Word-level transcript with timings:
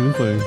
می‌کنیم 0.00 0.40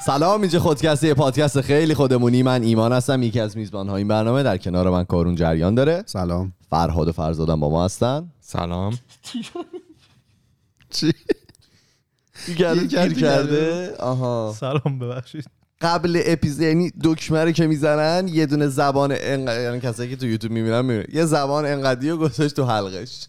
سلام 0.00 0.40
اینجا 0.40 0.60
خودکسته 0.60 1.06
یه 1.06 1.14
پادکست 1.14 1.60
خیلی 1.60 1.94
خودمونی. 1.94 2.42
من 2.42 2.62
ایمان 2.62 2.92
هستم 2.92 3.22
یکی 3.22 3.40
از 3.40 3.56
میزبان 3.56 3.88
های 3.88 3.98
این 3.98 4.08
برنامه. 4.08 4.42
در 4.42 4.56
کنار 4.56 4.90
من 4.90 5.04
کارون 5.04 5.34
جریان 5.34 5.74
داره. 5.74 6.02
سلام. 6.06 6.52
فرهاد 6.70 7.08
و 7.08 7.12
فرزادم 7.12 7.60
با 7.60 7.70
ما 7.70 7.84
هستن. 7.84 8.30
سلام. 8.40 8.98
چی؟ 10.90 11.12
کرده؟ 12.58 12.82
یه 12.82 12.86
گیر 12.86 13.20
کرده 13.20 13.94
آها. 13.98 14.54
سلام 14.60 14.98
ببخشید. 14.98 15.44
قبل 15.80 16.22
اپیزود 16.24 16.62
یعنی 16.62 16.92
دکمه 17.04 17.44
رو 17.44 17.52
که 17.52 17.66
می‌زنن 17.66 18.28
یه 18.28 18.46
دونه 18.46 18.66
زبان 18.66 19.14
انقدر 19.20 19.62
یعنی 19.62 19.80
کسایی 19.80 20.10
که 20.10 20.16
تو 20.16 20.26
یوتیوب 20.26 20.52
می‌بینن 20.52 20.80
می‌بینن. 20.80 21.04
یه 21.12 21.24
زبان 21.24 21.66
انقدی 21.66 22.10
رو 22.10 22.16
گذاشت 22.16 22.56
تو 22.56 22.64
حلقش. 22.64 23.26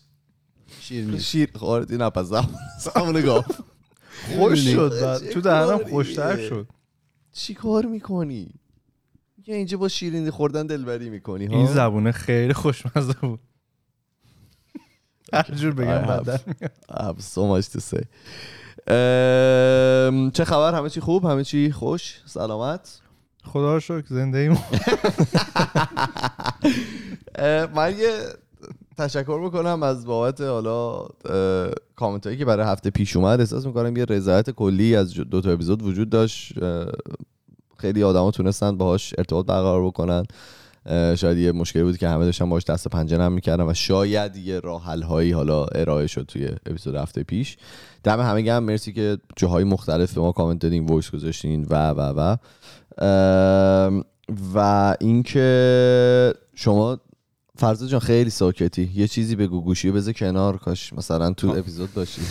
شیر 0.91 1.17
شیر 1.19 1.49
خوردی 1.55 1.97
نه 1.97 2.09
پس 2.09 2.25
زبان 2.25 2.47
زبان 2.79 3.21
گاف 3.21 3.45
خوش؟ 4.37 4.67
شد. 4.67 5.01
بعد 5.01 5.29
تو 5.29 5.41
دهنم؟ 5.41 5.77
خوشتر 5.89 6.37
شد. 6.49 6.67
چی 7.33 7.53
کار 7.53 7.85
می‌کنی؟ 7.85 8.49
یه 9.47 9.55
اینجا 9.55 9.77
با 9.77 9.87
شیرینی 9.87 10.29
خوردن 10.31 10.67
دلبری 10.67 11.09
می‌کنی 11.09 11.45
ها؟ 11.45 11.53
این 11.55 11.67
زبونه 11.67 12.11
خیلی 12.11 12.53
خوشمزه 12.53 13.13
بود. 13.13 13.39
هر 15.33 15.51
جور 15.55 15.73
بگم 15.73 16.03
I 16.03 16.07
have- 16.07 16.27
بعد 16.27 16.57
I 16.91 17.01
have 17.01 17.21
so 17.21 17.39
much 17.39 17.65
to 17.73 17.79
say. 17.79 18.05
ام، 18.87 20.31
چه 20.31 20.45
خبر؟ 20.45 20.73
همه 20.75 20.89
چی 20.89 20.99
خوب؟ 20.99 21.25
همه 21.25 21.43
چی 21.43 21.71
خوش؟ 21.71 22.21
سلامت؟ 22.25 23.01
خدا 23.43 23.73
رو 23.73 23.79
شکر 23.79 24.05
زنده 24.09 24.37
ایم 24.39 24.51
من 27.75 27.97
یه 27.97 28.19
تشکر 28.97 29.39
می‌کنم 29.43 29.83
از 29.83 30.05
بابت 30.05 30.41
حالا 30.41 31.05
کامنت 31.95 32.25
هایی 32.25 32.37
که 32.37 32.45
برای 32.45 32.65
هفته 32.65 32.89
پیش 32.89 33.15
اومد. 33.15 33.39
احساس 33.39 33.65
می‌کنم 33.65 33.97
یه 33.97 34.05
رضایت 34.05 34.49
کلی 34.49 34.95
از 34.95 35.13
دو 35.13 35.41
تا 35.41 35.51
اپیزود 35.51 35.83
وجود 35.83 36.09
داشت. 36.09 36.53
خیلی 37.77 38.03
آدما 38.03 38.31
تونستن 38.31 38.77
باهاش 38.77 39.13
ارتباط 39.17 39.45
برقرار 39.45 39.85
بکنن. 39.85 40.23
شاید 41.15 41.37
یه 41.37 41.51
مشکلی 41.51 41.83
بود 41.83 41.97
که 41.97 42.09
همه 42.09 42.25
داشتن 42.25 42.49
باش 42.49 42.63
دست 42.63 42.87
پنجه 42.87 43.17
نرم 43.17 43.31
می‌کردن 43.31 43.67
و 43.67 43.73
شاید 43.73 44.35
یه 44.35 44.59
راه 44.59 44.83
هایی 44.83 45.31
حالا 45.31 45.65
ارائه 45.65 46.07
شد 46.07 46.25
توی 46.25 46.49
اپیزود 46.65 46.95
هفته 46.95 47.23
پیش. 47.23 47.57
دم 48.03 48.19
همه 48.19 48.41
گرم. 48.41 48.63
مرسی 48.63 48.93
که 48.93 49.17
جاهای 49.35 49.63
مختلف 49.63 50.13
به 50.13 50.21
ما 50.21 50.31
کامنت 50.31 50.59
دادین 50.59 50.85
voice 50.85 51.11
گذاشتین 51.11 51.65
و 51.69 51.89
و 51.89 52.13
و. 52.17 52.37
و 54.53 54.95
اینکه 54.99 56.33
شما 56.55 56.99
فرزاد 57.61 57.89
جان 57.89 57.99
خیلی 57.99 58.29
ساکتی. 58.29 58.91
یه 58.95 59.07
چیزی 59.07 59.35
بگو 59.35 59.61
گوشی 59.61 59.87
رو 59.87 59.93
بذار 59.93 60.13
کنار. 60.13 60.57
کاش 60.57 60.93
مثلا 60.93 61.33
تو 61.33 61.49
اپیزود 61.49 61.93
باشی. 61.93 62.21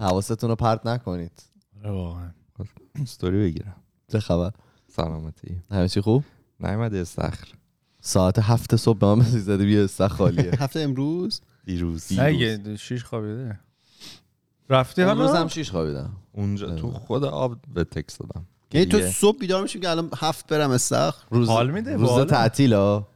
حواستون 0.00 0.50
رو 0.50 0.56
پرت 0.56 0.86
نکنید. 0.86 1.42
واقعا. 1.84 2.30
استوری 3.02 3.38
بگیرم. 3.38 3.76
چه 4.12 4.20
خبر؟ 4.20 4.52
سلامتی. 4.88 5.62
همه 5.70 5.88
چی 5.88 6.00
خوب؟ 6.00 6.24
نیومد 6.60 6.94
استخر 6.94 7.48
ساعت 8.00 8.38
هفت 8.38 8.76
صبح 8.76 8.98
به 8.98 9.06
من 9.06 9.14
مسیج 9.14 9.40
زده 9.40 9.64
بیا 9.64 9.84
استخ 9.84 10.12
خالیه. 10.12 10.50
هفته 10.62 10.80
امروز؟ 10.80 11.40
دیروز. 11.64 12.12
نگه 12.12 12.76
شیش 12.76 13.04
خوابیده. 13.04 13.60
رفتی 14.70 15.02
امروز 15.02 15.26
حالا 15.28 15.40
هم 15.40 15.48
شیش 15.48 15.70
خوابیدم. 15.70 16.10
اونجا 16.32 16.74
تو 16.74 16.90
خود 16.90 17.24
آب 17.24 17.58
به 17.74 17.84
تکس 17.84 18.18
دادم. 18.18 18.46
یعنی 18.72 18.86
تو. 18.86 19.00
صبح 19.00 19.38
بیدار 19.38 19.62
میشیم 19.62 19.80
که 19.80 19.90
الان 19.90 20.10
هفت 20.16 20.46
برم 20.46 20.70
استخر. 20.70 21.24
روز 21.30 21.48
حال 21.48 21.70
میده؟ 21.70 21.96
روز. 21.96 22.26
تعطیل 22.26 22.74
ها 22.74 23.08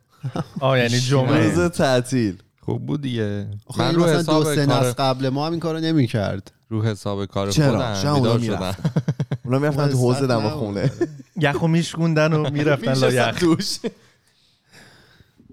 آه 0.61 0.79
یعنی 0.79 1.01
جمعه. 1.11 1.55
روز 1.55 1.71
تعطیل. 1.71 2.43
خوب 2.61 2.87
بود 2.87 3.03
دیگه. 3.03 3.47
من 3.79 3.87
این 3.87 3.95
رو 3.95 4.05
حساب 4.05 4.45
دو 4.45 4.55
سه 4.55 4.67
کار 4.67 4.81
نسل 4.81 4.93
قبل 4.93 5.29
ما 5.29 5.47
هم 5.47 5.51
این 5.53 5.61
کارو 5.61 5.81
نمی‌کرد. 5.81 6.53
رو 6.69 6.83
حساب 6.83 7.25
کار 7.27 7.51
چرا؟ 7.51 7.95
خودم 7.95 8.15
بیدار 8.15 8.39
می‌رفتن؟ 8.39 8.73
شدم. 8.73 8.93
اونا 9.45 9.59
می‌رفتن 9.59 9.89
تو 9.89 9.99
حوزه 9.99 10.27
دم 10.27 10.49
خونه. 10.49 10.91
یخو 11.37 11.67
میشکوندن 11.69 12.33
و 12.33 12.51
می‌رفتن 12.51 12.95
لا 12.95 13.13
یخ. 13.13 13.39
توش. 13.41 13.79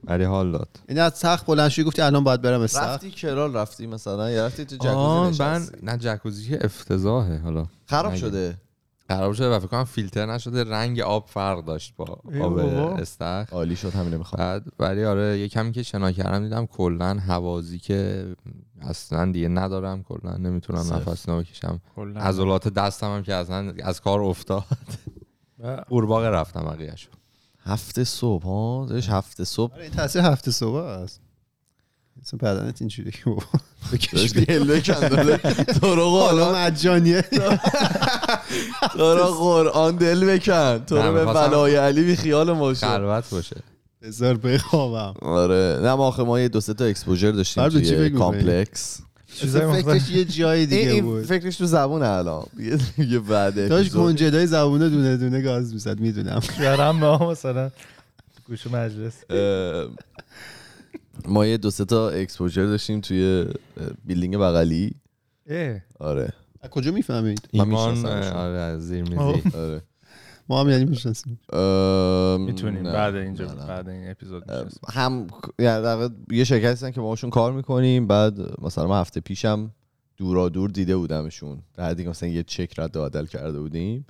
ولی 0.03 0.23
حال 0.23 0.51
داد. 0.51 0.69
یعنی 0.89 1.01
از 1.01 1.19
تخت 1.19 1.45
بلند 1.45 1.69
شدی 1.69 1.83
گفتی 1.83 2.01
الان 2.01 2.23
باید 2.23 2.41
برم 2.41 2.61
استخر 2.61 2.93
رفتی 2.93 3.11
کرال 3.11 3.53
رفتی 3.55 3.87
مثلا 3.87 4.31
یا 4.31 4.45
رفتی 4.45 4.65
تو 4.65 4.75
جکوزی 4.75 5.43
من 5.43 5.61
نشستی. 5.61 5.77
نه 5.83 5.97
جکوزی 5.97 6.49
که 6.49 6.65
افتضاحه 6.65 7.37
حالا. 7.37 7.65
خراب. 7.85 8.15
شده. 8.15 8.57
خراب 9.09 9.33
شده 9.33 9.49
و 9.49 9.59
فکر 9.59 9.67
کنم 9.67 9.83
فیلتر 9.83 10.25
نشده 10.25 10.63
رنگ 10.63 10.99
آب 10.99 11.27
فرق 11.27 11.65
داشت 11.65 11.93
با 11.97 12.05
آب. 12.41 12.57
استخر. 12.99 13.47
عالی 13.51 13.75
شد 13.75 13.93
همینه 13.93 14.17
می‌خوام. 14.17 14.39
بعد 14.39 14.63
ولی 14.79 15.05
آره 15.05 15.39
یه 15.39 15.47
کمی 15.47 15.71
که 15.71 15.83
شنا 15.83 16.11
کردم 16.11 16.43
دیدم 16.43 16.65
کلا 16.65 17.13
حوازی 17.13 17.79
که 17.79 18.27
اصلا 18.81 19.31
دیگه 19.31 19.47
ندارم 19.47 20.03
کلا 20.03 20.37
نمی‌تونم. 20.37 20.79
نفس 20.79 21.29
بکشم. 21.29 21.81
عضلات 22.15 22.67
دستم 22.67 23.15
هم 23.15 23.23
که 23.23 23.35
اصلا 23.35 23.73
از 23.83 24.01
کار 24.01 24.21
افتاد. 24.21 24.63
و 25.59 25.83
قورباغه 25.89 26.29
رفتم 26.29 26.61
بقیه‌شو. 26.61 27.09
هفته 27.63 28.03
صبح 28.03 28.43
ها؟ 28.43 28.85
هفته 28.85 29.43
صبح. 29.43 29.73
آره 29.73 29.83
این 29.83 29.91
تاثیر 29.91 30.21
هفته 30.21 30.51
صبح 30.51 30.75
است. 30.75 31.21
مثلا 32.21 32.37
بدنت 32.55 32.81
اینجوری 32.81 33.11
که 33.11 33.19
بابا. 33.25 33.41
بکش 33.93 34.33
بکن 34.33 35.07
داره 35.07 35.37
تو 35.81 35.95
رو 35.95 36.09
حالا 36.19 36.55
مجانیه. 36.55 37.21
تو 38.97 39.15
رو 39.15 39.23
قرآن 39.25 39.95
دل 39.95 40.25
بکن 40.25 40.79
تو 40.87 40.97
رو 40.97 41.13
به 41.13 41.25
ولای 41.25 41.75
علی 41.75 42.03
بی 42.03 42.15
خیال 42.15 42.51
ما 42.51 42.73
شد. 42.73 42.87
خلوت 42.87 43.29
باشه. 43.29 43.55
بذار 44.01 44.37
بخوابم. 44.37 45.13
آره. 45.21 45.79
نه 45.81 45.95
ما 45.95 46.07
آخه 46.07 46.23
ما 46.23 46.39
یه 46.39 46.47
دو 46.47 46.61
سه 46.61 46.73
تا 46.73 46.85
اکسپوژر 46.85 47.31
داشتیم 47.31 47.69
توی 47.69 48.09
کامپلکس. 48.09 48.99
فکرش 49.27 50.09
یه 50.09 50.25
جای 50.25 50.65
دیگه 50.65 50.91
این 50.91 51.03
بود. 51.05 51.25
فکرش 51.25 51.55
تو 51.57 51.65
زبون 51.65 52.03
الان. 52.03 52.45
یه- 52.97 53.19
بعد 53.19 53.69
داشت. 53.69 53.93
کنجدای 53.93 54.47
زبونه 54.47 54.89
دونه 54.89 55.17
دونه 55.17 55.41
گاز 55.41 55.73
می‌زد 55.73 55.99
می‌دونم. 55.99 56.39
یارم 56.59 56.95
ما 56.95 57.31
مثلا. 57.31 57.71
گوش 58.47 58.67
مجلس. 58.67 59.13
ما 61.27 61.45
یه 61.45 61.57
دو 61.57 61.69
سه 61.69 61.85
تا 61.85 62.09
exposure 62.09 62.65
داشتیم 62.65 63.01
توی 63.01 63.45
building 64.05 64.37
بغلی. 64.37 64.95
اه. 65.47 65.79
آره. 65.99 66.33
از 66.61 66.69
کجا 66.69 66.91
می‌فهمید؟ 66.91 67.47
ایمان. 67.51 68.05
آره 68.05 68.59
از 68.59 68.87
زیر. 68.87 69.03
میزی. 69.03 69.43
آره. 69.57 69.81
ما 70.49 70.61
هم 70.61 70.69
یعنی 70.69 70.85
می‌شناسیم. 70.85 71.39
می‌تونیم. 72.45 72.83
بعد 72.83 73.15
اینجا 73.15 73.53
نه،. 73.53 73.65
بعد 73.65 73.89
این 73.89 74.11
اپیزود. 74.11 74.43
هم 74.89 75.27
یعنی 75.59 76.09
یه 76.31 76.43
شرکتی 76.43 76.67
هستن 76.67 76.91
که 76.91 77.01
باشون 77.01 77.29
کار 77.29 77.53
می‌کنیم. 77.53 78.07
بعد 78.07 78.61
مثلا 78.61 78.87
ما 78.87 78.99
هفته 78.99 79.19
پیشم 79.19 79.71
دورا 80.17 80.49
دور 80.49 80.69
دیده 80.69 80.97
بودمشون. 80.97 81.61
در 81.75 81.93
دیگه 81.93 82.09
مثلا 82.09 82.29
یه 82.29 82.43
چک 82.43 82.79
رد 82.79 82.97
و 82.97 83.09
بدل 83.09 83.25
کرده 83.25 83.59
بودیم. 83.59 84.05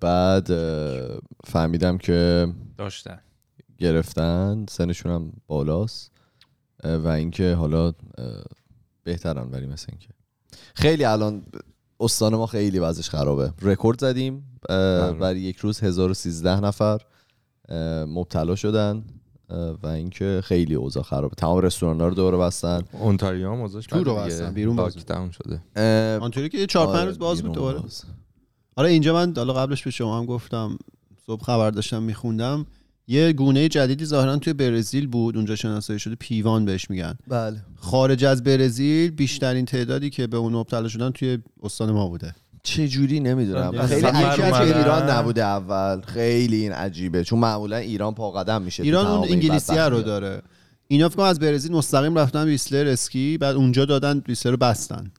بعد 0.00 0.50
فهمیدم 1.44 1.98
که 1.98 2.48
داشتن. 2.78 3.18
گرفتن 3.78 4.66
سنشون 4.68 5.12
هم 5.12 5.32
بالاست 5.46 6.10
و 6.84 7.08
اینکه 7.08 7.54
حالا 7.54 7.92
بهترن 9.04 9.50
ولی 9.50 9.66
مثل 9.66 9.86
اینکه 9.88 10.08
خیلی 10.74 11.04
الان 11.04 11.42
استان 12.00 12.34
ما 12.34 12.46
خیلی 12.46 12.78
وضعش 12.78 13.10
خرابه 13.10 13.52
رکورد 13.62 14.00
زدیم. 14.00 14.58
برای 15.20 15.40
یک 15.40 15.56
روز 15.56 15.80
1013 15.80 16.60
نفر 16.60 17.00
مبتلا 18.08 18.54
شدن 18.54 19.04
و 19.82 19.86
اینکه 19.86 20.40
خیلی 20.44 20.74
اوضاع 20.74 21.02
خرابه 21.02 21.34
تمام 21.34 21.58
رستوران 21.58 22.00
ها 22.00 22.08
رو 22.08 22.14
دوباره 22.14 22.36
بستن 22.36 22.82
اونتاریو 22.92 23.50
هم 23.50 23.58
موضوعش 23.58 23.86
تو 23.86 24.04
رو. 24.04 24.14
بستن، 24.14 24.54
بیرون 24.54 24.76
باز. 24.76 24.96
لاکداون 24.96 25.30
شده 25.30 25.62
اه، 25.76 26.18
آنطوری 26.18 26.48
که 26.48 26.58
یه 26.58 26.66
چهار 26.66 26.86
پنج 26.86 26.96
آره، 26.96 27.04
روز 27.04 27.18
باز 27.18 27.42
بود 27.42 27.52
دوباره. 27.52 27.80
آره 28.76 28.88
اینجا 28.90 29.14
من 29.14 29.32
حالا 29.36 29.52
قبلش 29.52 29.82
به 29.82 29.90
شما 29.90 30.18
هم 30.18 30.26
گفتم 30.26 30.78
صبح 31.26 31.44
خبر 31.44 31.70
داشتم 31.70 32.02
میخوندم 32.02 32.66
یه 33.08 33.32
گونه 33.32 33.68
جدیدی 33.68 34.04
ظاهرا 34.04 34.36
توی 34.36 34.52
برزیل 34.52 35.06
بود 35.06 35.36
اونجا 35.36 35.56
شناسایی 35.56 35.98
شده 35.98 36.14
پیوان 36.14 36.64
بهش 36.64 36.90
میگن. 36.90 37.14
بله. 37.28 37.56
خارج 37.76 38.24
از 38.24 38.44
برزیل 38.44 39.10
بیشترین 39.10 39.64
تعدادی 39.64 40.10
که 40.10 40.26
به 40.26 40.36
اون 40.36 40.52
مبتلا 40.52 40.88
شدن 40.88 41.10
توی 41.10 41.38
استان 41.62 41.90
ما 41.90 42.08
بوده. 42.08 42.34
چه 42.62 42.88
جوری 42.88 43.20
نمی‌دونم. 43.20 43.86
خیلی 43.86 44.06
عجیبه. 44.06 44.78
ایران 44.78 45.10
نبوده 45.10 45.44
اول. 45.44 46.00
خیلی 46.00 46.56
این 46.56 46.72
عجیبه 46.72 47.24
چون 47.24 47.38
معمولا 47.38 47.76
ایران 47.76 48.14
پا 48.14 48.30
قدم 48.30 48.62
میشه 48.62 48.82
ایران 48.82 49.06
اون 49.06 49.28
انگلیسی 49.28 49.76
رو. 49.76 50.02
داره. 50.02 50.42
اینا 50.88 51.08
فکر 51.08 51.16
کنم 51.16 51.26
از 51.26 51.40
برزیل 51.40 51.72
مستقیم 51.72 52.18
رفتن 52.18 52.44
ویسلر 52.44 52.86
اسکی 52.86 53.38
بعد 53.38 53.56
اونجا 53.56 53.84
دادن 53.84 54.22
ویسلر 54.28 54.52
رو 54.52 54.58
بستن. 54.58 55.10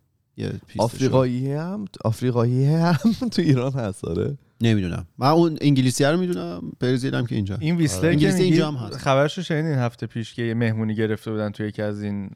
آفریقایی 0.77 1.51
هم 1.51 1.85
آفریقایی 2.03 2.65
هم 2.65 2.97
تو 3.31 3.41
ایران 3.41 3.73
هست 3.73 4.05
آره. 4.05 4.37
نمی‌دونم. 4.61 5.07
من 5.17 5.29
اون 5.29 5.57
انگلیسی 5.61 6.03
رو 6.03 6.17
می‌دونم 6.17 6.71
برزیل 6.79 7.15
هم 7.15 7.25
که 7.25 7.35
اینجا. 7.35 7.57
این 7.59 7.75
ویسلر 7.75 8.01
که 8.01 8.07
انگلیسی 8.07 8.43
اینجا 8.43 8.71
هم 8.71 8.75
هست. 8.75 8.97
خبرشو 8.97 9.41
شنیدین 9.41 9.77
هفته 9.79 10.07
پیش 10.07 10.33
که 10.33 10.41
یه 10.41 10.53
مهمونی 10.53 10.95
گرفته 10.95 11.31
بودن 11.31 11.49
توی 11.49 11.67
یکی 11.67 11.81
از 11.81 12.03
این 12.03 12.31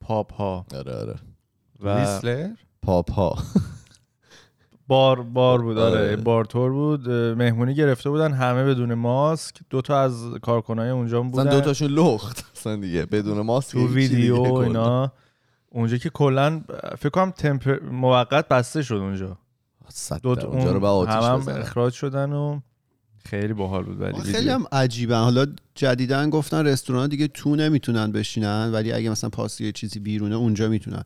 pub 0.00 0.32
ها 0.32 0.66
آره 0.74 0.92
آره. 0.92 1.14
و 1.80 2.00
ویسلر؟ 2.00 2.48
pub 2.82 3.12
ها 3.12 3.38
بار 4.86 5.22
بار 5.22 5.62
بود 5.62 5.78
آره. 5.78 6.00
آره. 6.00 6.16
بار 6.16 6.44
تور 6.44 6.72
بود 6.72 7.10
مهمونی 7.10 7.74
گرفته 7.74 8.10
بودن 8.10 8.32
همه 8.32 8.64
بدون 8.64 8.94
ماسک. 8.94 9.56
دو 9.70 9.80
تا 9.80 10.00
از 10.00 10.34
کارکنای 10.42 10.90
اونجا 10.90 11.22
بودن 11.22 11.50
دو 11.50 11.60
تاشون 11.60 11.88
لخت. 11.88 12.44
مثلا 12.56 12.76
دیگه 12.76 13.06
بدون 13.06 13.40
ماسک 13.40 13.72
تو 13.72 13.88
ویدیو. 13.94 14.42
اینا. 14.42 15.12
اونجا 15.68 15.96
که 15.96 16.10
کلا 16.10 16.62
فکر 16.98 17.08
کنم 17.08 17.30
تمپر 17.30 17.80
موقت 17.80 18.48
بسته 18.48 18.82
شد 18.82 18.94
اونجا. 18.94 19.38
صد 19.88 20.20
دو 20.20 20.28
اونجا 20.28 20.72
رو 20.72 20.80
به 20.80 20.86
آتیش 20.86 21.14
هم, 21.14 21.22
هم 21.22 21.40
بزنن. 21.40 21.60
اخراج 21.60 21.92
شدن 21.92 22.32
و 22.32 22.60
خیلی 23.24 23.52
باحال 23.52 23.84
بود 23.84 24.00
ولی 24.00 24.20
خیلی. 24.20 24.48
هم 24.48 24.64
عجیبه. 24.72 25.16
حالا 25.16 25.46
جدیدن 25.74 26.30
گفتن 26.30 26.66
رستوران 26.66 27.08
دیگه 27.08 27.28
تو 27.28 27.56
نمی‌تونن 27.56 28.12
بشینن 28.12 28.70
ولی 28.72 28.92
اگه 28.92 29.10
مثلا 29.10 29.30
پاسی 29.30 29.64
یه 29.64 29.72
چیزی 29.72 30.00
بیرونه 30.00 30.34
اونجا 30.34 30.68
می‌تونن. 30.68 31.02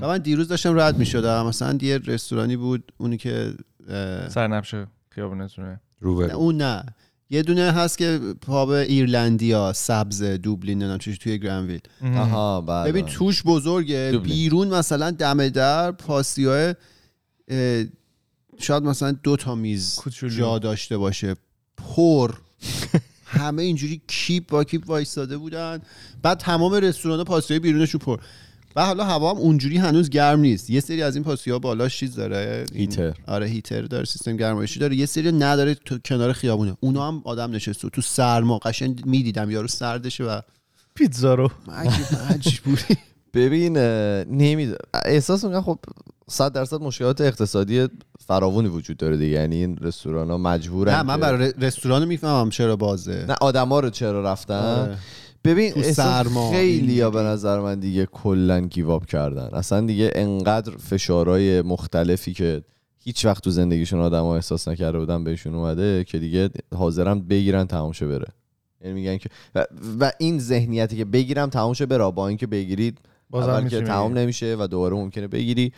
و 0.00 0.08
من 0.08 0.18
دیروز 0.18 0.48
داشتم 0.48 0.80
رد 0.80 0.98
می‌شدم. 0.98 1.46
مثلا 1.46 1.78
یه 1.82 1.98
رستورانی 1.98 2.56
بود 2.56 2.92
اونی 2.98 3.16
که 3.16 3.54
اه، 3.88 4.28
سرنبش 4.28 4.74
خیابونتونه. 5.08 5.68
نه، 5.68 5.80
روبرو 6.00 6.36
اون 6.36 6.56
نه. 6.56 6.84
یه 7.30 7.42
دونه 7.42 7.70
هست 7.72 7.98
که 7.98 8.20
pub 8.40 8.68
ایرلندیا 8.68 9.72
سبز 9.72 10.22
دوبلین 10.22 10.98
چیزی 10.98 11.16
توی 11.16 11.38
گرانویل 11.38 11.80
آها 12.02 12.60
بله. 12.60 12.88
ببین 12.92 13.06
توش 13.06 13.42
بزرگه. 13.42 14.10
دوبلین. 14.12 14.34
بیرون 14.34 14.68
مثلا 14.68 15.10
دم 15.10 15.48
در 15.48 15.92
پاسیاه 15.92 16.74
شاید 18.58 18.82
مثلا 18.82 19.12
دو 19.12 19.36
تا 19.36 19.54
میز 19.54 19.94
کوچولو. 19.94 20.34
جا 20.36 20.58
داشته 20.58 20.96
باشه. 20.98 21.34
پر. 21.76 22.34
همه 23.26 23.62
اینجوری 23.62 24.00
کیپ 24.08 24.48
با 24.48 24.64
کیپ 24.64 24.88
وایستاده 24.90 25.36
بودن. 25.36 25.80
بعد 26.22 26.38
تمام 26.38 26.74
رستوران 26.74 27.24
پاسیای 27.24 27.60
بیرونشون 27.60 27.98
پر. 27.98 28.20
و 28.76 28.84
حالا 28.86 29.04
هوا 29.04 29.30
هم 29.30 29.36
اونجوری 29.36 29.76
هنوز 29.76 30.10
گرم 30.10 30.40
نیست. 30.40 30.70
یه 30.70 30.80
سری 30.80 31.02
از 31.02 31.14
این 31.14 31.24
پاسیها 31.24 31.58
بالاش 31.58 31.98
چیز 31.98 32.14
داره. 32.14 32.66
این- 32.72 32.80
heater. 32.80 33.14
آره 33.26 33.46
heater 33.46 33.82
داره 33.82 34.04
سیستم 34.04 34.36
گرمایشی 34.36 34.80
داره. 34.80 34.96
یه 34.96 35.06
سری 35.06 35.32
نداره 35.32 35.74
تو 35.74 35.98
کنار 35.98 36.32
خیابونه. 36.32 36.76
اونا 36.80 37.08
هم 37.08 37.22
آدم 37.24 37.50
نشسته. 37.50 37.88
تو 37.88 38.00
سرما. 38.02 38.58
قشنگ 38.58 39.06
می‌دیدم 39.06 39.50
یارو 39.50 39.68
سردشه 39.68 40.24
و 40.24 40.40
پیتزا 40.94 41.34
رو. 41.34 41.50
عجیب 41.72 42.06
مجبوری 42.30 42.82
ببین 43.34 43.76
نمی 44.26 44.74
احساس 45.04 45.44
می‌کنم 45.44 45.62
خب 45.62 45.78
100 46.30 46.52
درصد 46.52 46.80
مشکلات 46.80 47.20
اقتصادی 47.20 47.88
فراوانی 48.26 48.68
وجود 48.68 48.96
داره 48.96 49.16
دیگه. 49.16 49.36
یعنی 49.36 49.56
این 49.56 49.76
رستوران 49.80 50.30
ها 50.30 50.38
مجبورن 50.38 50.94
نه 50.94 51.02
من 51.02 51.20
برای 51.20 51.52
رستوران 51.58 52.04
می‌فهمم 52.04 52.50
چرا 52.50 52.76
بازه. 52.76 53.24
نه 53.28 53.34
آدما 53.40 53.80
رو 53.80 53.90
چرا 53.90 54.22
رفتن؟ 54.22 54.54
آره. 54.54 54.98
ببین 55.44 55.82
سرما، 55.82 56.50
خیلی 56.50 56.92
یا 56.92 57.10
به. 57.10 57.22
نظر 57.22 57.60
من 57.60 57.80
دیگه 57.80 58.06
کلا 58.06 58.60
گیواب 58.60 59.06
کردن. 59.06 59.48
اصلا 59.52 59.80
دیگه 59.86 60.10
انقدر 60.14 60.72
فشارهای 60.76 61.62
مختلفی 61.62 62.32
که 62.32 62.62
هیچ 62.98 63.24
وقت 63.24 63.44
تو 63.44 63.50
زندگیشون 63.50 64.00
آدم 64.00 64.24
احساس 64.24 64.68
نکرده 64.68 64.98
بودن 64.98 65.24
بهشون 65.24 65.54
اومده 65.54 66.04
که 66.04 66.18
دیگه 66.18 66.50
حاضرم 66.74 67.20
بگیرن 67.20 67.66
تمام 67.66 67.92
بره. 68.00 68.26
یعنی 68.80 68.94
میگن 68.94 69.16
که 69.16 69.28
و, 69.54 69.66
و 70.00 70.10
این 70.18 70.38
ذهنیتی 70.38 70.96
که 70.96 71.04
بگیرم 71.04 71.50
تمام 71.50 71.72
شه 71.72 71.86
بره 71.86 72.10
با 72.10 72.28
اینکه 72.28 72.46
بگیرید 72.46 72.98
بازم 73.32 73.50
اول 73.50 73.68
که 73.68 73.80
تمام. 73.80 74.18
نمیشه 74.18 74.56
و 74.58 74.66
دوباره 74.66 74.94
ممکنه 74.96 75.28
بگیری. 75.28 75.72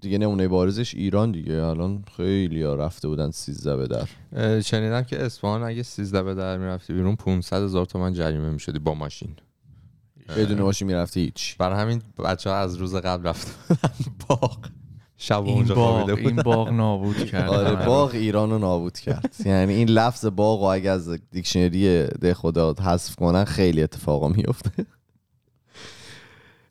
دیگه 0.00 0.18
نمونه 0.18 0.48
بارزش 0.48 0.94
ایران 0.94 1.32
دیگه. 1.32 1.54
الان 1.54 2.04
خیلی 2.16 2.62
ها 2.62 2.74
رفته 2.74 3.08
بودن 3.08 3.30
سیزده 3.30 3.76
به 3.76 3.86
در. 3.86 4.60
شنیدم 4.60 5.02
که 5.02 5.24
اصفهان 5.24 5.62
اگه 5.62 5.82
13 5.82 6.22
به 6.22 6.34
در 6.34 6.58
می‌رفتی 6.58 6.92
بیرون 6.92 7.16
500 7.16 7.62
هزار 7.62 7.86
تومن 7.86 8.12
جریمه 8.12 8.50
می‌شدی 8.50 8.78
با 8.78 8.94
ماشین. 8.94 9.30
بدون 10.36 10.60
ماشین 10.60 10.88
می‌رفتی 10.88 11.20
هیچ. 11.20 11.56
برای 11.56 11.80
همین 11.80 12.02
بچه 12.24 12.50
ها 12.50 12.56
از 12.56 12.76
روز 12.76 12.94
قبل 12.94 13.28
رفته 13.28 13.50
بودن 13.68 14.16
باغ. 14.28 14.58
شب 15.16 15.44
اونجا 15.44 15.74
باغ 15.74 16.08
این 16.08 16.36
باغ 16.36 16.68
نابود 16.68 17.16
کرد. 17.30 17.50
آره 17.50 17.70
رو. 17.70 17.86
باغ 17.86 18.10
ایران 18.14 18.50
رو 18.50 18.58
نابود 18.58 18.98
کرد. 18.98 19.34
یعنی 19.44 19.74
این 19.74 19.88
لفظ 19.88 20.26
باغ 20.26 20.60
رو 20.60 20.66
اگه 20.66 20.90
از 20.90 21.08
دیکشنری 21.30 22.06
ده 22.06 22.34
خدا 22.34 22.74
حذف 22.74 23.14
کنن 23.16 23.44
خیلی 23.44 23.82
اتفاقا 23.82 24.28
میفته 24.28 24.86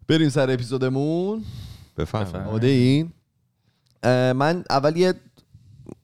بریم 0.07 0.29
سر 0.29 0.51
اپیزودمون. 0.51 1.43
بفهم. 1.97 2.47
آماده 2.47 2.67
این 2.67 3.11
من 4.33 4.63
اول 4.69 4.97
یه 4.97 5.13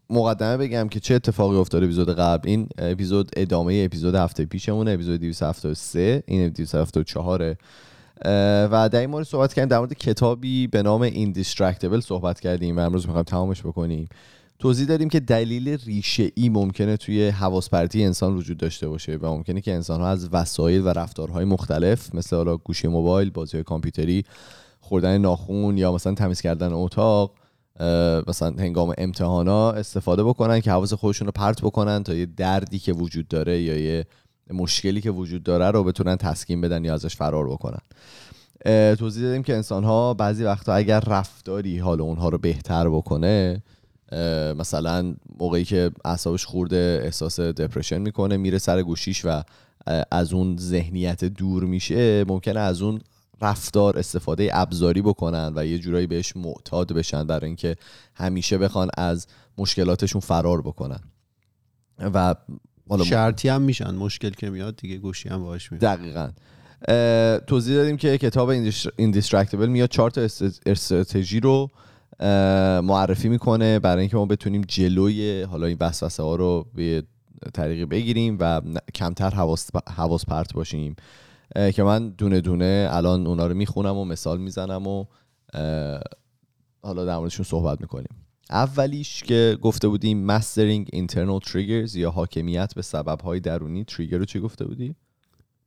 مقدمه 0.10 0.58
بگم 0.58 0.90
که 0.90 1.00
چه 1.00 1.16
اتفاقی 1.16 1.58
افتاده 1.58 1.86
اپیزود 1.86 2.10
قبل. 2.10 2.50
این 2.50 2.68
اپیزود 2.78 3.32
ادامه 3.38 3.82
اپیزود 3.86 4.16
هفته 4.16 4.46
پیشمونه 4.46 4.92
اپیزود 4.92 5.20
273 5.20 6.24
این 6.28 6.50
274 6.50 7.56
و 8.72 8.90
در 8.92 9.00
این 9.00 9.10
مورد 9.10 9.26
صحبت 9.26 9.54
کردیم 9.54 9.70
در 9.70 9.78
مورد 9.78 9.94
کتابی 9.94 10.68
به 10.68 10.82
نام 10.82 11.10
Indistractable 11.10 12.00
صحبت 12.00 12.40
کردیم. 12.40 12.78
و 12.78 12.80
امروز 12.80 13.06
می‌خوایم 13.06 13.24
تمامش 13.24 13.62
بکنیم. 13.62 14.08
توضیح 14.60 14.88
دادیم 14.88 15.10
که 15.10 15.20
دلیل 15.20 15.78
ریشه 15.86 16.32
ای 16.36 16.50
ممکنه 16.50 16.98
توی 16.98 17.28
حواس 17.28 17.70
پرتی 17.70 18.04
انسان 18.04 18.36
وجود 18.36 18.58
داشته 18.58 18.88
باشه 18.88 19.18
و 19.22 19.26
ممکنه 19.26 19.62
که 19.62 19.74
انسان 19.74 20.02
ها 20.02 20.08
از 20.08 20.30
وسایل 20.34 20.82
و 20.82 20.88
رفتارهای 20.88 21.46
مختلف 21.46 22.16
مثل 22.16 22.36
حالا 22.36 22.58
گوشی 22.58 22.88
موبایل 22.88 23.30
بازی 23.30 23.58
های 23.58 23.64
کامپیوتری 23.64 24.24
خوردن 24.80 25.18
ناخون 25.18 25.78
یا 25.78 25.92
مثلا 25.92 26.14
تمیز 26.14 26.42
کردن 26.42 26.74
اتاق 26.74 27.34
مثلا 28.28 28.50
هنگام 28.50 28.94
امتحانا 28.98 29.72
استفاده 29.72 30.24
بکنن 30.24 30.60
که 30.60 30.72
حواس 30.72 30.94
خودشون 30.94 31.28
رو 31.28 31.32
پرت 31.32 31.62
بکنن 31.62 32.04
تا 32.04 32.14
یه 32.14 32.26
دردی 32.26 32.80
که 32.80 32.94
وجود 32.94 33.28
داره 33.28 33.62
یا 33.62 33.78
یه 33.78 34.06
مشکلی 34.54 35.02
که 35.02 35.12
وجود 35.12 35.44
داره 35.44 35.72
رو 35.72 35.84
بتونن 35.84 36.16
تسکین 36.16 36.62
بدن 36.62 36.86
یا 36.86 36.94
ازش 36.94 37.16
فرار 37.16 37.50
بکنن. 37.50 37.82
توضیح 38.96 39.24
دادیم 39.24 39.44
که 39.44 39.56
انسان 39.56 39.84
ها 39.84 40.14
بعضی 40.14 40.44
وقتا 40.44 40.74
اگر 40.74 41.00
رفتاری 41.00 41.78
حال 41.78 42.02
اونها 42.02 42.30
رو 42.30 42.38
بهتر 42.38 42.90
بکنه 42.90 43.62
مثلا 44.58 45.16
موقعی 45.40 45.66
که 45.66 45.92
اعصابش 46.06 46.46
خورده 46.46 47.02
احساس 47.04 47.40
depression 47.40 47.98
می‌کنه 47.98 48.38
میره 48.38 48.58
سر 48.58 48.82
گوشیش 48.82 49.26
و 49.26 49.44
از 50.12 50.34
اون 50.34 50.58
ذهنیت 50.58 51.26
دور 51.26 51.64
میشه 51.64 52.24
ممکنه 52.28 52.60
از 52.60 52.82
اون 52.82 53.02
رفتار 53.42 53.98
استفاده 54.00 54.50
ابزاری 54.54 55.02
بکنن 55.02 55.54
و 55.56 55.66
یه 55.66 55.80
جورایی 55.80 56.08
بهش 56.08 56.36
معتاد 56.36 56.94
بشن 56.94 57.24
برای 57.24 57.46
اینکه 57.46 57.76
همیشه 58.16 58.58
بخوان 58.58 58.90
از 58.98 59.28
مشکلاتشون 59.58 60.22
فرار 60.22 60.62
بکنن. 60.62 61.00
و 62.00 62.36
شرطی 63.06 63.50
هم 63.50 63.62
میشن 63.62 63.96
مشکل 63.96 64.30
که 64.30 64.50
میاد 64.50 64.76
دیگه 64.76 64.98
گوشی 64.98 65.30
هم 65.30 65.44
باش 65.44 65.72
میاد 65.72 65.82
دقیقا. 65.82 66.30
توضیح 67.48 67.76
دادیم 67.76 67.98
که 67.98 68.18
کتاب 68.18 68.50
Indistractable 68.98 69.68
میاد 69.68 69.90
چهار 69.90 70.12
تا 70.12 70.22
است- 70.22 70.68
استراتژی 70.68 71.40
رو 71.40 71.70
معرفی 72.84 73.30
می‌کنه 73.30 73.80
برای 73.80 74.00
اینکه 74.00 74.18
ما 74.18 74.26
بتونیم 74.26 74.62
جلوی 74.68 75.42
حالا 75.42 75.68
این 75.68 75.78
وسوسه 75.80 76.24
ها 76.24 76.36
رو 76.36 76.66
به 76.76 77.04
طریقی 77.54 77.86
بگیریم 77.86 78.38
و 78.40 78.62
کمتر 78.96 79.30
حواس, 79.30 79.70
حواس 79.96 80.26
پرت 80.26 80.54
باشیم. 80.54 80.96
که 81.74 81.84
من 81.84 82.10
دونه 82.10 82.42
دونه 82.42 82.88
الان 82.92 83.28
اونا 83.28 83.48
رو 83.48 83.54
می‌خونم 83.54 83.98
و 83.98 84.06
مثال 84.06 84.38
می‌زنم 84.38 84.88
و 84.88 85.06
حالا 86.84 87.06
در 87.06 87.18
موردشون 87.18 87.46
صحبت 87.46 87.82
می‌کنیم. 87.82 88.10
اولیش 88.50 89.24
که 89.24 89.58
گفته 89.62 89.88
بودیم 89.88 90.40
mastering 90.40 90.86
internal 90.96 91.50
triggers 91.50 91.96
یا 91.96 92.12
حاکمیت 92.12 92.76
به 92.76 92.82
سبب 92.82 93.22
های 93.22 93.40
درونی. 93.40 93.84
تریگر 93.84 94.18
رو 94.18 94.26
چی 94.26 94.40
گفته 94.40 94.66
بودی؟ 94.66 94.96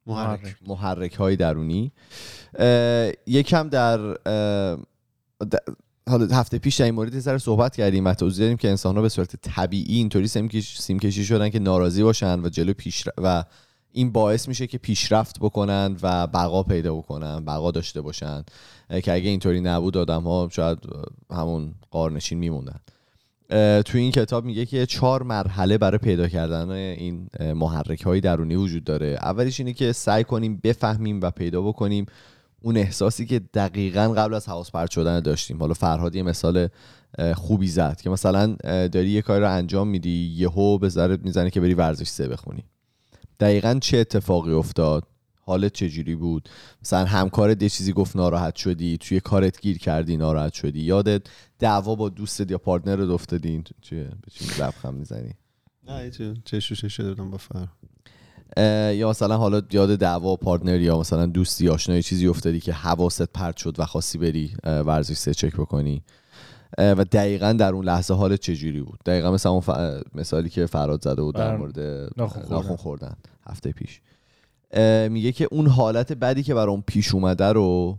محرک. 0.06 0.56
محرک 0.66 1.14
های 1.14 1.37
درونی 1.37 1.92
یکم 3.26 3.68
در 3.68 4.16
حالا 6.09 6.26
هفته 6.26 6.59
پیش 6.59 6.76
در 6.76 6.85
این 6.85 6.94
مورد 6.94 7.18
ذره 7.18 7.38
صحبت 7.38 7.76
کردیم. 7.76 8.04
و 8.04 8.14
توضیح 8.14 8.44
دادیم 8.44 8.56
که 8.56 8.68
انسان 8.71 8.97
ها 8.97 9.02
به 9.02 9.09
صورت 9.09 9.37
طبیعی 9.37 9.97
اینطوری 9.97 10.28
سیم 10.28 10.49
کش- 10.49 10.78
سیم 10.78 10.99
کشی 10.99 11.25
شدن 11.25 11.49
که 11.50 11.59
ناراضی 11.59 12.02
باشن 12.02 12.40
و 12.40 12.49
جلو 12.49 12.73
پیش 12.73 13.04
و 13.18 13.44
این 13.92 14.12
باعث 14.12 14.49
میشه 14.49 14.66
که 14.66 14.78
پیشرفت 14.78 15.38
بکنن 15.40 15.97
و 16.02 16.26
بقا 16.26 16.62
پیدا 16.62 16.94
بکنن 16.94 17.44
بقا 17.44 17.71
داشته 17.71 18.00
باشن. 18.00 18.42
که 19.02 19.12
اگه 19.12 19.30
اینطوری 19.30 19.61
نبود 19.61 19.97
آدم 19.97 20.23
ها 20.23 20.49
شاید 20.52 20.78
همون 21.30 21.75
قارنشین 21.90 22.38
میموندن. 22.38 22.80
توی 23.82 24.00
این 24.00 24.12
کتاب 24.12 24.44
میگه 24.44 24.66
که 24.66 24.87
چهار 24.87 25.23
مرحله 25.23 25.78
برای 25.78 25.99
پیدا 25.99 26.28
کردن 26.28 26.71
این 26.71 27.28
محرک 27.40 28.02
های 28.02 28.21
درونی 28.21 28.54
وجود 28.54 28.85
داره. 28.85 29.06
اولیش 29.23 29.61
اینه 29.61 29.73
که 29.73 29.92
سعی 29.92 30.25
کنیم 30.25 30.61
بفهمیم 30.64 31.21
و 31.21 31.30
پیدا 31.30 31.62
بکنیم. 31.62 32.06
اون 32.62 32.76
احساسی 32.76 33.26
که 33.26 33.38
دقیقا 33.38 34.12
قبل 34.12 34.35
از 34.35 34.49
حواس 34.49 34.71
پرت 34.71 34.90
شدن 34.90 35.21
داشتیم. 35.21 35.59
حالا 35.59 35.75
فرهاد 35.75 36.14
یه 36.14 36.23
مثال 36.23 36.69
خوبی 37.35 37.69
زد 37.69 38.00
که 38.00 38.11
مثلا 38.11 38.57
داری 38.88 39.11
یه 39.11 39.23
کاری 39.23 39.40
رو 39.40 39.50
انجام 39.50 39.88
میدی 39.88 40.35
یهو 40.37 40.78
به 40.78 40.88
ذرت 40.88 41.21
می‌زنه 41.21 41.50
که 41.50 41.61
بری 41.61 41.75
ورزش 41.75 42.09
سه 42.09 42.28
بخونی. 42.28 42.64
دقیقا 43.40 43.78
چه 43.83 43.99
اتفاقی 43.99 44.52
افتاد؟ 44.52 45.04
حالت 45.45 45.73
چجوری 45.73 46.14
بود؟ 46.14 46.49
مثلا 46.83 47.04
همکارت 47.04 47.62
یه 47.62 47.69
چیزی 47.69 47.92
گفت 47.92 48.16
ناراحت 48.16 48.57
شدی 48.57 48.99
توی 48.99 49.21
کارت 49.21 49.61
گیر 49.61 49.78
کردی 49.78 50.16
ناراحت 50.16 50.52
شدی. 50.52 50.81
یادت 50.81 51.23
دعوا 51.59 51.95
با 51.95 52.09
دوستت 52.09 52.50
یا 52.50 52.59
پارتنرت 52.59 53.09
افتادین؟ 53.09 53.64
چیه 53.81 54.04
به 54.04 54.31
چی 54.31 54.45
لبخند 54.62 54.95
می‌زنی؟ 54.95 55.31
نه 55.88 56.11
چه 56.11 56.35
چش 56.45 56.85
شده 56.85 57.09
بودم 57.09 57.31
با 57.31 57.37
فر 57.37 57.66
یا 58.97 59.11
مثلا 59.11 59.37
حالا 59.37 59.62
یاد 59.73 59.94
دعوا 59.97 60.37
پارتنر 60.37 60.80
یا 60.80 60.99
مثلا 60.99 61.26
دوستی 61.26 61.68
آشنایی 61.68 62.02
چیزی 62.02 62.26
افتادی 62.26 62.61
که 62.61 62.73
حواست 62.73 63.23
پرت 63.23 63.56
شد 63.56 63.80
و 63.80 63.85
خواستی 63.85 64.18
بری 64.18 64.52
ورزش 64.64 65.14
سه 65.14 65.35
چک 65.35 65.52
بکنی. 65.56 66.02
و 66.78 67.04
دقیقا 67.04 67.52
در 67.52 67.73
اون 67.73 67.85
لحظه 67.85 68.14
حالت 68.14 68.40
چجوری 68.40 68.80
بود؟ 68.80 68.99
دقیقا 69.06 69.30
مثلا 69.30 69.52
اون 69.52 69.61
ف- 69.61 70.04
مثالی 70.14 70.49
که 70.50 70.66
فراد 70.66 71.02
زده 71.02 71.23
بود 71.23 71.35
در 71.35 71.56
مورد 71.56 71.78
ناخن 72.50 72.76
خوردن. 72.76 73.16
هفته 73.47 73.73
پیش. 73.73 74.00
میگه 75.11 75.32
که 75.32 75.49
اون 75.50 75.66
حالت 75.66 76.12
بدی 76.12 76.42
که 76.42 76.54
برام 76.54 76.82
پیش 76.87 77.14
اومده 77.14 77.44
رو 77.44 77.99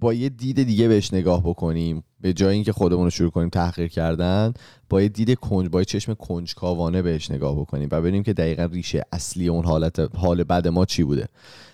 با 0.00 0.14
یه 0.14 0.28
دید 0.28 0.62
دیگه 0.62 0.88
بهش 0.88 1.14
نگاه 1.14 1.42
بکنیم 1.42 2.04
به 2.20 2.32
جای 2.32 2.54
اینکه 2.54 2.72
خودمون 2.72 3.04
رو 3.04 3.10
شروع 3.10 3.30
کنیم 3.30 3.48
تحقیر 3.48 3.88
کردن 3.88 4.54
با 4.88 5.02
یه 5.02 5.08
دید 5.08 5.34
کنج 5.34 5.68
با 5.68 5.78
یه 5.78 5.84
چشم 5.84 6.14
کنجکاوانه 6.14 7.02
بهش 7.02 7.30
نگاه 7.30 7.60
بکنیم 7.60 7.88
و 7.92 8.00
ببینیم 8.00 8.22
که 8.22 8.32
دقیقا 8.32 8.64
ریشه 8.64 9.02
اصلی 9.12 9.48
اون 9.48 9.64
حالت 9.64 10.16
حال 10.16 10.44
بد 10.44 10.68
ما 10.68 10.84
چی 10.84 11.02
بوده. 11.02 11.28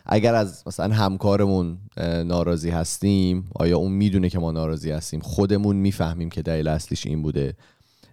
اگر 0.06 0.34
از 0.34 0.62
مثلا 0.66 0.94
همکارمون 0.94 1.78
ناراضی 2.24 2.70
هستیم 2.70 3.50
آیا 3.54 3.78
اون 3.78 3.92
می‌دونه 3.92 4.28
که 4.28 4.38
ما 4.38 4.52
ناراضی 4.52 4.90
هستیم؟ 4.90 5.20
خودمون 5.20 5.76
می‌فهمیم 5.76 6.30
که 6.30 6.42
دلیل 6.42 6.68
اصلیش 6.68 7.06
این 7.06 7.22
بوده. 7.22 7.54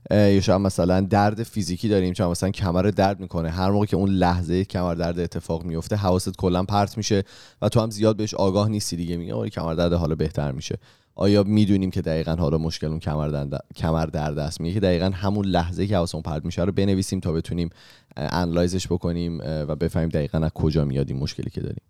یا 0.10 0.42
شاید 0.42 0.62
مثلا 0.62 1.02
درد 1.02 1.44
فیزیکی 1.44 1.90
داریم 1.90 2.14
چون 2.14 2.28
مثلا 2.28 2.50
کمر 2.50 2.82
درد 2.82 3.20
می‌کنه. 3.20 3.50
هر 3.50 3.70
موقع 3.70 3.86
که 3.86 3.96
اون 3.96 4.10
لحظه 4.10 4.66
کمر 4.66 4.96
درد 4.96 5.20
اتفاق 5.20 5.64
میفته 5.64 5.96
حواست 5.96 6.38
کلا 6.38 6.64
پرت 6.64 6.98
میشه 6.98 7.24
و 7.62 7.70
تو 7.70 7.82
هم 7.82 7.90
زیاد 7.90 8.18
بهش 8.18 8.34
آگاه 8.34 8.70
نیستی 8.70 8.96
دیگه. 8.96 9.18
میگه 9.18 9.34
آره 9.34 9.50
کمر 9.50 9.74
درد 9.74 9.94
حالا 9.94 10.16
بهتر 10.16 10.52
میشه. 10.52 10.78
آیا 11.16 11.44
می‌دونیم 11.44 11.92
که 11.92 12.02
دقیقا 12.02 12.36
حالا 12.36 12.58
مشکل 12.58 12.88
اون 12.88 13.00
کمر 13.00 13.28
درد 13.28 13.66
کمر 13.76 14.06
درد 14.06 14.40
است؟ 14.40 14.62
میگه 14.62 14.74
که 14.74 14.80
دقیقا 14.80 15.12
همون 15.14 15.46
لحظه 15.46 15.88
که 15.88 15.96
حواسمون 15.96 16.24
پرت 16.24 16.46
میشه 16.46 16.64
رو 16.64 16.72
بنویسیم 16.72 17.20
تا 17.20 17.32
بتونیم 17.32 17.70
اه، 18.18 18.34
انالایزش 18.34 18.88
بکنیم 18.88 19.42
و 19.44 19.76
بفهمیم 19.76 20.10
دقیقا 20.10 20.38
از 20.38 20.52
کجا 20.52 20.86
میاد 20.86 21.10
این 21.10 21.20
مشکلی 21.20 21.50
که 21.50 21.62
داریم. 21.62 21.84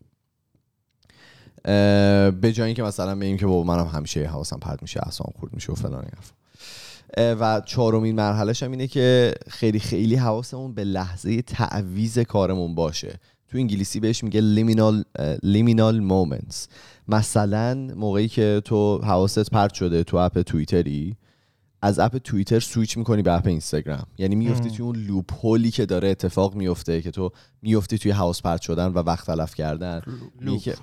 به 2.41 2.51
جای 2.53 2.65
اینکه 2.65 2.83
مثلا 2.83 3.15
بگیم 3.15 3.37
که 3.37 3.45
بابا 3.45 3.63
منم 3.63 3.87
همیشه 3.87 4.25
حواسم 4.25 4.57
پرت 4.57 4.81
میشه 4.81 4.99
اعصابم 5.03 5.33
خورد 5.39 5.53
میشه 5.53 5.71
و 5.71 5.75
فلان 5.75 6.03
حرفا. 6.03 6.40
و 7.17 7.61
چهارمین 7.65 8.15
مرحلهش 8.15 8.63
هم 8.63 8.71
اینه 8.71 8.87
که 8.87 9.33
خیلی 9.47 9.79
خیلی 9.79 10.15
حواسمون 10.15 10.73
به 10.73 10.83
لحظه 10.83 11.41
تعویز 11.41 12.19
کارمون 12.19 12.75
باشه. 12.75 13.19
تو 13.47 13.57
انگلیسی 13.57 13.99
بهش 13.99 14.23
میگه 14.23 14.41
لیمینال 14.41 15.03
liminal 15.43 15.99
moments 15.99 16.67
مثلا 17.07 17.73
موقعی 17.95 18.27
که 18.27 18.61
تو 18.65 18.97
حواست 19.03 19.49
پرت 19.51 19.73
شده 19.73 20.03
تو 20.03 20.17
app 20.17 20.41
توییتری 20.41 21.15
از 21.81 21.99
app 21.99 22.17
توییتر 22.17 22.59
سویچ 22.59 22.97
می‌کنی 22.97 23.21
به 23.21 23.33
app 23.33 23.47
اینستاگرام. 23.47 24.05
یعنی 24.17 24.35
میفتی 24.35 24.69
توی 24.69 24.85
اون 24.85 24.95
loophole 24.95 25.45
ی 25.45 25.71
که 25.71 25.85
داره 25.85 26.09
اتفاق 26.09 26.55
میفته 26.55 27.01
که 27.01 27.11
تو 27.11 27.31
میفتی 27.61 27.97
توی 27.97 28.11
حواس 28.11 28.41
پرت 28.41 28.61
شدن 28.61 28.87
و 28.87 28.97
وقت 28.99 29.27
تلف 29.27 29.55
کردن. 29.55 30.01
میگه 30.41 30.59
که- 30.59 30.75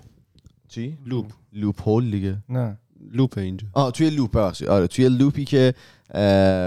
چی؟ 0.68 0.98
loop. 1.06 1.26
loophole 1.52 2.10
دیگه. 2.10 2.36
نه. 2.48 2.78
loop 3.12 3.38
اینجا. 3.38 3.66
آه 3.72 3.92
توی 3.92 4.10
loop 4.10 4.36
آره 4.68 4.86
توی 4.86 5.08
loop 5.08 5.37
ی 5.37 5.44
که 5.44 5.74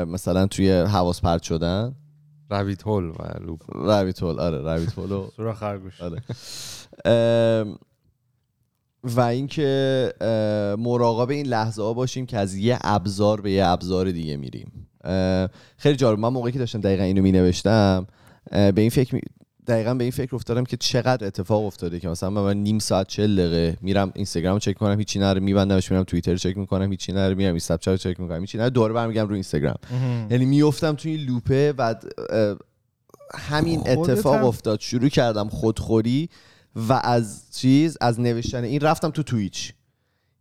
مثلا 0.08 0.48
توی 0.48 0.72
حواس 0.72 1.22
پرت 1.22 1.44
شدن. 1.44 1.96
rabbit 2.50 2.84
hole 2.84 3.04
و 3.06 3.16
لوپ. 3.46 3.62
رویت 3.76 4.24
هول 4.24 4.40
آره 4.40 4.58
رویت 4.58 4.94
هول 4.98 5.12
و- 5.12 5.54
خرگوش. 5.54 6.02
آره. 6.02 6.22
و 9.04 9.22
اینکه 9.22 10.14
مراقب 10.80 11.30
این 11.30 11.46
لحظه 11.48 11.82
ها 11.84 11.94
باشیم 11.94 12.26
که 12.26 12.38
از 12.38 12.56
یه 12.56 12.78
ابزار 12.82 13.42
به 13.42 13.52
یه 13.52 13.66
ابزار 13.68 14.12
دیگه 14.12 14.38
میریم. 14.38 14.88
خیلی 15.78 15.96
جالب. 15.96 16.20
من 16.20 16.30
موقعی 16.30 16.52
که 16.52 16.60
داشتم 16.60 16.82
دقیقا 16.82 17.04
اینو 17.04 17.22
می 17.22 17.32
نوشتم 17.32 18.08
به 18.52 18.74
این 18.78 18.90
فکر 18.90 19.16
می... 19.16 19.22
دقیقا 19.72 19.94
به 19.94 20.04
این 20.04 20.12
فکر 20.12 20.36
افتادم 20.36 20.64
که 20.64 20.78
چقدر 20.78 21.28
اتفاق 21.28 21.66
افتاده 21.66 22.00
که 22.00 22.10
مثلا 22.10 22.30
من 22.30 22.58
نیم 22.58 22.80
ساعت 22.80 23.08
چل 23.08 23.36
دقیقه 23.36 23.78
میرم 23.82 24.12
اینستاگرام 24.16 24.60
چک 24.60 24.74
کنم 24.74 25.00
هیچی 25.00 25.20
نره 25.20 25.40
میبندمش 25.40 25.92
میرم 25.92 26.04
توییتر 26.04 26.36
چک 26.36 26.58
می‌کنم 26.58 26.92
هیچی 26.92 27.12
نره 27.12 27.36
میرم 27.36 27.58
رو 27.86 27.98
چک 27.98 28.20
می‌کنم 28.20 28.42
هیچی 28.42 28.58
نره 28.58 28.70
دوباره 28.70 28.94
برمیگردم 28.94 29.28
رو 29.28 29.34
اینستاگرام. 29.34 29.78
یعنی 30.30 30.46
میفتم 30.46 30.94
توی 30.96 31.12
این 31.12 31.26
لوپه 31.26 31.74
و 31.78 31.96
همین 33.36 33.90
اتفاق 33.90 34.36
هم- 34.36 34.44
افتاد. 34.44 34.80
شروع 34.80 35.10
کردم 35.10 35.50
خودخوری 35.50 36.30
و 36.76 36.94
از 37.04 37.44
چیز 37.56 37.98
از 38.02 38.20
نوشتن 38.20 38.64
این 38.64 38.82
رفتم 38.82 39.10
تو 39.10 39.24
تویچ 39.24 39.74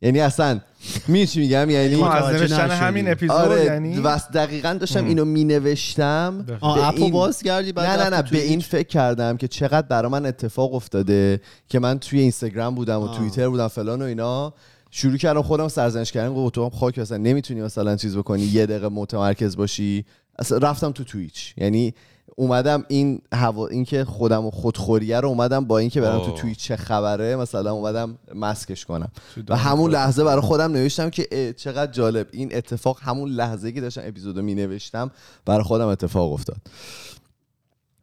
یعنی 0.02 0.20
اصلا 0.20 0.60
می 1.08 1.26
چی 1.26 1.40
میگم؟ 1.40 1.70
یعنی 1.70 1.94
از 1.94 2.00
متوجه 2.00 2.38
نوشتن. 2.40 2.70
همین 2.70 3.10
اپیزود 3.10 3.36
آره 3.36 3.64
یعنی؟ 3.64 4.02
دقیقا 4.34 4.72
داشتم 4.80 5.04
اینو 5.04 5.24
می 5.24 5.44
نوشتم 5.44 6.46
آه 6.60 6.76
به 6.78 6.88
اپو 6.88 7.02
این- 7.02 7.12
باز 7.12 7.42
کردی 7.42 7.72
بعد 7.72 8.00
نه 8.00 8.10
نه 8.10 8.16
نه 8.16 8.22
به 8.22 8.42
این 8.42 8.60
فکر 8.60 8.88
کردم 8.88 9.36
که 9.36 9.48
چقدر 9.48 9.86
برا 9.86 10.08
من 10.08 10.26
اتفاق 10.26 10.74
افتاده 10.74 11.40
که 11.68 11.78
من 11.78 11.98
توی 11.98 12.20
اینستاگرام 12.20 12.74
بودم 12.74 13.00
و. 13.02 13.08
توییتر 13.08 13.48
بودم 13.48 13.68
فلان 13.68 14.02
و 14.02 14.04
اینا. 14.04 14.54
شروع 14.90 15.16
کردم 15.16 15.42
خودم 15.42 15.68
سرزنش 15.68 16.12
کردم 16.12 16.34
گفتم 16.34 16.50
تو 16.54 16.64
هم 16.64 16.70
خاک 16.70 16.98
مثلا 16.98 17.16
نمی‌تونی 17.18 17.62
مثلا 17.62 17.96
چیز 17.96 18.16
بکنی 18.16 18.42
یه 18.42 18.66
دقیقه 18.66 18.88
متمرکز 18.88 19.56
باشی. 19.56 20.04
اصلا 20.38 20.58
رفتم 20.58 20.92
تو 20.92 21.04
تویچ 21.04 21.54
یعنی 21.56 21.94
اومدم 22.36 22.84
این 22.88 23.20
هوا 23.32 23.66
این 23.66 23.84
که 23.84 24.04
خودم 24.04 24.46
و 24.46 24.50
خودخوریه 24.50 25.20
رو 25.20 25.28
اومدم 25.28 25.64
با 25.64 25.78
اینکه 25.78 26.00
برم 26.00 26.18
تو 26.18 26.30
آه. 26.30 26.34
تویچ 26.34 26.58
چه 26.58 26.76
خبره 26.76 27.36
مثلا 27.36 27.72
اومدم 27.72 28.18
مسکش 28.34 28.84
کنم. 28.84 29.08
و 29.48 29.56
همون. 29.56 29.90
لحظه 29.90 30.24
برای 30.24 30.40
خودم 30.40 30.72
نوشتم 30.72 31.10
که 31.10 31.54
چقدر 31.56 31.92
جالب. 31.92 32.26
این 32.32 32.56
اتفاق 32.56 32.98
همون 33.02 33.28
لحظه 33.28 33.72
که 33.72 33.80
داشتم 33.80 34.02
اپیزودو 34.04 34.42
می 34.42 34.54
نوشتم 34.54 35.10
برای 35.44 35.62
خودم 35.62 35.86
اتفاق 35.86 36.32
افتاد. 36.32 36.56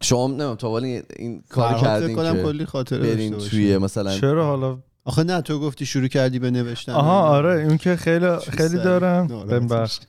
شما 0.00 0.26
نمیم 0.26 0.54
تا 0.54 0.70
ولی 0.70 1.02
این 1.16 1.42
کار 1.48 1.74
کردین 1.74 2.16
کنم 2.16 2.36
که 2.36 2.42
کلی 2.42 2.64
خاطره 2.64 2.98
برین 2.98 3.32
باشی. 3.32 3.50
توی 3.50 3.78
مثلا 3.78 4.18
چرا 4.18 4.46
حالا؟ 4.46 4.78
آخه 5.04 5.24
نه 5.24 5.40
تو 5.40 5.60
گفتی 5.60 5.86
شروع 5.86 6.08
کردی 6.08 6.38
به 6.38 6.50
نوشتن. 6.50 6.92
آها 6.92 7.20
آره 7.20 7.62
اون 7.62 7.76
که 7.76 7.96
خیلی 7.96 8.36
خیلی 8.36 8.76
دارم. 8.76 9.26
می‌شی. 9.62 10.00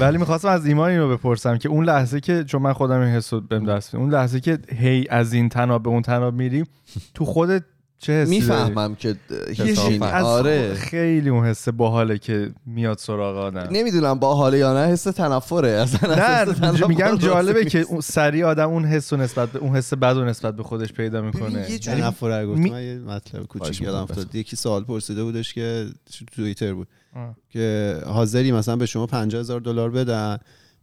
ولی 0.00 0.18
می‌خواستم 0.18 0.48
از 0.48 0.66
ایمان 0.66 0.90
اینو 0.90 1.08
بپرسم 1.08 1.58
که 1.58 1.68
اون 1.68 1.84
لحظه 1.84 2.20
که 2.20 2.44
چون 2.44 2.62
من 2.62 2.72
خودم 2.72 3.00
این 3.00 3.14
حسو 3.14 3.40
بهم 3.40 3.64
دست 3.64 3.94
اون 3.94 4.10
لحظه 4.10 4.40
که 4.40 4.58
هی 4.72 5.06
از 5.10 5.32
این 5.32 5.48
تناب 5.48 5.82
به 5.82 5.88
اون 5.88 6.02
تناب 6.02 6.34
میریم 6.34 6.66
تو 7.14 7.24
خودت 7.24 7.62
چه 7.98 8.12
حسی؟ 8.12 8.30
می‌فهمم 8.30 8.94
که 8.94 9.08
یه 9.08 9.64
هیچ 9.64 9.78
حس 9.78 10.02
از 10.02 10.24
آره. 10.24 10.74
خیلی 10.74 11.28
اون 11.28 11.46
حس 11.46 11.68
باحاله 11.68 12.18
که 12.18 12.50
میاد 12.66 12.98
سراغ 12.98 13.36
آدم. 13.36 13.68
نمی‌دونم 13.70 14.18
با 14.18 14.34
حاله 14.34 14.58
یا 14.58 14.74
نه 14.74 14.92
حس 14.92 15.02
تنفره. 15.02 15.68
اصلا 15.68 16.14
حس 16.14 16.48
نه 16.48 16.54
تنفر 16.54 16.86
میگم 16.86 17.16
جالبه 17.16 17.64
که 17.64 17.86
سریع 18.02 18.46
آدم 18.46 18.68
اون 18.68 18.84
حس 18.84 19.12
و 19.12 19.16
نسبت 19.16 19.48
به 19.48 19.58
اون 19.58 19.76
حس 19.76 19.94
بد 19.94 20.16
و 20.16 20.24
نسبت 20.24 20.56
به 20.56 20.62
خودش 20.62 20.92
پیدا 20.92 21.22
می‌کنه. 21.22 21.70
یه 21.70 21.78
جوری- 21.78 22.00
نه 22.00 22.06
نفر 22.06 22.46
گفت 22.46 22.58
می- 22.58 22.70
من 22.70 22.82
یه 22.82 22.98
مطلب 22.98 23.42
کوچیک 23.46 23.80
یادم 23.80 24.00
می‌کنم. 24.00 24.18
افتاد. 24.18 24.34
یکی 24.34 24.56
سوال 24.56 24.84
پرسیده 24.84 25.24
بودش 25.24 25.54
که 25.54 25.86
تو 26.18 26.24
توییتر 26.24 26.74
بود. 26.74 26.88
آه. 27.14 27.36
که 27.50 27.98
حاضری 28.06 28.52
مثلا 28.52 28.76
به 28.76 28.86
شما 28.86 29.06
50 29.06 29.40
هزار 29.40 29.60
دلار 29.60 29.90
بدن 29.90 30.38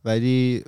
ولی 0.06 0.64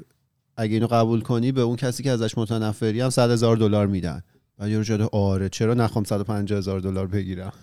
اگه 0.57 0.73
اینو 0.73 0.87
قبول 0.87 1.21
کنی 1.21 1.51
به 1.51 1.61
اون 1.61 1.75
کسی 1.75 2.03
که 2.03 2.11
ازش 2.11 2.37
متنفری 2.37 3.01
هم 3.01 3.09
100 3.09 3.31
هزار 3.31 3.57
دلار 3.57 3.87
میدن. 3.87 4.21
و 4.59 4.69
یارو 4.69 4.83
شده 4.83 5.03
آره 5.11 5.49
چرا 5.49 5.73
نخوام 5.73 6.05
150 6.05 6.57
هزار 6.57 6.79
دلار 6.79 7.07
بگیرم؟ 7.07 7.53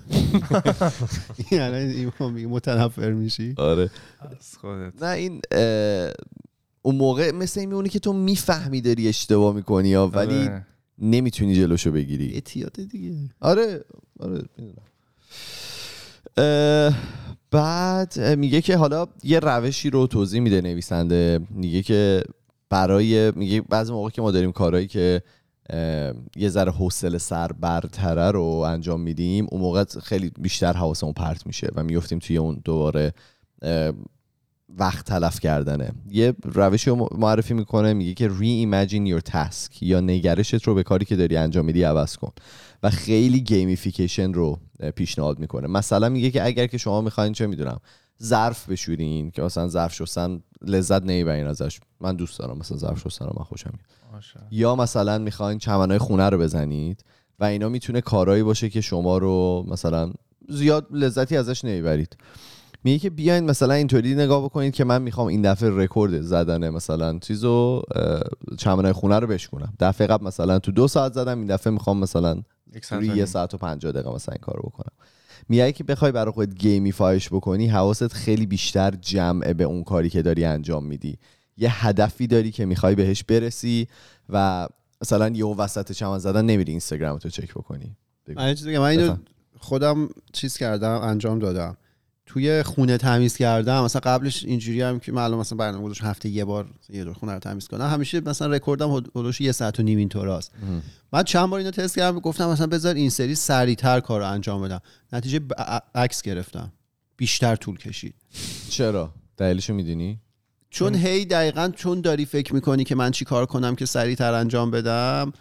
یعنی 1.53 1.77
این 1.77 2.13
میگه 2.21 2.47
متنفر 2.47 3.13
میشی؟ 3.13 3.55
آره. 3.57 3.91
از 4.21 4.57
خودت. 4.59 5.03
نه 5.03 5.09
این 5.09 5.41
اون 6.83 6.95
موقع 6.95 7.31
مثل 7.31 7.61
این 7.61 7.69
میمونه 7.69 7.89
که 7.89 7.99
تو 7.99 8.13
می‌فهمی 8.13 8.81
داری 8.81 9.09
اشتباه 9.09 9.55
می‌کنی 9.55 9.89
یا 9.89 10.07
ولی 10.07 10.39
آره. 10.39 10.67
نمی‌تونی 10.99 11.55
جلوشو 11.55 11.91
بگیری. 11.93 12.33
اعتیاد 12.35 12.73
دیگه. 12.73 13.15
آره 13.41 13.85
آره 14.21 14.43
بعد 17.51 18.21
میگه 18.21 18.61
که 18.61 18.77
حالا 18.77 19.07
یه 19.23 19.39
روشی 19.39 19.91
رو 19.91 20.07
توضیح 20.07 20.41
میده 20.41 20.61
نویسنده. 20.61 21.41
میگه 21.51 21.83
که 21.83 22.25
برای 22.71 23.31
میگه 23.31 23.61
بعضی 23.61 23.93
موقع 23.93 24.11
که 24.11 24.23
ما 24.23 24.31
داریم 24.31 24.53
کارهایی 24.53 24.87
که 24.87 25.23
یه 26.37 26.49
ذره 26.49 26.73
حوصله 26.73 27.19
سر 27.19 27.53
برتره 27.53 28.31
رو 28.31 28.45
انجام 28.45 29.01
میدیم 29.01 29.47
اون 29.51 29.61
موقع 29.61 29.85
خیلی 30.03 30.33
بیشتر 30.39 30.73
حواسمون 30.73 31.13
پرت 31.13 31.47
میشه 31.47 31.69
و 31.75 31.85
میفتیم 31.85 32.19
توی 32.19 32.37
اون 32.37 32.61
دوباره 32.65 33.13
وقت 34.79 35.07
تلف 35.07 35.41
کردنه. 35.41 35.93
یه 36.11 36.35
روشی 36.45 36.91
رو 36.91 37.09
معرفی 37.19 37.55
می‌کنه 37.55 37.93
میگه 37.93 38.15
که 38.15 38.29
re-imagine 38.29 39.13
your 39.13 39.31
task 39.33 39.83
یا 39.83 40.01
نگرشت 40.01 40.63
رو 40.63 40.75
به 40.75 40.83
کاری 40.83 41.05
که 41.05 41.17
داری 41.17 41.37
انجام 41.37 41.65
میدی 41.65 41.83
عوض 41.83 42.17
کن. 42.17 42.33
و 42.83 42.91
خیلی 42.91 43.41
gamification 43.41 44.33
رو 44.33 44.61
پیشنهاد 44.97 45.39
می‌کنه. 45.39 45.69
مثلا 45.69 46.09
میگه 46.09 46.31
که 46.31 46.45
اگر 46.45 46.67
که 46.67 46.79
شما 46.79 47.01
می‌خواین 47.01 47.33
چه 47.33 47.47
می‌دونم 47.47 47.81
ظرف 48.23 48.69
بشورین 48.69 49.31
که 49.31 49.43
مثلا 49.43 49.69
ظرف 49.69 49.95
شستن 49.95 50.41
لذت 50.67 51.03
نمی‌برین 51.03 51.47
ازش. 51.47 51.81
من 52.01 52.17
دوست 52.17 52.39
دارم 52.39 52.59
مثلا 52.59 52.79
ظرف 52.79 52.99
شستن 53.01 53.25
رو 53.25 53.33
من 53.39 53.45
خوشم 53.45 53.71
میاد. 53.73 54.23
یا 54.51 54.77
مثلا 54.77 55.19
می‌خواین 55.19 55.59
چمنهای 55.59 55.99
خونه 55.99 56.29
رو 56.29 56.39
بزنید 56.39 57.05
و 57.39 57.45
اینا 57.45 57.69
می‌تونه 57.69 58.01
کارهایی 58.01 58.43
باشه 58.43 58.71
که 58.71 58.81
شما 58.81 59.19
رو 59.19 59.65
مثلا 59.69 60.13
زیاد 60.49 60.87
لذتی 60.91 61.37
ازش 61.37 61.65
نمی‌برید. 61.65 62.17
میگه 62.85 62.99
که 62.99 63.11
بیاین 63.11 63.45
مثلا 63.45 63.75
اینطوری 63.75 64.15
نگاه 64.15 64.45
بکنید 64.45 64.75
که 64.75 64.85
من 64.85 65.03
می‌خوام 65.03 65.27
این 65.27 65.43
دفعه 65.43 65.71
رکورد 65.73 66.21
زدن 66.21 66.71
مثلا 66.71 67.19
چیزو 67.19 67.83
اه، 67.95 68.21
چمنهای 68.59 68.93
خونه 68.93 69.19
رو 69.19 69.27
بشکنم 69.27 69.73
دفعه 69.81 70.07
قبل 70.07 70.27
مثلا 70.27 70.59
تو 70.59 70.73
دو 70.73 70.89
ساعت 70.89 71.13
زدم 71.13 71.39
این 71.39 71.47
دفعه 71.47 71.73
می‌خوام 71.73 71.99
مثلا 71.99 72.43
یک 72.75 72.85
ساعت 72.85 73.03
و 73.03 73.07
روی. 73.07 73.19
یه 73.19 73.25
ساعت 73.25 73.55
و 73.55 73.57
پنجاه 73.57 73.93
دقیقه 73.93 74.15
مثلا 74.15 74.33
این 74.33 74.41
کارو 74.41 74.63
بکنم 74.63 74.93
میگه 75.49 75.73
که 75.73 75.85
بخوای 75.85 76.13
برای 76.13 76.33
خودت 76.33 76.55
gamify 76.55 77.10
ش 77.10 77.29
بکنی 77.29 77.67
حواست 77.67 78.13
خیلی 78.13 78.47
بیشتر 78.47 78.91
جمعه 78.91 79.55
به 79.55 79.65
اون 79.65 79.85
کاری 79.85 80.11
که 80.11 80.23
داری 80.23 80.45
انجام 80.45 80.85
میدی 80.85 81.19
یه 81.57 81.87
هدفی 81.87 82.27
داری 82.27 82.51
که 82.51 82.65
می‌خوای 82.65 82.95
بهش 82.95 83.23
برسی 83.23 83.89
و 84.29 84.69
مثلا 85.03 85.29
یه 85.29 85.47
وسط 85.47 85.93
چمن 85.93 86.19
زدن 86.19 86.45
نمیری 86.45 86.73
اینستاگرامتو 86.73 87.29
چک 87.29 87.51
بکنی. 87.51 87.97
من 88.79 88.85
اینو. 88.85 89.17
خودم 89.59 90.09
چیز 90.33 90.57
کردم 90.57 91.01
انجام 91.01 91.39
دادم 91.39 91.77
توی 92.33 92.63
خونه 92.63 92.99
تمیز 92.99 93.37
کردم. 93.37 93.85
مثلا 93.85 94.01
قبلش 94.01 94.45
اینجوری 94.45 94.83
هم 94.83 95.01
که 95.01 95.17
الان 95.17 95.39
مثلا 95.39 95.59
برنامه 95.59 95.85
گذاشتم 95.85 96.07
هفته 96.07 96.29
یه 96.29 96.45
بار 96.45 96.67
یه 96.89 97.05
دور 97.05 97.13
خونه 97.13 97.33
رو 97.33 97.39
تمیز 97.39 97.69
کنم. 97.69 97.87
همیشه 97.87 98.21
مثلا 98.21 98.49
رکوردم 98.49 98.93
حدودش 98.93 99.41
یه 99.41 99.53
ساعت 99.53 99.81
و 99.81 99.83
نیم 99.83 99.99
اینطوراست 99.99 100.53
من 101.13 101.23
چند 101.23 101.51
بار 101.51 101.59
اینو 101.59 101.71
تست 101.71 101.97
کردم 101.97 102.19
گفتم 102.19 102.49
مثلا 102.51 102.67
بذار 102.67 102.95
این 102.95 103.11
سری 103.11 103.35
سریعتر 103.35 104.01
کار 104.01 104.21
رو 104.21 104.27
انجام 104.27 104.63
بدم. 104.63 104.81
نتیجه 105.13 105.41
عکس 105.95 106.23
گرفتم. 106.23 106.73
بیشتر 107.17 107.57
طول 107.57 107.79
کشید. 107.79 108.15
چرا؟ 108.69 109.15
دلیلشو 109.37 109.75
می‌دونی؟ 109.75 110.21
چون 110.71 110.95
هی 110.95 111.25
دقیقا 111.25 111.73
چون 111.77 112.01
داری 112.01 112.25
فکر 112.25 112.55
می‌کنی 112.55 112.85
که 112.85 112.95
من 112.95 113.11
چی 113.11 113.25
کار 113.25 113.47
کنم 113.47 113.77
که 113.77 113.87
سریعتر 113.87 114.35
انجام 114.35 114.71
بدم 114.71 115.33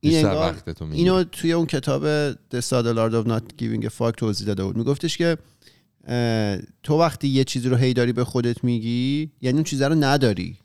این 0.00 0.26
انگار. 0.26 0.62
اینو 0.92 1.24
توی 1.24 1.52
اون 1.52 1.66
کتاب 1.66 2.32
The 2.32 2.60
Subtle 2.60 2.96
Art 2.96 3.14
of 3.14 3.28
Not 3.28 3.62
Giving 3.62 3.86
a 3.86 3.90
Fuck 3.98 4.12
توضیح 4.16 4.46
داده 4.46 4.64
بود. 4.64 4.76
میگفتش 4.76 5.18
که 5.18 5.38
تو 6.82 6.98
وقتی 6.98 7.28
یه 7.28 7.44
چیزی 7.44 7.68
رو 7.68 7.76
هی 7.76 7.94
داری 7.94 8.12
به 8.12 8.24
خودت 8.24 8.64
میگی 8.64 9.30
یعنی 9.40 9.56
اون 9.56 9.64
چیزا 9.64 9.86
رو 9.86 9.94
نداری. 9.94 10.56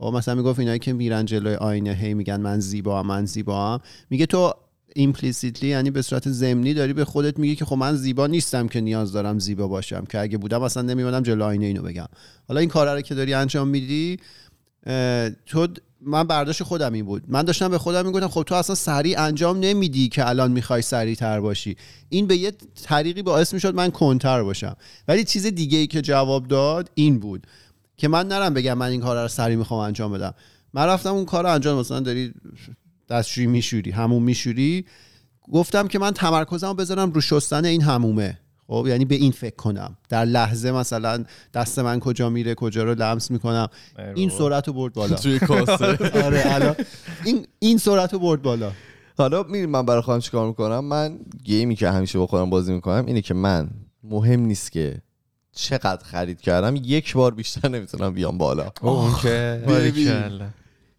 و 0.00 0.04
مثلا 0.10 0.34
می‌گفت 0.34 0.58
اینایی 0.58 0.78
که 0.78 0.92
میرن 0.92 1.24
جلوی 1.24 1.54
آینه 1.54 1.92
هی 1.92 2.14
میگن 2.14 2.40
من 2.40 2.60
زیبا 2.60 3.02
من 3.02 3.24
زیبا 3.26 3.80
میگه 4.10 4.26
تو 4.26 4.54
ایمپلیسیتلی 4.94 5.68
یعنی 5.68 5.90
به 5.90 6.02
صورت 6.02 6.28
ضمنی 6.28 6.74
داری 6.74 6.92
به 6.92 7.04
خودت 7.04 7.38
میگی 7.38 7.56
که 7.56 7.64
خب 7.64 7.76
من 7.76 7.96
زیبا 7.96 8.26
نیستم 8.26 8.68
که 8.68 8.80
نیاز 8.80 9.12
دارم 9.12 9.38
زیبا 9.38 9.68
باشم 9.68 10.04
که 10.04 10.20
اگه 10.20 10.38
بودم 10.38 10.62
اصلا 10.62 10.82
نمیمونم 10.82 11.22
جلوی 11.22 11.42
آینه 11.42 11.66
اینو 11.66 11.82
بگم. 11.82 12.06
حالا 12.48 12.60
این 12.60 12.68
کارا 12.68 12.94
رو 12.94 13.00
که 13.00 13.14
داری 13.14 13.34
انجام 13.34 13.68
میدی 13.68 14.16
تو 15.46 15.68
من 16.00 16.24
برداشت 16.24 16.62
خودم 16.62 16.92
این 16.92 17.04
بود. 17.04 17.22
من 17.28 17.42
داشتم 17.42 17.68
به 17.68 17.78
خودم 17.78 18.06
می‌گفتم 18.06 18.28
خب 18.28 18.42
تو 18.42 18.54
اصلا 18.54 18.74
سریع 18.74 19.20
انجام 19.20 19.60
نمیدی 19.60 20.08
که 20.08 20.28
الان 20.28 20.52
می‌خوای 20.52 20.82
سریع 20.82 21.14
تر 21.14 21.40
باشی. 21.40 21.76
این 22.08 22.26
به 22.26 22.36
یه 22.36 22.52
طریقی 22.82 23.22
باعث 23.22 23.54
می‌شد 23.54 23.74
من 23.74 23.90
کنتر 23.90 24.42
باشم. 24.42 24.76
ولی 25.08 25.24
چیز 25.24 25.46
دیگه 25.46 25.78
ای 25.78 25.86
که 25.86 26.02
جواب 26.02 26.48
داد 26.48 26.90
این 26.94 27.18
بود 27.18 27.46
که 27.96 28.08
من 28.08 28.28
نرم 28.28 28.54
بگم 28.54 28.74
من 28.74 28.90
این 28.90 29.00
کار 29.00 29.22
رو 29.22 29.28
سریع 29.28 29.56
می‌خوام 29.56 29.80
انجام 29.80 30.12
بدم. 30.12 30.34
من 30.74 30.86
رفتم 30.86 31.12
اون 31.12 31.24
کار 31.24 31.44
رو 31.44 31.52
انجام 31.52 31.78
مثلا 31.78 32.00
داری 32.00 32.34
دستشویی 33.10 33.46
میشوری 33.46 33.90
همون 33.90 34.22
میشوری. 34.22 34.84
گفتم 35.52 35.88
که 35.88 35.98
من 35.98 36.10
تمرکزم 36.10 36.72
بذارم 36.72 37.12
رو 37.12 37.20
شستن 37.20 37.64
این 37.64 37.82
همومه. 37.82 38.38
خب 38.68 38.84
یعنی 38.88 39.04
به 39.04 39.14
این 39.14 39.32
فکر 39.32 39.56
کنم. 39.56 39.96
در 40.08 40.24
لحظه 40.24 40.72
مثلا 40.72 41.24
دست 41.54 41.78
من 41.78 42.00
کجا 42.00 42.30
میره 42.30 42.54
کجا 42.54 42.84
رو 42.84 42.94
لمس 42.94 43.30
می‌کنم. 43.30 43.68
این 44.14 44.30
سرعت 44.30 44.68
رو 44.68 44.74
برد 44.74 44.92
بالا. 44.92 45.16
توی 45.24 45.38
کاسه. 45.38 45.98
آره 46.24 46.42
الان. 46.44 46.76
این 47.24 47.46
این 47.58 47.78
سرعت 47.78 48.12
رو 48.12 48.18
برد 48.18 48.42
بالا. 48.42 48.72
حالا 49.18 49.42
میری 49.42 49.66
من 49.66 49.86
برای 49.86 50.00
خودم 50.00 50.20
چیکار 50.20 50.48
می‌کنم؟ 50.48 50.84
من 50.84 51.18
گیمی 51.44 51.76
که 51.76 51.90
همیشه 51.90 52.18
با 52.18 52.26
خودم 52.26 52.50
بازی 52.50 52.72
می‌کنم 52.72 53.06
اینه 53.06 53.20
که 53.20 53.34
من 53.34 53.70
مهم 54.02 54.40
نیست 54.40 54.72
که 54.72 55.02
چقدر 55.52 56.04
خرید 56.04 56.40
کردم 56.40 56.76
یک 56.76 57.14
بار 57.14 57.34
بیشتر 57.34 57.68
نمی‌تونم 57.68 58.14
بیام 58.14 58.38
بالا. 58.38 58.72
اوه، 58.80 59.04
اون 59.04 59.14
که 59.22 59.62
باریکلا. 59.68 60.48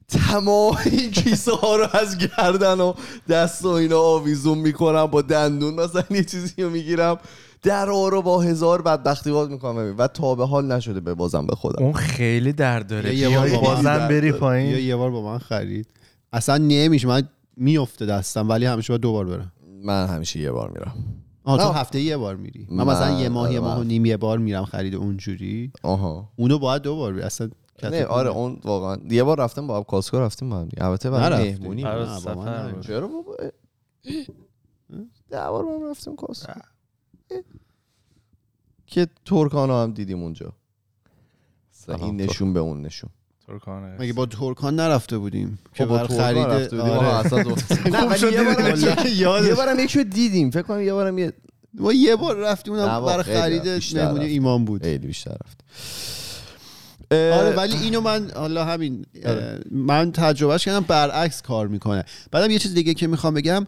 تمام 0.08 0.78
این 0.86 1.12
کیسه 1.12 1.56
ها 1.56 1.76
رو 1.76 1.88
از 1.94 2.18
گردن 2.18 2.80
و 2.80 2.94
دست 3.30 3.66
و 3.66 3.68
اینا 3.68 4.00
آویزون 4.00 4.58
می‌کنم 4.58 5.06
با 5.06 5.22
دندون 5.22 5.74
مثلا 5.74 6.04
یه 6.10 6.24
چیزی 6.24 6.64
رو 6.64 6.70
می‌گیرم. 6.70 7.18
در 7.62 7.86
رو 7.86 8.22
با 8.22 8.42
هزار 8.42 8.82
بدبختی 8.82 9.32
باز 9.32 9.50
می‌کنم. 9.50 9.96
و 9.98 10.08
تا 10.08 10.36
به 10.36 10.48
حال 10.48 10.72
نشده 10.72 11.00
به 11.00 11.14
بازم 11.14 11.48
به 11.48 11.56
خودم. 11.56 11.84
اون 11.84 11.94
خیلی 11.94 12.54
درد 12.54 12.88
داره. 12.88 13.16
یه 13.16 13.30
بار 13.30 13.48
بیا 13.48 13.60
با 13.60 13.70
من 13.70 13.76
بازم 13.76 14.08
بری. 14.08 14.28
یا 14.28 14.38
پایین. 14.38 14.78
یه 14.86 14.96
بار 14.96 15.12
با 15.12 15.22
من 15.22 15.38
خرید. 15.38 15.88
اصلا 16.34 16.58
نمیشه. 16.58 17.08
من 17.08 17.30
میفته 17.58 18.06
دستم 18.06 18.50
ولی 18.50 18.66
همیشه 18.66 18.94
باید 18.94 19.02
دو 19.02 19.12
بار 19.12 19.26
برم. 19.26 19.52
من 19.84 20.08
همیشه 20.08 20.40
یه 20.40 20.52
بار 20.52 20.70
میرم. 20.70 20.94
آه 21.44 21.58
تو. 21.58 21.70
هفته 21.72 22.00
یه 22.02 22.18
بار 22.18 22.36
میری. 22.36 22.68
من 22.70 22.84
من- 22.84 22.94
مثلا 22.94 23.20
یه 23.20 23.30
ماه 23.30 23.54
یه 23.54 23.60
ماه 23.60 23.80
و. 23.80 23.84
نیم 23.84 24.06
یه 24.06 24.18
بار 24.18 24.38
میرم 24.38 24.66
خرید 24.66 24.96
اونجوری. 24.96 25.72
آها. 25.84 26.30
اونو 26.36 26.60
باید 26.60 26.82
دو 26.82 26.96
بار 26.96 27.14
بری 27.14 27.22
اصلا 27.22 27.50
نه 27.84 28.06
آره 28.06 28.30
اون 28.30 28.60
واقعا. 28.64 28.98
یه 29.10 29.24
بار 29.24 29.40
رفتم 29.40 29.68
با 29.68 29.84
کاسکو 29.84 30.20
رفتیم 30.20 30.50
با 30.50 30.56
هم 30.58 30.66
دیگه. 30.66 30.86
البته 30.86 31.10
برای. 31.10 31.52
مهمونی. 31.52 31.84
چرا 32.82 33.08
بابا؟ 33.08 33.36
ده 35.30 35.50
بار 35.50 35.66
با 35.66 35.76
هم 35.76 35.90
رفتیم 35.90 36.16
کاسکو. 36.16 36.52
که 38.88 39.08
ترکان 39.26 39.70
هم 39.70 39.94
دیدیم 39.94 40.24
اونجا. 40.24 40.54
سلام، 41.72 42.04
این 42.04 42.22
نشون 42.22 42.54
به 42.54 42.60
اون 42.60 42.82
نشون. 42.82 43.10
ترکانه. 43.48 43.96
مگه 44.00 44.14
با 44.14 44.26
ترکان 44.26 44.76
نرفته 44.76 45.18
بودیم؟ 45.18 45.60
که 45.74 45.84
خب 45.84 45.90
با 45.90 45.98
بر 45.98 46.08
ترکان 46.08 46.18
خرید 46.18 46.46
رفته 46.46 46.78
بودیم. 46.78 46.92
آره. 46.92 47.08
اصلا 47.08 47.40
یه 49.10 49.56
بارم 49.56 49.80
یه 49.80 49.88
رو 49.96 50.04
دیدیم. 50.04 50.52
فکر 50.52 50.62
کنم 50.62 50.82
یه 50.82 50.94
بارم 50.94 51.18
یه 51.18 51.34
ما 51.74 51.94
یه 51.94 52.16
بار 52.16 52.36
رفتیم 52.36 52.74
اونم 52.74 53.00
با 53.00 53.06
برای 53.06 53.24
خرید 53.24 53.68
رفت. 53.68 53.98
ایمان 54.20 54.66
بود. 54.66 54.84
خیلی 54.84 55.08
بیشتر 55.08 55.32
رفت 55.46 55.64
آره 57.12 57.56
ولی 57.56 57.76
اینو 57.76 58.02
من 58.02 58.32
حالا 58.36 58.66
همین 58.66 59.06
من 59.72 60.12
تجربهش 60.12 60.66
کردم 60.66 60.80
برعکس 60.80 61.42
کار 61.42 61.68
می‌کنه. 61.68 62.06
بعدم 62.32 62.52
یه 62.52 62.60
چیز 62.60 62.74
دیگه 62.74 62.94
که 62.94 63.08
می‌خوام 63.08 63.34
بگم 63.34 63.68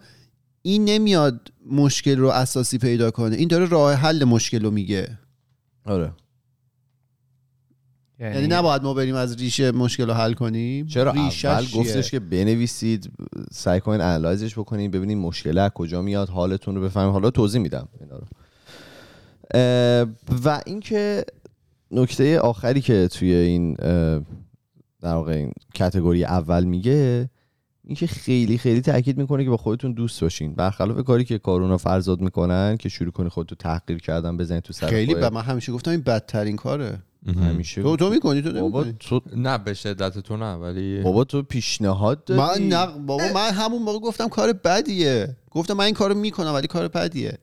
این 0.61 0.85
نمیاد 0.85 1.51
مشکل 1.65 2.17
رو 2.17 2.27
اساسی 2.27 2.77
پیدا 2.77 3.11
کنه. 3.11 3.35
این 3.35 3.47
داره 3.47 3.65
راه 3.65 3.93
حل 3.93 4.23
مشکل 4.23 4.63
رو 4.63 4.71
میگه. 4.71 5.17
آره. 5.85 6.11
یعنی 8.19 8.47
نباید 8.47 8.83
ما 8.83 8.93
بریم 8.93 9.15
از 9.15 9.35
ریشه 9.35 9.71
مشکل 9.71 10.07
رو 10.07 10.13
حل 10.13 10.33
کنیم. 10.33 10.87
چرا 10.87 11.11
اول؟ 11.11 11.65
گفتش 11.75 12.11
که 12.11 12.19
بنویسید 12.19 13.11
سعی 13.51 13.79
کنین 13.79 14.01
انالایزش 14.01 14.59
بکنین 14.59 14.91
ببینین 14.91 15.17
مشکل 15.17 15.57
از 15.57 15.71
کجا 15.71 16.01
میاد 16.01 16.29
حالتون 16.29 16.75
رو 16.75 16.81
بفهمید 16.81 17.11
حالا 17.11 17.31
توضیح 17.31 17.61
میدم 17.61 17.87
اینا 17.99 18.17
رو. 18.17 18.25
و 20.45 20.61
اینکه 20.65 21.25
نکته 21.91 22.39
آخری 22.39 22.81
که 22.81 23.07
توی 23.07 23.33
این 23.33 23.73
در 25.01 25.13
واقع 25.13 25.31
این 25.31 25.51
کتگوری 25.73 26.25
اول 26.25 26.63
میگه 26.63 27.29
اینکه 27.83 28.07
خیلی 28.07 28.57
خیلی 28.57 28.81
تاکید 28.81 29.17
می‌کنه 29.17 29.43
که 29.43 29.49
با 29.49 29.57
خودتون 29.57 29.93
دوست 29.93 30.21
باشین. 30.21 30.55
برخلاف 30.55 31.05
کاری 31.05 31.23
که 31.23 31.37
کارونا 31.37 31.77
فرزاد 31.77 32.21
می‌کنن 32.21 32.77
که 32.77 32.89
شروع 32.89 33.11
کنی 33.11 33.29
خودتو 33.29 33.55
تحقیر 33.55 33.97
کردن 33.97 34.37
بزنید 34.37 34.63
تو 34.63 34.73
سر 34.73 34.87
خیلی 34.87 35.13
خودت. 35.13 35.29
ب... 35.29 35.33
من 35.33 35.41
همیشه 35.41 35.71
گفتم 35.71 35.91
این 35.91 36.01
بدترین 36.01 36.55
کاره. 36.55 36.99
همیشه 37.27 37.83
تو 37.83 37.95
تو 37.95 38.09
می‌کنی؟ 38.09 38.41
تو 38.41 38.51
بابا 38.51 38.85
تو 38.99 39.21
نه 39.35 39.57
به 39.57 39.73
شدت 39.73 40.19
تو 40.19 40.37
نه 40.37 40.53
ولی 40.53 41.01
بابا 41.01 41.23
تو 41.23 41.43
پیشنهاد 41.43 42.25
دادی. 42.25 42.41
من 42.63 42.77
نه 42.77 42.85
بابا 42.85 43.23
من 43.35 43.51
همون 43.51 43.81
موقع 43.81 43.99
گفتم 43.99 44.29
کار 44.29 44.53
بدیه. 44.53 45.37
گفتم 45.51 45.73
من 45.73 45.85
این 45.85 45.93
کارو 45.93 46.15
می‌کنم 46.15 46.53
ولی 46.53 46.67
کار 46.67 46.87
بدیه. 46.87 47.37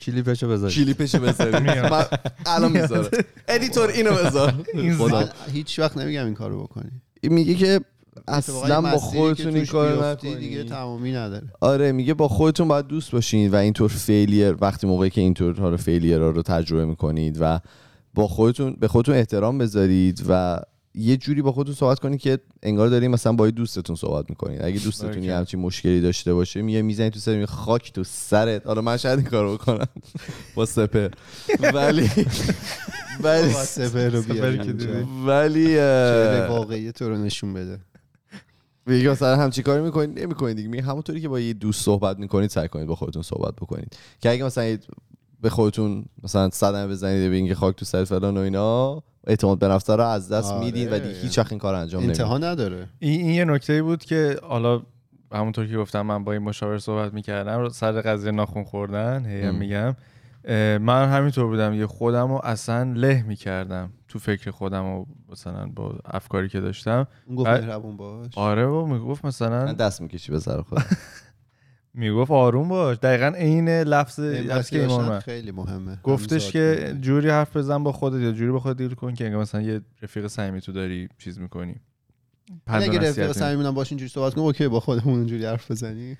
کلیپشو 0.00 0.48
بذاری. 0.48 0.74
کلیپشو 0.74 1.18
بذاریم 1.18 1.62
من 1.92 2.04
الان 2.46 2.72
می‌ذارم. 2.72 3.08
editor 3.48 3.88
اینو 3.96 4.10
بذار. 4.10 4.64
هیچ 5.52 5.78
وقت 5.78 5.96
نمیگم 5.96 6.24
این 6.24 6.34
کارو 6.34 6.62
بکنی. 6.62 6.90
میگه 7.22 7.54
که 7.54 7.80
اصلا 8.28 8.80
با 8.80 8.98
خودتون 8.98 9.56
این 9.56 9.66
کار 9.66 9.96
بیفتی 9.96 10.34
دیگه 10.34 10.56
نکنید 10.56 10.68
تمامی 10.68 11.12
نداره. 11.12 11.48
آره 11.60 11.92
میگه 11.92 12.14
با 12.14 12.28
خودتون 12.28 12.68
باید 12.68 12.86
دوست 12.86 13.10
باشین 13.10 13.50
و 13.50 13.56
اینطور 13.56 13.90
failure 13.90 14.56
وقتی 14.60 14.86
موقعی 14.86 15.10
که 15.10 15.20
اینطور 15.20 15.60
ها 15.60 15.68
رو 15.68 15.76
failure 15.76 16.18
رو 16.18 16.42
تجربه 16.42 16.84
می‌کنید 16.84 17.36
و 17.40 17.60
با 18.14 18.28
خودتون 18.28 18.76
به 18.80 18.88
خودتون 18.88 19.14
احترام 19.14 19.58
بذارید 19.58 20.24
و 20.28 20.60
یه 20.94 21.16
جوری 21.16 21.42
با 21.42 21.52
خودتون 21.52 21.74
صحبت 21.74 21.98
کنید 21.98 22.20
که 22.20 22.38
انگار 22.62 22.88
دارین 22.88 23.10
مثلا 23.10 23.32
با 23.32 23.46
یه 23.46 23.52
دوستتون 23.52 23.96
صحبت 23.96 24.30
می‌کنید. 24.30 24.62
اگه 24.62 24.80
دوستتون. 24.80 25.22
یه 25.22 25.34
همچین 25.36 25.60
مشکلی 25.60 26.00
داشته 26.00 26.34
باشه 26.34 26.62
میگه 26.62 26.82
می‌زنید 26.82 27.12
تو 27.12 27.18
سر 27.18 27.34
میگه 27.34 27.46
خاک 27.46 27.92
تو 27.92 28.04
سرت. 28.04 28.66
حالا 28.66 28.80
من 28.82 28.96
شاید 28.96 29.18
این 29.18 29.28
کارو 29.28 29.54
بکنم 29.54 29.86
با 30.56 30.66
سپر. 30.66 31.08
ولی 31.74 32.10
ولی 33.24 33.52
سپر 33.52 34.08
رو. 34.08 34.22
ولی 35.26 35.76
واقعی 36.48 36.92
تو 36.92 37.08
رو 37.08 37.16
نشون 37.16 37.54
بده. 37.54 37.78
میگه 38.86 39.10
مثلا 39.10 39.36
همچی 39.36 39.62
کاری 39.62 39.82
می‌کنید 39.82 40.20
نمی‌کنید 40.20 40.56
دیگه. 40.56 40.82
همونطوری 40.82 41.20
که 41.20 41.28
با 41.28 41.40
یه 41.40 41.52
دوست 41.52 41.84
صحبت 41.84 42.18
می‌کنید 42.18 42.50
سعی 42.50 42.68
کنید 42.68 42.86
با 42.86 42.94
خودتون 42.94 43.22
صحبت 43.22 43.54
بکنید. 43.54 43.96
که 44.20 44.30
اگه 44.30 44.44
مثلا 44.44 44.76
به 45.40 45.50
خودتون 45.50 46.04
مثلا 46.22 46.50
صدمه 46.50 46.86
بزنید 46.86 47.26
ببینید 47.26 47.48
که 47.48 47.54
خاک 47.54 47.76
تو 47.76 47.84
سر 47.84 48.04
فلان 48.04 48.36
و 48.36 48.40
اینا 48.40 49.02
اعتماد 49.26 49.58
به 49.58 49.68
نفس 49.68 49.90
رو 49.90 50.04
از 50.04 50.32
دست 50.32 50.52
آره. 50.52 50.64
می‌دید 50.64 50.92
و 50.92 50.98
دیگه 50.98 51.14
هیچ 51.14 51.38
این 51.50 51.58
کار 51.58 51.74
انجام 51.74 52.02
نمی‌دید 52.02 52.20
انتها 52.20 52.38
نداره. 52.38 52.88
این, 52.98 53.20
این 53.20 53.30
یه 53.30 53.44
نکته 53.44 53.82
بود 53.82 54.04
که 54.04 54.36
حالا 54.42 54.82
همونطور 55.32 55.66
که 55.66 55.76
گفتم 55.76 56.02
من 56.02 56.24
با 56.24 56.32
این 56.32 56.42
مشاور 56.42 56.78
صحبت 56.78 57.14
می‌کردم 57.14 57.68
سر 57.68 57.92
قضیه 58.00 58.30
ناخون 58.30 58.64
خوردن 58.64 59.26
هی 59.26 59.42
هم. 59.42 59.54
میگم 59.54 59.96
من 60.78 61.08
همینطور 61.08 61.46
بودم 61.46 61.74
یه 61.74 61.86
خودم 61.86 62.28
رو 62.28 62.40
اصلا 62.44 62.92
له 62.92 63.24
می‌کردم. 63.28 63.90
تو 64.14 64.20
فکر 64.20 64.50
خودم 64.50 64.84
و 64.84 65.04
مثلا 65.28 65.66
با 65.66 65.98
افکاری 66.04 66.48
که 66.48 66.60
داشتم. 66.60 67.06
اون 67.26 67.36
گفت 67.36 67.48
مهربون 67.48 67.96
باش. 67.96 68.38
آره 68.38 68.66
با 68.66 68.86
می‌گفت 68.86 69.24
من 69.24 69.28
مثلا 69.28 69.72
دست 69.72 70.00
می‌کشی 70.00 70.32
به 70.32 70.40
سر 70.40 70.62
خودم. 70.62 70.84
می‌گفت 71.94 72.30
آروم 72.30 72.68
باش. 72.68 72.96
دقیقا 72.96 73.26
عین 73.36 73.68
لفظ 73.68 74.20
امپاتی 74.20 74.70
که 74.70 74.80
ایمان 74.80 75.20
خیلی 75.20 75.52
مهمه. 75.52 75.98
گفتش 76.02 76.52
که. 76.52 76.96
جوری 77.00 77.28
حرف 77.28 77.56
بزن 77.56 77.82
با 77.82 77.92
خودت 77.92 78.22
یا 78.22 78.32
جوری 78.32 78.50
با 78.50 78.60
خودت 78.60 78.76
دیل 78.76 78.94
کن 78.94 79.14
که 79.14 79.24
انگار 79.24 79.40
مثلا 79.40 79.62
یه 79.62 79.80
رفیق 80.02 80.26
صمیمی 80.26 80.60
تو 80.60 80.72
داری 80.72 81.08
چیز 81.18 81.38
می‌کنی. 81.38 81.74
پند 82.66 82.82
و 82.82 82.84
اگه 82.84 82.98
رفیق 82.98 83.08
نصیحت 83.08 83.18
می‌کنی. 83.28 83.42
صمیمونم 83.42 83.74
باش 83.74 83.92
اینجوری 83.92 84.08
صحبت 84.08 84.34
کنیم 84.34 84.46
اوکی 84.46 84.68
با 84.68 84.80
خودمون 84.80 85.14
اونجوری 85.14 85.46
حرف 85.46 85.70
بزنی. 85.70 86.16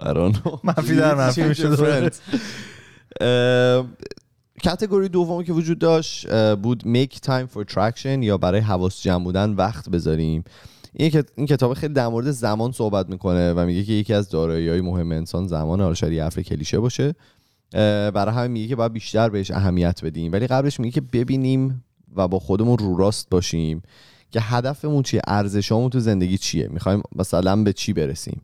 منفی 0.64 0.96
در 0.96 1.14
منفی. 1.14 1.42
ام، 3.20 3.88
کتگوری 4.62 5.08
دومی 5.08 5.44
که 5.44 5.52
وجود 5.52 5.78
داشت 5.78 6.34
بود 6.54 6.82
make 6.82 7.14
time 7.26 7.46
for 7.54 7.74
traction 7.74 8.06
یا 8.22 8.38
برای 8.38 8.60
حواس 8.60 9.02
جمع 9.02 9.24
بودن 9.24 9.50
وقت 9.50 9.88
بذاریم. 9.88 10.44
این, 10.92 11.24
این 11.36 11.46
کتاب 11.46 11.74
خیلی 11.74 11.94
در 11.94 12.08
مورد 12.08 12.30
زمان 12.30 12.72
صحبت 12.72 13.08
می‌کنه 13.08 13.52
و 13.52 13.66
میگه 13.66 13.84
که 13.84 13.92
یکی 13.92 14.14
از 14.14 14.28
دارایی 14.28 14.68
های 14.68 14.80
مهم 14.80 15.12
انسان 15.12 15.46
زمانه 15.46 15.82
حالا 15.82 15.94
شاید 15.94 16.20
حرف 16.20 16.38
کلیشه 16.38 16.78
باشه. 16.78 17.14
برای 18.12 18.34
همین 18.34 18.50
میگه 18.50 18.68
که 18.68 18.76
باید 18.76 18.92
بیشتر 18.92 19.28
بهش 19.28 19.50
اهمیت 19.50 20.04
بدیم. 20.04 20.32
ولی 20.32 20.46
قبلش 20.46 20.80
میگه 20.80 20.92
که 20.92 21.00
ببینیم 21.00 21.84
و 22.16 22.28
با 22.28 22.38
خودمون 22.38 22.78
رو 22.78 22.96
راست 22.96 23.30
باشیم 23.30 23.82
که 24.30 24.40
هدفمون 24.40 25.02
چیه 25.02 25.22
ارزشامون 25.26 25.90
تو 25.90 26.00
زندگی 26.00 26.38
چیه. 26.38 26.68
می‌خوایم 26.68 27.02
مثلا 27.16 27.62
به 27.62 27.72
چی 27.72 27.92
برسیم. 27.92 28.40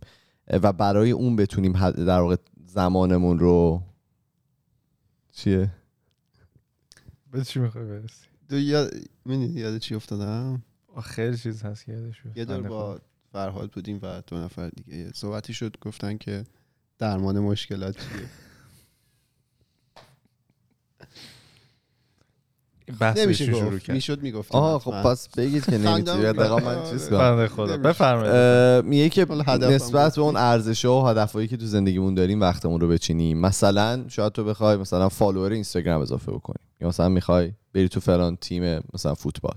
و 0.49 0.73
برای 0.73 1.11
اون 1.11 1.37
بتونیم 1.37 1.77
حد- 1.77 2.05
در 2.05 2.21
واقع 2.21 2.37
زمانمون 2.67 3.39
رو 3.39 3.83
چیه؟ 5.33 5.71
به 7.31 7.45
چی 7.45 7.61
می‌خوای 7.61 7.85
برسی؟ 7.85 8.27
تو 8.51 8.59
یاد 8.59 8.91
یاد 9.27 9.79
چی 9.79 9.95
افتادم؟ 9.95 10.63
خیلی 11.03 11.37
چیز 11.37 11.63
هست 11.63 11.85
که 11.85 11.93
یادش. 11.93 12.23
یه 12.35 12.45
دور 12.45 12.63
با 12.63 13.01
فرهاد 13.33 13.71
بودیم 13.71 13.99
و 14.03 14.23
دو 14.27 14.37
نفر 14.37 14.69
دیگه. 14.69 15.11
صحبتی 15.15 15.55
شد 15.55 15.77
گفتن 15.81 16.17
که 16.19 16.45
درمان 16.99 17.39
مشکلات 17.39 17.95
چیه. 17.97 18.29
بحث 23.01 23.19
نمیشه 23.19 23.45
شروع 23.45 23.79
کرد. 23.79 23.95
می‌شد 23.95 24.23
می‌گفت 24.23 24.55
آها 24.55 24.79
خب 24.79 25.03
پس 25.03 25.29
بگید 25.29 25.65
که 25.65 25.79
نمی‌تونی. 25.79 26.23
دقیقا 26.23 26.57
من. 26.57 26.91
چیز 26.91 27.09
کنم. 27.09 27.19
بنده 27.19 27.49
خدا. 27.49 27.77
بفرمایید. 27.77 28.85
میگه 28.85 29.09
که 29.09 29.27
نسبت. 29.61 30.17
به 30.17 30.23
اون 30.23 30.37
ارزش 30.37 30.85
و 30.85 31.07
هدفهایی 31.07 31.49
که 31.49 31.57
تو 31.57 31.67
زندگیمون 31.67 32.15
داریم 32.15 32.41
وقتمون 32.41 32.81
رو 32.81 32.89
بچینیم. 32.89 33.39
مثلا 33.41 34.05
شاید 34.09 34.33
تو 34.33 34.45
بخوای 34.45 34.77
مثلا 34.77 35.09
فالوور 35.09 35.53
اینستاگرام 35.53 36.03
اضافه 36.03 36.33
بکنی. 36.33 36.65
یا 36.81 36.89
مثلا 36.89 37.09
می‌خوای 37.09 37.53
بری 37.75 37.89
تو 37.89 38.01
فلان 38.01 38.37
تیم 38.37 38.81
مثلا 38.95 39.15
فوتبال. 39.15 39.55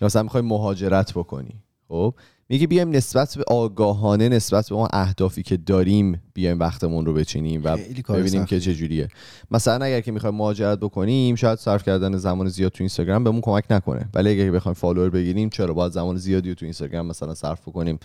یا 0.00 0.06
مثلا 0.06 0.22
می‌خوای 0.22 0.42
مهاجرت 0.42 1.12
بکنی. 1.12 1.54
خب؟ 1.88 2.14
میگه 2.50 2.66
بیایم 2.66 2.90
نسبت 2.90 3.38
به 3.38 3.44
آگاهانه 3.48 4.28
نسبت 4.28 4.68
به 4.68 4.74
اون 4.74 4.88
اهدافی 4.92 5.42
که 5.42 5.56
داریم 5.56 6.22
بیایم 6.34 6.58
وقتمون 6.58 7.06
رو 7.06 7.14
بچینیم 7.14 7.60
و 7.64 7.76
ببینیم 8.08 8.44
که 8.44 8.58
سختیه. 8.58 8.74
چجوریه 8.74 9.08
مثلا 9.50 9.84
اگر 9.84 10.00
که 10.00 10.12
می‌خوایم 10.12 10.34
مهاجرت 10.34 10.80
بکنیم 10.80 11.34
شاید 11.34 11.58
صرف 11.58 11.82
کردن 11.82 12.16
زمان 12.16 12.48
زیاد 12.48 12.72
تو 12.72 12.76
اینستاگرام 12.80 13.24
بهمون 13.24 13.40
کمک 13.40 13.64
نکنه. 13.70 14.08
ولی 14.14 14.30
اگر 14.30 14.50
بخوایم 14.50 14.74
فالوور 14.74 15.10
بگیریم 15.10 15.48
چرا 15.48 15.74
باید 15.74 15.92
زمان 15.92 16.16
زیادی 16.16 16.48
رو 16.48 16.54
تو 16.54 16.66
اینستاگرام 16.66 17.06
مثلا 17.06 17.34
صرف 17.34 17.60
بکنیم 17.68 17.98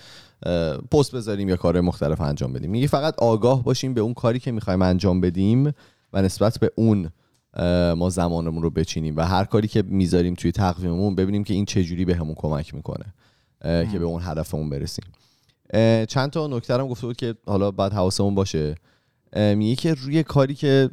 اه، 0.46 0.78
پست 0.78 1.16
بذاریم 1.16 1.50
یا 1.50 1.56
کار 1.56 1.82
مختلف 1.82 2.22
انجام 2.22 2.54
بدیم. 2.54 2.72
میگه 2.72 2.88
فقط 2.88 3.16
آگاه 3.18 3.64
باشیم 3.64 3.94
به 3.94 4.02
اون 4.02 4.14
کاری 4.14 4.40
که 4.40 4.52
می‌خوایم 4.52 4.82
انجام 4.82 5.22
بدیم 5.22 5.72
و 6.14 6.22
نسبت 6.22 6.60
به 6.60 6.72
اون 6.76 7.10
ما 7.96 8.10
زمانمون 8.10 8.64
رو 8.64 8.70
بچینیم 8.70 9.18
و 9.18 9.22
هر 9.22 9.44
کاری 9.44 9.68
که 9.68 9.82
می‌ذاریم 9.82 10.34
توی 10.34 10.52
تقویممون 10.52 11.16
ببینیم 11.16 11.44
که 11.44 11.54
این 11.54 11.66
چجوری 11.66 12.06
بهمون 12.06 12.36
کمک 12.36 12.76
می‌کنه. 12.76 13.06
که 13.64 14.00
به 14.00 14.06
اون 14.06 14.22
هدفمون 14.24 14.70
برسیم. 14.70 15.06
چند 16.06 16.30
تا 16.30 16.48
نکته 16.48 16.74
هم 16.74 16.88
گفته 16.88 17.08
بود 17.08 17.18
که 17.18 17.36
حالا 17.46 17.72
باید 17.72 17.94
حواسمون 17.94 18.36
باشه. 18.36 18.76
میگه 19.36 19.76
که 19.76 19.94
روی 19.94 20.24
کاری 20.24 20.56
که 20.56 20.90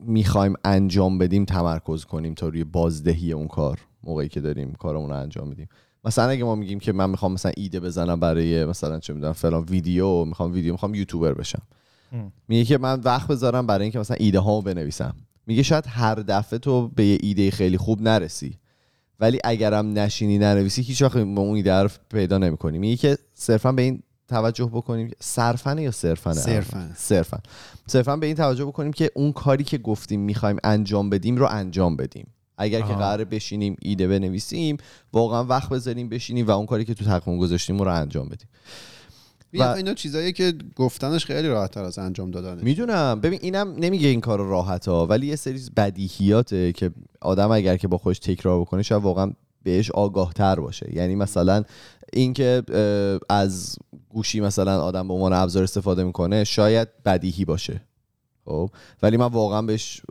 می‌خوایم 0.00 0.54
انجام 0.64 1.18
بدیم 1.18 1.44
تمرکز 1.44 2.04
کنیم 2.04 2.34
تا 2.34 2.48
روی 2.48 2.64
بازدهی 2.64 3.32
اون 3.32 3.48
کار 3.48 3.78
موقعی 4.04 4.28
که 4.28 4.40
داریم 4.40 4.72
کارمون 4.72 5.10
رو 5.10 5.16
انجام 5.16 5.48
میدیم 5.48 5.68
مثلا 6.04 6.28
اگه 6.28 6.44
ما 6.44 6.54
میگیم 6.54 6.78
که 6.78 6.92
من 6.92 7.10
می‌خوام 7.10 7.32
مثلا 7.32 7.52
ایده 7.56 7.80
بزنم 7.80 8.20
برای 8.20 8.64
مثلا 8.64 8.98
چه 8.98 9.12
می‌دونم 9.12 9.32
فلان 9.32 9.62
ویدیو 9.62 10.24
می‌خوام 10.24 10.52
ویدیو 10.52 10.72
می‌خوام 10.72 10.94
یوتیوبر 10.94 11.34
بشم. 11.34 11.62
میگه 12.48 12.64
که 12.64 12.78
من 12.78 13.00
وقت 13.00 13.28
بذارم 13.28 13.66
برای 13.66 13.82
اینکه 13.82 13.98
مثلا 13.98 14.16
ایده 14.20 14.38
هامو 14.38 14.62
بنویسم. 14.62 15.14
میگه 15.46 15.62
شاید 15.62 15.84
هر 15.88 16.14
دفعه 16.14 16.58
تو 16.58 16.88
به 16.88 17.04
یه 17.06 17.18
ایده 17.20 17.50
خیلی 17.50 17.76
خوب 17.76 18.02
نرسی. 18.02 18.58
ولی 19.20 19.38
اگرم 19.44 19.98
نشینی 19.98 20.38
ننویسی 20.38 20.82
هیچ 20.82 21.02
وقت 21.02 21.16
ما 21.16 21.40
اون 21.40 21.56
ایده 21.56 21.74
رو 21.74 21.90
پیدا 22.10 22.38
نمی‌کنیم 22.38 22.80
میگه 22.80 22.96
که 22.96 23.18
صرفا 23.34 23.72
به 23.72 23.82
این 23.82 24.02
توجه 24.28 24.64
بکنیم 24.64 25.08
که 25.08 25.16
صرفا 25.20 25.80
یا 25.80 25.90
صرفا؟ 25.90 26.32
صرفاً. 26.32 26.90
صرفا. 26.96 27.38
صرفا 27.86 28.16
به 28.16 28.26
این 28.26 28.36
توجه 28.36 28.64
بکنیم 28.64 28.92
که 28.92 29.10
اون 29.14 29.32
کاری 29.32 29.64
که 29.64 29.78
گفتیم 29.78 30.20
می‌خوایم 30.20 30.56
انجام 30.64 31.10
بدیم 31.10 31.36
رو 31.36 31.46
انجام 31.50 31.96
بدیم. 31.96 32.26
اگر 32.58 32.80
که 32.80 32.86
آها. 32.86 32.98
قرار 32.98 33.24
بشینیم 33.24 33.76
ایده 33.82 34.08
بنویسیم 34.08 34.76
واقعا 35.12 35.44
وقت 35.44 35.68
بذاریم 35.68 36.08
بشینیم 36.08 36.46
و 36.46 36.50
اون 36.50 36.66
کاری 36.66 36.84
که 36.84 36.94
تو 36.94 37.04
تقویم 37.04 37.38
گذاشتیم 37.38 37.78
رو 37.82 37.92
انجام 37.92 38.28
بدیم. 38.28 38.48
و... 39.54 39.62
اینا 39.62 39.94
چیزایی 39.94 40.32
که 40.32 40.52
گفتنش 40.76 41.26
خیلی 41.26 41.48
راحت 41.48 41.70
تر 41.70 41.84
از 41.84 41.98
انجام 41.98 42.30
دادنش. 42.30 42.62
می‌دونم. 42.62 43.20
ببین 43.20 43.38
اینم 43.42 43.74
نمیگه 43.78 44.08
این 44.08 44.20
کار 44.20 44.38
راحت 44.38 44.88
ها 44.88 45.06
ولی 45.06 45.26
یه 45.26 45.36
سری 45.36 45.60
بدیهیاته 45.76 46.72
که 46.72 46.90
آدم 47.20 47.50
اگر 47.50 47.76
که 47.76 47.88
با 47.88 47.98
خودش 47.98 48.18
تکرار 48.18 48.60
بکنه 48.60 48.82
شاید 48.82 49.02
واقعا 49.02 49.32
بهش 49.62 49.90
آگاه 49.90 50.32
تر 50.32 50.60
باشه. 50.60 50.90
یعنی 50.94 51.14
مثلا 51.14 51.62
اینکه 52.12 52.62
از 53.28 53.76
گوشی 54.08 54.40
مثلا 54.40 54.82
آدم 54.82 55.08
به 55.08 55.14
عنوان 55.14 55.32
ابزار 55.32 55.62
استفاده 55.62 56.04
می‌کنه 56.04 56.44
شاید 56.44 56.88
بدیهی 57.04 57.44
باشه. 57.44 57.80
خب؟ 58.44 58.70
ولی 59.02 59.16
من 59.16 59.26
واقعا 59.26 59.62
بهش 59.62 60.02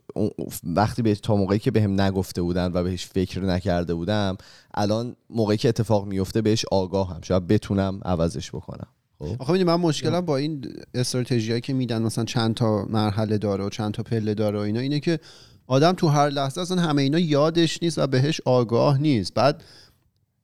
وقتی 0.63 1.02
به 1.02 1.15
تا 1.15 1.36
موقعی 1.36 1.60
که 1.60 1.71
بهم 1.71 2.02
نگفته 2.02 2.41
بودن 2.41 2.71
و 2.74 2.84
بهش 2.84 3.06
فکر 3.06 3.41
نکرده 3.41 3.93
بودم 3.93 4.38
الان 4.74 5.15
موقعی 5.30 5.58
که 5.58 5.69
اتفاق 5.69 6.06
میفته 6.06 6.41
بهش 6.41 6.65
آگاهم. 6.71 7.21
شاید 7.21 7.48
بتونم 7.48 8.00
عوضش 8.06 8.50
بکنم. 8.52 8.88
آخه 9.19 9.51
می‌دونی 9.54 9.63
من 9.63 9.75
مشکلم 9.75 10.21
با 10.21 10.38
این 10.38 10.65
استراتژی 10.93 11.62
که 11.62 11.73
میدن 11.73 12.01
مثلا 12.01 12.25
چند 12.25 12.54
تا 12.56 12.86
مرحله 12.89 13.38
داره 13.38 13.63
و 13.63 13.69
چند 13.69 13.93
تا 13.93 14.04
پله 14.04 14.34
داره 14.34 14.58
و 14.60 14.62
اینا 14.62 14.80
اینه 14.80 14.99
که 14.99 15.19
آدم 15.67 15.91
تو 15.91 16.08
هر 16.08 16.30
لحظه 16.30 16.62
اصلا 16.62 16.82
همه 16.82 17.01
اینا 17.01 17.19
یادش 17.19 17.84
نیست 17.84 17.97
و 17.99 18.08
بهش 18.08 18.41
آگاه 18.45 19.01
نیست. 19.01 19.34
بعد 19.34 19.63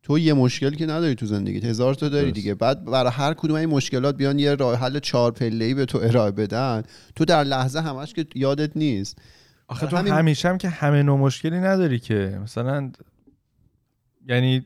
تو 0.04 0.20
یه 0.20 0.34
مشکل 0.34 0.70
که 0.76 0.86
نداری 0.86 1.16
تو 1.16 1.26
زندگیت 1.26 1.66
هزار 1.66 1.94
تا 1.94 2.10
داری. 2.10 2.32
دیگه. 2.32 2.56
بعد 2.56 2.86
برای 2.86 3.12
هر 3.12 3.34
کدوم 3.34 3.56
این 3.56 3.70
مشکلات 3.70 4.18
بیان 4.18 4.40
یه 4.40 4.56
راه 4.56 4.76
حل 4.80 5.00
چهار 5.00 5.32
پله 5.32 5.66
ای 5.66 5.74
به 5.74 5.86
تو 5.86 5.98
ارائه 5.98 6.32
بدن 6.32 6.84
تو 7.16 7.26
در 7.26 7.44
لحظه 7.44 7.80
همش 7.82 8.14
که 8.14 8.26
یادت 8.36 8.78
نیست. 8.78 9.18
آخه 9.68 9.88
تو 9.88 9.98
همین- 9.98 10.14
همیشه 10.14 10.50
هم 10.50 10.58
که 10.58 10.70
همه 10.70 11.04
نوع 11.04 11.20
مشکلی 11.20 11.60
نداری 11.60 12.00
که. 12.00 12.40
مثلا 12.44 12.92
یعنی 14.28 14.66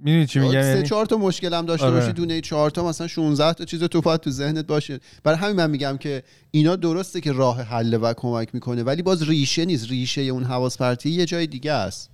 می‌دونی 0.00 0.26
چی 0.26 0.38
میگم؟ 0.38 0.62
سه 0.62 0.68
یعنی 0.68 0.82
چهار 0.82 1.06
تا 1.06 1.16
مشکل 1.16 1.54
هم 1.54 1.66
داشته 1.66 1.86
آره. 1.86 2.00
باشی 2.00 2.12
دونه 2.12 2.40
چهار 2.40 2.70
تا 2.70 2.88
مثلا 2.88 3.06
16 3.06 3.52
تا 3.52 3.64
چیز 3.64 3.82
تو 3.82 4.00
باید 4.00 4.20
تو 4.20 4.30
ذهنت 4.30 4.66
باشه. 4.66 5.00
برای 5.24 5.38
همین 5.38 5.56
من 5.56 5.70
میگم 5.70 5.96
که 5.96 6.22
اینا 6.50 6.76
درسته 6.76 7.20
که 7.20 7.32
راه 7.32 7.62
حل 7.62 7.98
و 8.02 8.14
کمک 8.14 8.54
می‌کنه 8.54 8.82
ولی 8.82 9.02
باز 9.02 9.28
ریشه 9.28 9.64
نیست. 9.64 9.90
ریشه 9.90 10.20
اون 10.20 10.44
حواس 10.44 10.78
پرتی 10.78 11.10
یه 11.10 11.26
جای 11.26 11.46
دیگه 11.46 11.72
است. 11.72 12.10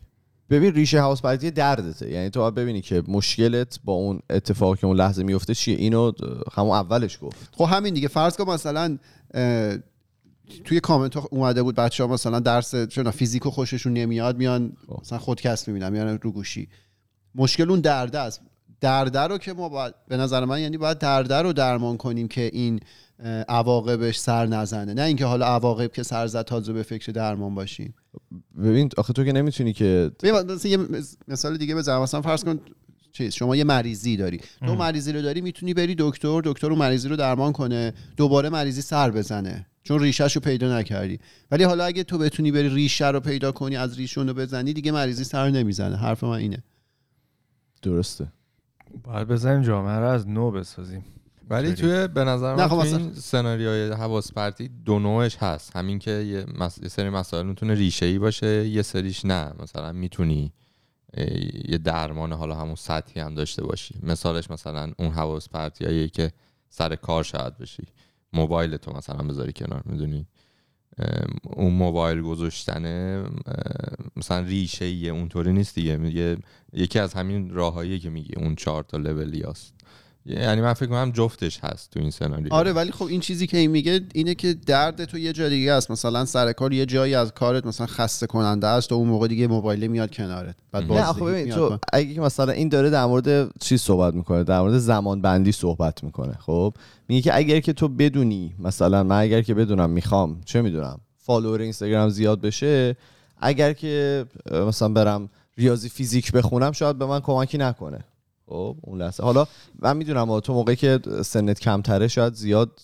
ببین 0.51 0.75
ریشه 0.75 1.01
هاوس 1.01 1.21
پرتی 1.21 1.51
دردته. 1.51 2.11
یعنی 2.11 2.31
تو 2.31 2.41
باید 2.41 2.55
ببینی 2.55 2.81
که 2.81 3.03
مشکلت 3.09 3.81
با 3.85 3.93
اون 3.93 4.21
اتفاقی 4.31 4.81
که 4.81 4.87
اون 4.87 4.97
لحظه 4.97 5.23
میفته 5.23 5.55
چیه. 5.55 5.77
اینو 5.77 6.13
همون 6.53 6.71
اولش 6.71 7.19
گفت. 7.23 7.49
خب 7.53 7.65
همین 7.65 7.95
دیگه. 7.95 8.09
فرض 8.09 8.37
کن 8.37 8.51
مثلا 8.51 8.99
توی 10.65 10.81
کامنت 10.81 11.15
ها 11.15 11.29
اومده 11.31 11.63
بود 11.63 11.75
بچه 11.75 12.05
ها 12.05 12.13
مثلا 12.13 12.41
درس 12.41 12.75
چون 12.75 13.11
فیزیکو 13.11 13.51
خوششون 13.51 13.93
نمیاد 13.93 14.37
میان 14.37 14.73
خب. 14.87 15.01
مثلا 15.01 15.19
خودکست 15.19 15.69
می‌بینن 15.69 15.89
میان 15.89 16.19
رو 16.23 16.33
گوشی. 16.33 16.69
مشکل 17.35 17.71
اون 17.71 17.81
درده 17.81 18.19
است. 18.19 18.41
درده 18.81 19.21
رو 19.21 19.39
که 19.39 19.53
ما 19.53 19.69
باید 19.69 19.95
به 20.09 20.17
نظر 20.17 20.45
من 20.45 20.61
یعنی 20.61 20.77
باید 20.77 20.99
درده 20.99 21.35
رو 21.35 21.53
درمان 21.53 21.97
کنیم 21.97 22.29
که 22.29 22.51
این 22.53 22.81
عواقبش 23.49 24.19
سر 24.19 24.47
نزنه. 24.47 24.95
نه 24.95 25.03
اینکه 25.03 25.25
حالا 25.25 25.47
عواقب 25.47 25.93
که 25.93 26.03
سر 26.03 26.27
زد 26.27 26.43
تازه 26.43 26.73
به 26.73 26.83
فکر 26.83 27.13
درمان 27.13 27.55
باشیم. 27.55 27.95
ببین 28.59 28.91
آخه 28.97 29.13
تو 29.13 29.25
که 29.25 29.33
نمی‌تونی 29.33 29.73
که 29.73 30.11
ببین 30.23 30.53
مثلا 30.53 30.71
یه 30.71 30.79
مثال 31.29 31.57
دیگه 31.57 31.75
بزنم. 31.75 32.03
مثلا 32.03 32.23
فرض 32.23 32.45
کن 32.45 32.61
چیز 33.13 33.35
شما 33.35 33.57
یه 33.57 33.65
مریضی 33.65 34.17
داری. 34.17 34.41
تو 34.67 34.75
مریضی 34.75 35.13
رو 35.13 35.23
داری 35.23 35.41
می‌تونی 35.41 35.75
بری 35.75 35.95
دکتر 35.99 36.41
دکتر 36.45 36.67
اون 36.67 36.79
مریضی 36.79 37.09
رو 37.09 37.17
درمان 37.17 37.53
کنه 37.53 37.93
دوباره 38.17 38.49
مریضی 38.49 38.83
سر 38.83 39.11
بزنه. 39.11 39.67
چون 39.83 40.01
ریشهش 40.01 40.37
رو 40.37 40.41
پیدا 40.43 40.79
نکردی. 40.79 41.19
ولی 41.51 41.65
حالا 41.65 41.85
اگه 41.85 42.05
تو 42.05 42.19
بتونی 42.19 42.53
بری 42.53 42.69
ریشه 42.69 43.09
رو 43.09 43.21
پیدا 43.21 43.53
کنی 43.53 43.77
از 43.77 43.99
ریشون 43.99 44.29
رو 44.29 44.35
بزنی 44.35 44.73
دیگه 44.73 44.93
مریضی 44.93 45.25
سر 45.25 45.51
نمی‌زنه. 45.51 45.97
حرف 45.97 46.25
من 46.25 46.31
اینه. 46.31 46.63
درسته. 47.83 48.33
باید 49.05 49.29
بزنیم 49.29 49.63
جامعه 49.63 49.99
رو 49.99 50.07
از 50.07 50.29
نو 50.29 50.51
بسازیم. 50.51 51.05
ولی. 51.51 51.75
توی 51.75 52.09
به 52.09 52.25
نظر 52.25 52.55
من 52.55 52.69
خب 52.69 52.79
این 52.79 53.15
سناریوی 53.15 53.93
حواس 53.93 54.33
پرتی 54.33 54.69
دو 54.69 54.99
نوعش 54.99 55.37
هست. 55.37 55.77
همین 55.77 55.99
که 55.99 56.11
یه, 56.11 56.47
مس... 56.59 56.79
یه 56.79 56.89
سری 56.89 57.11
مسائل 57.11 57.47
می‌تونه 57.47 57.75
ریشه 57.75 58.07
ای 58.07 58.19
باشه 58.19 58.69
یه 58.69 58.83
سریش 58.83 59.25
نه. 59.25 59.53
مثلا 59.59 59.93
می‌تونی 59.93 60.53
یه 61.69 61.79
درمان 61.79 62.33
حالا 62.33 62.55
همون 62.55 62.75
سطحی 62.75 63.21
هم 63.21 63.35
داشته 63.35 63.65
باشی. 63.65 63.95
مثالش 64.03 64.51
مثلا 64.51 64.93
اون 64.99 65.11
حواس 65.11 65.49
پرتی 65.49 66.09
که 66.09 66.33
سر 66.69 66.97
کار 66.97 67.25
شاید 67.25 67.59
بشی. 67.59 67.83
موبایل 68.33 68.77
تو 68.77 68.93
مثلا 68.93 69.25
بذاری 69.29 69.53
کنار 69.53 69.83
می‌دونی؟ 69.87 70.27
اون 71.43 71.73
موبایل 71.73 72.23
گذاشتنه 72.23 73.25
مثلا 74.17 74.41
ریشه 74.41 74.85
ایه 74.85 75.13
اونطوری 75.13 75.53
نیست 75.53 75.75
دیگه. 75.75 76.39
یکی 76.73 76.99
از 76.99 77.15
همین 77.15 77.51
راههایی 77.51 77.99
که 77.99 78.11
میگی 78.11 78.35
اون 78.37 78.55
چهار 78.55 78.83
تا 78.83 78.99
لولی 78.99 79.43
هست 79.43 79.75
یعنی 80.27 80.61
من 80.61 80.73
فکر 80.73 80.89
کنم 80.89 81.11
جفتش 81.11 81.61
هست 81.63 81.91
تو 81.91 82.01
این 82.01 82.11
سناریو. 82.11 82.55
آره 82.55 82.73
ولی 82.73 82.93
خب 82.93 83.05
این 83.05 83.21
چیزی 83.21 83.47
که 83.47 83.59
این 83.59 83.71
میگه 83.71 84.01
اینه 84.15 84.35
که 84.35 84.55
درد 84.55 85.05
تو 85.05 85.19
یه 85.19 85.33
جا 85.33 85.49
دیگه 85.49 85.73
است. 85.73 85.91
مثلا 85.91 86.25
سر 86.25 86.53
کار 86.53 86.73
یه 86.73 86.87
جایی 86.87 87.15
از 87.15 87.33
کارت 87.33 87.67
مثلا 87.67 87.87
خسته 87.87 88.27
کننده 88.27 88.67
است 88.67 88.93
و 88.93 88.95
اون 88.95 89.09
موقع 89.09 89.29
دیگه 89.29 89.47
موبایل 89.47 89.87
میاد 89.87 90.11
کنارت. 90.11 90.57
بعد 90.73 90.83
نه، 90.83 90.89
نه 90.89 91.07
باز 91.07 91.17
خب 91.17 91.31
ببین 91.31 91.55
تو. 91.55 91.79
اگه 91.93 92.15
که 92.15 92.21
مثلا 92.21 92.53
این 92.53 92.69
داره 92.69 92.91
در 92.91 93.05
مورد 93.05 93.59
چی 93.61 93.77
صحبت 93.77 94.15
می‌کنه؟ 94.15 94.45
در 94.45 94.61
مورد 94.61 94.79
زمان 94.79 95.23
بندی 95.23 95.53
صحبت 95.53 96.05
می‌کنه 96.05 96.35
خب؟ 96.41 96.75
میگه 97.09 97.23
که 97.23 97.37
اگر 97.37 97.61
که 97.61 97.73
تو 97.73 97.89
بدونی 97.89 98.55
مثلا 98.59 99.03
من 99.03 99.21
اگر 99.21 99.43
که 99.43 99.55
بدونم 99.55 99.91
می‌خوام 99.91 100.41
چه 100.45 100.63
می‌دونم 100.63 101.01
فالوور 101.17 101.61
اینستاگرام 101.61 102.09
زیاد 102.09 102.41
بشه 102.41 102.97
اگر 103.41 103.73
که 103.73 104.25
مثلا 104.53 104.89
برم 104.89 105.29
ریاضی 105.59 105.89
فیزیک 105.89 106.33
بخونم 106.33 106.73
شاید 106.73 106.99
به 106.99 107.07
من 107.07 107.21
کمکی 107.21 107.59
نکنه. 107.59 108.05
خب 108.53 108.77
اون 108.81 109.03
لحظه. 109.03 109.23
حالا 109.23 109.47
من 109.79 109.97
می‌دونم 109.97 110.41
تو 110.41 110.55
موقعی 110.55 110.77
که 110.77 111.01
سنت 111.25 111.61
کمتره 111.61 112.09
شاید 112.09 112.35
زیاد 112.35 112.81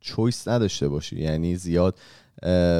choice 0.00 0.48
نداشته 0.48 0.88
باشی. 0.88 1.20
یعنی 1.20 1.56
زیاد 1.56 1.98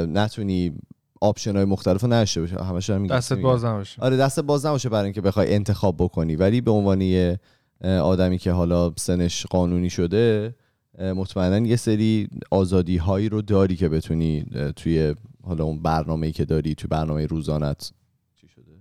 نتونی 0.09 0.73
option 1.21 1.57
های 1.57 1.65
مختلف 1.65 2.03
رو 2.03 2.13
نداشته 2.13 2.41
باشی. 2.41 2.55
همش 2.55 2.91
میگم. 2.91 3.17
دستت 3.17 3.39
باز 3.39 3.65
نباشه. 3.65 4.03
آره 4.03 4.17
دست 4.17 4.41
باز 4.41 4.67
نباشه 4.67 4.89
برای 4.89 5.05
اینکه 5.05 5.21
بخوای 5.21 5.55
انتخاب 5.55 5.97
بکنی. 5.99 6.37
ولی 6.37 6.61
به 6.61 6.71
عنوان 6.71 7.01
یه 7.01 7.41
آدمی 7.85 8.39
که 8.39 8.53
حالا 8.53 8.93
سنش 8.97 9.47
قانونی 9.47 9.91
شده 9.91 10.55
مطمئنا 10.99 11.67
یه 11.67 11.77
سری 11.77 12.29
آزادی 12.51 12.97
هایی 12.97 13.29
رو 13.29 13.43
داری 13.43 13.77
که 13.77 13.89
بتونی 13.89 14.47
توی 14.77 15.15
حالا 15.43 15.65
اون 15.65 15.83
برنامه‌ای 15.83 16.33
که 16.33 16.45
داری 16.45 16.75
توی 16.75 16.89
برنامه 16.89 17.27
روزانت 17.27 17.93
چی 18.41 18.49
شده؟ 18.49 18.73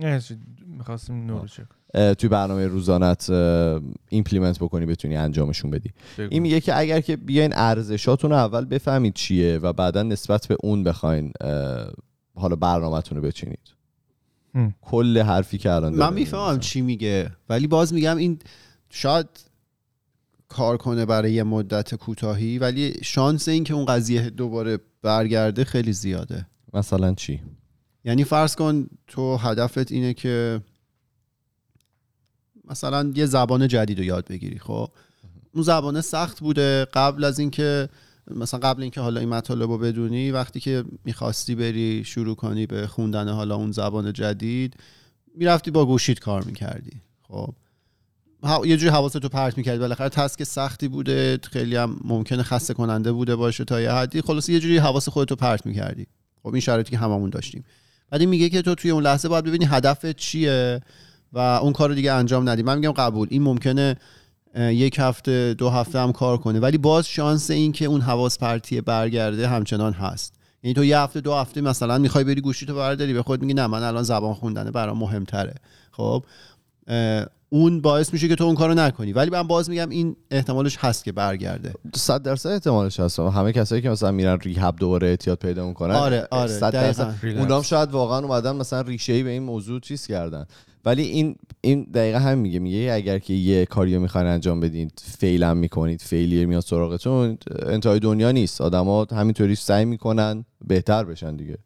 نه 0.00 0.20
می‌خواستیم 0.66 1.26
نور 1.26 1.38
رو 1.38 1.46
چک 1.46 1.77
توی 1.94 2.28
برنامه 2.28 2.66
روزانت 2.66 3.30
implement 4.08 4.58
بکنی 4.58 4.86
بتونی 4.86 5.16
انجامشون 5.16 5.70
بدی 5.70 5.92
بگو. 6.18 6.28
این 6.30 6.42
میگه 6.42 6.60
که 6.60 6.78
اگر 6.78 7.00
که 7.00 7.16
بیاین 7.16 7.52
ارزشاتون 7.54 8.30
رو 8.30 8.36
اول 8.36 8.64
بفهمید 8.64 9.14
چیه 9.14 9.58
و 9.58 9.72
بعدا 9.72 10.02
نسبت 10.02 10.46
به 10.46 10.56
اون 10.60 10.84
بخواین 10.84 11.32
حالا 12.34 12.56
برنامهتون 12.56 13.18
رو 13.18 13.24
بچینید 13.24 13.74
هم. 14.54 14.74
کل 14.82 15.18
حرفی 15.18 15.58
که 15.58 15.72
الان 15.72 15.94
من 15.94 16.14
می‌فهمم. 16.14 16.58
چی 16.58 16.80
میگه 16.80 17.30
ولی 17.48 17.66
باز 17.66 17.94
میگم 17.94 18.16
این 18.16 18.38
شاید 18.90 19.26
کار 20.48 20.76
کنه 20.76 21.06
برای 21.06 21.32
یه 21.32 21.42
مدت 21.42 21.94
کوتاهی 21.94 22.58
ولی 22.58 22.94
شانس 23.02 23.48
این 23.48 23.64
که 23.64 23.74
اون 23.74 23.84
قضیه 23.84 24.30
دوباره 24.30 24.78
برگرده 25.02 25.64
خیلی 25.64 25.92
زیاده 25.92 26.46
مثلا 26.74 27.14
چی 27.14 27.40
یعنی 28.04 28.24
فرض 28.24 28.56
کن 28.56 28.86
تو 29.06 29.36
هدفت 29.36 29.92
اینه 29.92 30.14
که 30.14 30.60
مثلا 32.70 33.12
یه 33.14 33.26
زبان 33.26 33.68
جدید 33.68 33.98
رو 33.98 34.04
یاد 34.04 34.26
بگیری 34.26 34.58
خب؟ 34.58 34.88
اون 35.54 35.62
زبانه 35.64 36.00
سخت 36.00 36.40
بوده 36.40 36.84
قبل 36.84 37.24
از 37.24 37.38
اینکه 37.38 37.88
مثلا 38.30 38.60
قبل 38.60 38.82
اینکه 38.82 39.00
حالا 39.00 39.20
این 39.20 39.28
مطالب 39.28 39.70
رو 39.70 39.78
بدونی 39.78 40.30
وقتی 40.30 40.60
که 40.60 40.84
می‌خواستی 41.04 41.54
بری 41.54 42.04
شروع 42.04 42.36
کنی 42.36 42.66
به 42.66 42.86
خوندن 42.86 43.28
حالا 43.28 43.54
اون 43.54 43.72
زبان 43.72 44.12
جدید 44.12 44.74
می‌رفتی 45.34 45.70
با 45.70 45.86
گوشیت 45.86 46.18
کار 46.18 46.44
می‌کردی 46.44 46.92
خب؟ 47.22 47.54
یه 48.64 48.76
جوری 48.76 48.90
حواستو 48.90 49.28
پرت 49.28 49.58
می‌کردی. 49.58 49.78
بالاخره 49.78 50.08
تسک 50.08 50.42
سختی 50.44 50.88
بوده 50.88 51.38
خیلی 51.42 51.76
هم 51.76 52.00
ممکنه 52.04 52.42
خسته 52.42 52.74
کننده 52.74 53.12
بوده 53.12 53.36
باشه 53.36 53.64
تا 53.64 53.80
یه 53.80 53.92
حدی. 53.92 54.22
خلاص 54.22 54.48
یه 54.48 54.60
جوری 54.60 54.78
حواس 54.78 55.08
خودتو 55.08 55.36
پرت 55.36 55.66
می‌کردی. 55.66 56.06
خب 56.42 56.48
این 56.48 56.60
شرایطی 56.60 56.90
که 56.90 56.98
هممون 56.98 57.30
داشتیم. 57.30 57.64
بعد 58.10 58.22
میگه 58.22 58.48
که 58.48 58.62
تو 58.62 58.74
توی 58.74 58.90
اون 58.90 59.02
لحظه 59.02 59.28
باید 59.28 59.44
ببینی 59.44 59.64
هدفت 59.64 60.16
چیه. 60.16 60.80
و 61.32 61.38
اون 61.38 61.72
کار 61.72 61.88
رو 61.88 61.94
دیگه 61.94 62.12
انجام 62.12 62.48
ندی. 62.48 62.62
من 62.62 62.78
میگم 62.78 62.92
قبول. 62.92 63.28
این 63.30 63.42
ممکنه 63.42 63.96
یک 64.56 64.96
هفته 64.98 65.54
دو 65.54 65.70
هفته 65.70 65.98
هم 65.98 66.12
کار 66.12 66.38
کنه. 66.38 66.60
ولی 66.60 66.78
باز 66.78 67.06
شانس 67.08 67.50
این 67.50 67.72
که 67.72 67.84
اون 67.84 68.00
حواس 68.00 68.38
پرتی 68.38 68.80
برگرده 68.80 69.48
همچنان 69.48 69.92
هست. 69.92 70.34
یعنی 70.62 70.74
تو 70.74 70.84
یه 70.84 70.98
هفته 70.98 71.20
دو 71.20 71.34
هفته 71.34 71.60
مثلا 71.60 71.98
می‌خوای 71.98 72.24
بری 72.24 72.40
گوشیتو 72.40 72.74
برداری 72.74 73.12
به 73.12 73.22
خود 73.22 73.40
میگی 73.42 73.54
نه 73.54 73.66
من 73.66 73.82
الان 73.82 74.02
زبان 74.02 74.34
خوندنه 74.34 74.70
برام 74.70 74.98
مهمتره. 74.98 75.54
خب؟ 75.90 76.24
اون 77.48 77.80
باعث 77.80 78.12
میشه 78.12 78.28
که 78.28 78.34
تو 78.34 78.44
اون 78.44 78.54
کارو 78.54 78.74
نکنی. 78.74 79.12
ولی 79.12 79.30
من 79.30 79.42
باز 79.42 79.70
میگم 79.70 79.88
این 79.88 80.16
احتمالش 80.30 80.76
هست 80.80 81.04
که 81.04 81.12
برگرده. 81.12 81.72
صد 81.94 82.22
درصد 82.22 82.48
احتمالش 82.48 83.00
هست. 83.00 83.20
همه 83.20 83.52
کسایی 83.52 83.82
که 83.82 83.90
مثلا 83.90 84.10
میرن 84.10 84.38
ریهب 84.38 84.76
دوباره 84.76 85.08
اعتیاد 85.08 85.38
پیدا 85.38 85.66
می‌کنن 85.66 85.94
آره، 85.94 86.28
آره، 86.30 86.52
صد 86.52 86.72
درصد. 86.72 87.14
اونام 87.24 87.62
شاید 87.62 87.90
واقعا 87.90 88.18
اومدن 88.18 88.56
مثلا 88.56 88.80
ریشه 88.80 89.12
ای 89.12 89.22
به 89.22 89.30
این 89.30 89.42
موضوع 89.42 89.80
چیز 89.80 90.06
کردن. 90.06 90.46
ولی 90.88 91.02
این 91.02 91.36
این 91.60 91.82
دقیقا 91.94 92.18
هم 92.18 92.38
میگه. 92.38 92.58
میگه 92.58 92.92
اگر 92.92 93.18
که 93.18 93.34
یه 93.34 93.66
کاریو 93.66 94.00
می‌خواین 94.00 94.26
انجام 94.26 94.60
بدین 94.60 94.90
فیل 95.18 95.42
هم 95.42 95.56
می‌کنید 95.56 96.00
فیلیر 96.00 96.46
میاد 96.46 96.62
سراغتون 96.62 97.38
انتهای 97.62 97.98
دنیا 97.98 98.30
نیست. 98.30 98.60
آدما 98.60 99.06
همینطوری 99.10 99.54
سعی 99.54 99.84
می‌کنن 99.84 100.44
بهتر 100.66 101.04
بشن 101.04 101.36
دیگه. 101.36 101.58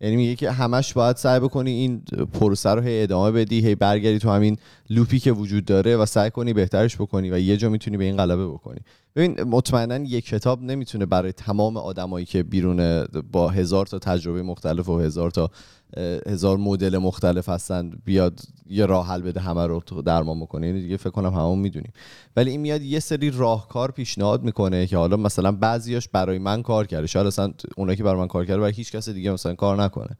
یعنی 0.00 0.16
میگه 0.16 0.36
که 0.36 0.50
همش 0.50 0.92
باید 0.92 1.16
سعی 1.16 1.40
بکنی 1.40 1.70
این 1.70 2.02
پروسه 2.32 2.70
رو 2.70 2.80
هی 2.80 3.02
ادامه 3.02 3.30
بدی 3.30 3.66
هی 3.66 3.74
برگردی 3.74 4.18
تو 4.18 4.30
همین 4.30 4.56
لوپی 4.90 5.18
که 5.18 5.32
وجود 5.32 5.64
داره 5.64 5.96
و 5.96 6.06
سعی 6.06 6.30
کنی 6.30 6.52
بهترش 6.52 6.96
بکنی 6.96 7.30
و 7.30 7.38
یه 7.38 7.56
جا 7.56 7.68
می‌تونی 7.68 7.96
به 7.96 8.04
این 8.04 8.16
غلبه 8.16 8.46
بکنی. 8.46 8.80
ببین 9.16 9.42
مطمئنا 9.42 9.96
یک 9.96 10.26
کتاب 10.26 10.62
نمی‌تونه 10.62 11.06
برای 11.06 11.32
تمام 11.32 11.76
آدمایی 11.76 12.26
که 12.26 12.42
بیرون 12.42 13.04
با 13.32 13.48
هزار 13.48 13.86
تا 13.86 13.98
تجربه 13.98 14.42
مختلف 14.42 14.88
و 14.88 14.98
هزار 14.98 15.30
تا 15.30 15.50
هزار 16.26 16.56
مدل 16.56 16.98
مختلف 16.98 17.48
هستن 17.48 17.90
بیاد 18.04 18.40
یه 18.66 18.86
راه 18.86 19.06
حل 19.06 19.22
بده 19.22 19.40
همه 19.40 19.66
رو 19.66 19.82
درمان 20.04 20.40
بکنه. 20.40 20.66
یعنی 20.66 20.82
دیگه 20.82 20.96
فکر 20.96 21.10
کنم 21.10 21.32
همون 21.32 21.58
می‌دونیم. 21.58 21.92
ولی 22.36 22.50
این 22.50 22.60
میاد 22.60 22.82
یه 22.82 23.00
سری 23.00 23.30
راهکار 23.30 23.90
پیشنهاد 23.90 24.42
می‌کنه 24.42 24.86
که 24.86 24.96
حالا 24.96 25.16
مثلا 25.16 25.52
بعضیاش 25.52 26.08
برای 26.08 26.38
من 26.38 26.62
کار 26.62 26.86
کرده. 26.86 27.06
شاید 27.06 27.26
اصلا 27.26 27.52
اونایی 27.76 27.96
که 27.96 28.02
برای 28.02 28.20
من 28.20 28.28
کار 28.28 28.44
کرده 28.44 28.58
برای 28.60 28.72
هیچ 28.72 28.92
کس 28.92 29.08
دیگه 29.08 29.30
مثلا 29.30 29.54
کار 29.54 29.82
نکنه. 29.82 30.16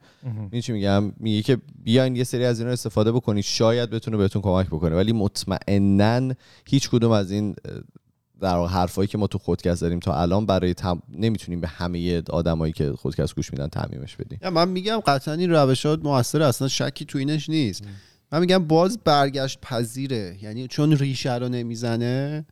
این 0.50 0.62
چی 0.62 0.72
میگم؟ 0.72 1.12
میگه 1.16 1.42
که 1.42 1.58
بیاین 1.84 2.16
یه 2.16 2.24
سری 2.24 2.44
از 2.44 2.60
اینا 2.60 2.72
استفاده 2.72 3.12
بکنید. 3.12 3.44
شاید 3.44 3.90
بتونه 3.90 4.16
بهتون 4.16 4.42
کمک 4.42 4.66
بکنه. 4.66 4.96
ولی 4.96 5.12
مطمئنا 5.12 6.34
هیچ 6.66 6.90
کدوم 6.90 7.10
از 7.10 7.30
این 7.30 7.56
در 8.40 8.66
حرفایی 8.66 9.08
که 9.08 9.18
ما 9.18 9.26
تو 9.26 9.38
خودکست 9.38 9.80
داریم 9.80 9.98
تا 9.98 10.20
الان 10.20 10.46
برای 10.46 10.74
تم... 10.74 11.02
نمی‌تونیم 11.08 11.60
به 11.60 11.68
همه 11.68 12.22
آدمایی 12.30 12.72
که 12.72 12.92
خودکست 12.92 13.34
گوش 13.34 13.52
میدن 13.52 13.68
تعمیمش 13.68 14.16
بدیم. 14.16 14.38
من 14.48 14.68
میگم 14.68 15.00
قطعا 15.06 15.34
این 15.34 15.50
روشات 15.50 16.04
موثر 16.04 16.42
اصلا 16.42 16.68
شکی 16.68 17.04
تو 17.04 17.18
اینش 17.18 17.48
نیست. 17.48 17.82
من 18.32 18.40
میگم 18.40 18.64
باز 18.64 18.98
برگشت 19.04 19.60
پذیره. 19.60 20.38
یعنی 20.42 20.68
چون 20.68 20.92
ریشه 20.92 21.34
رو 21.34 21.48
نمی‌زنه 21.48 22.46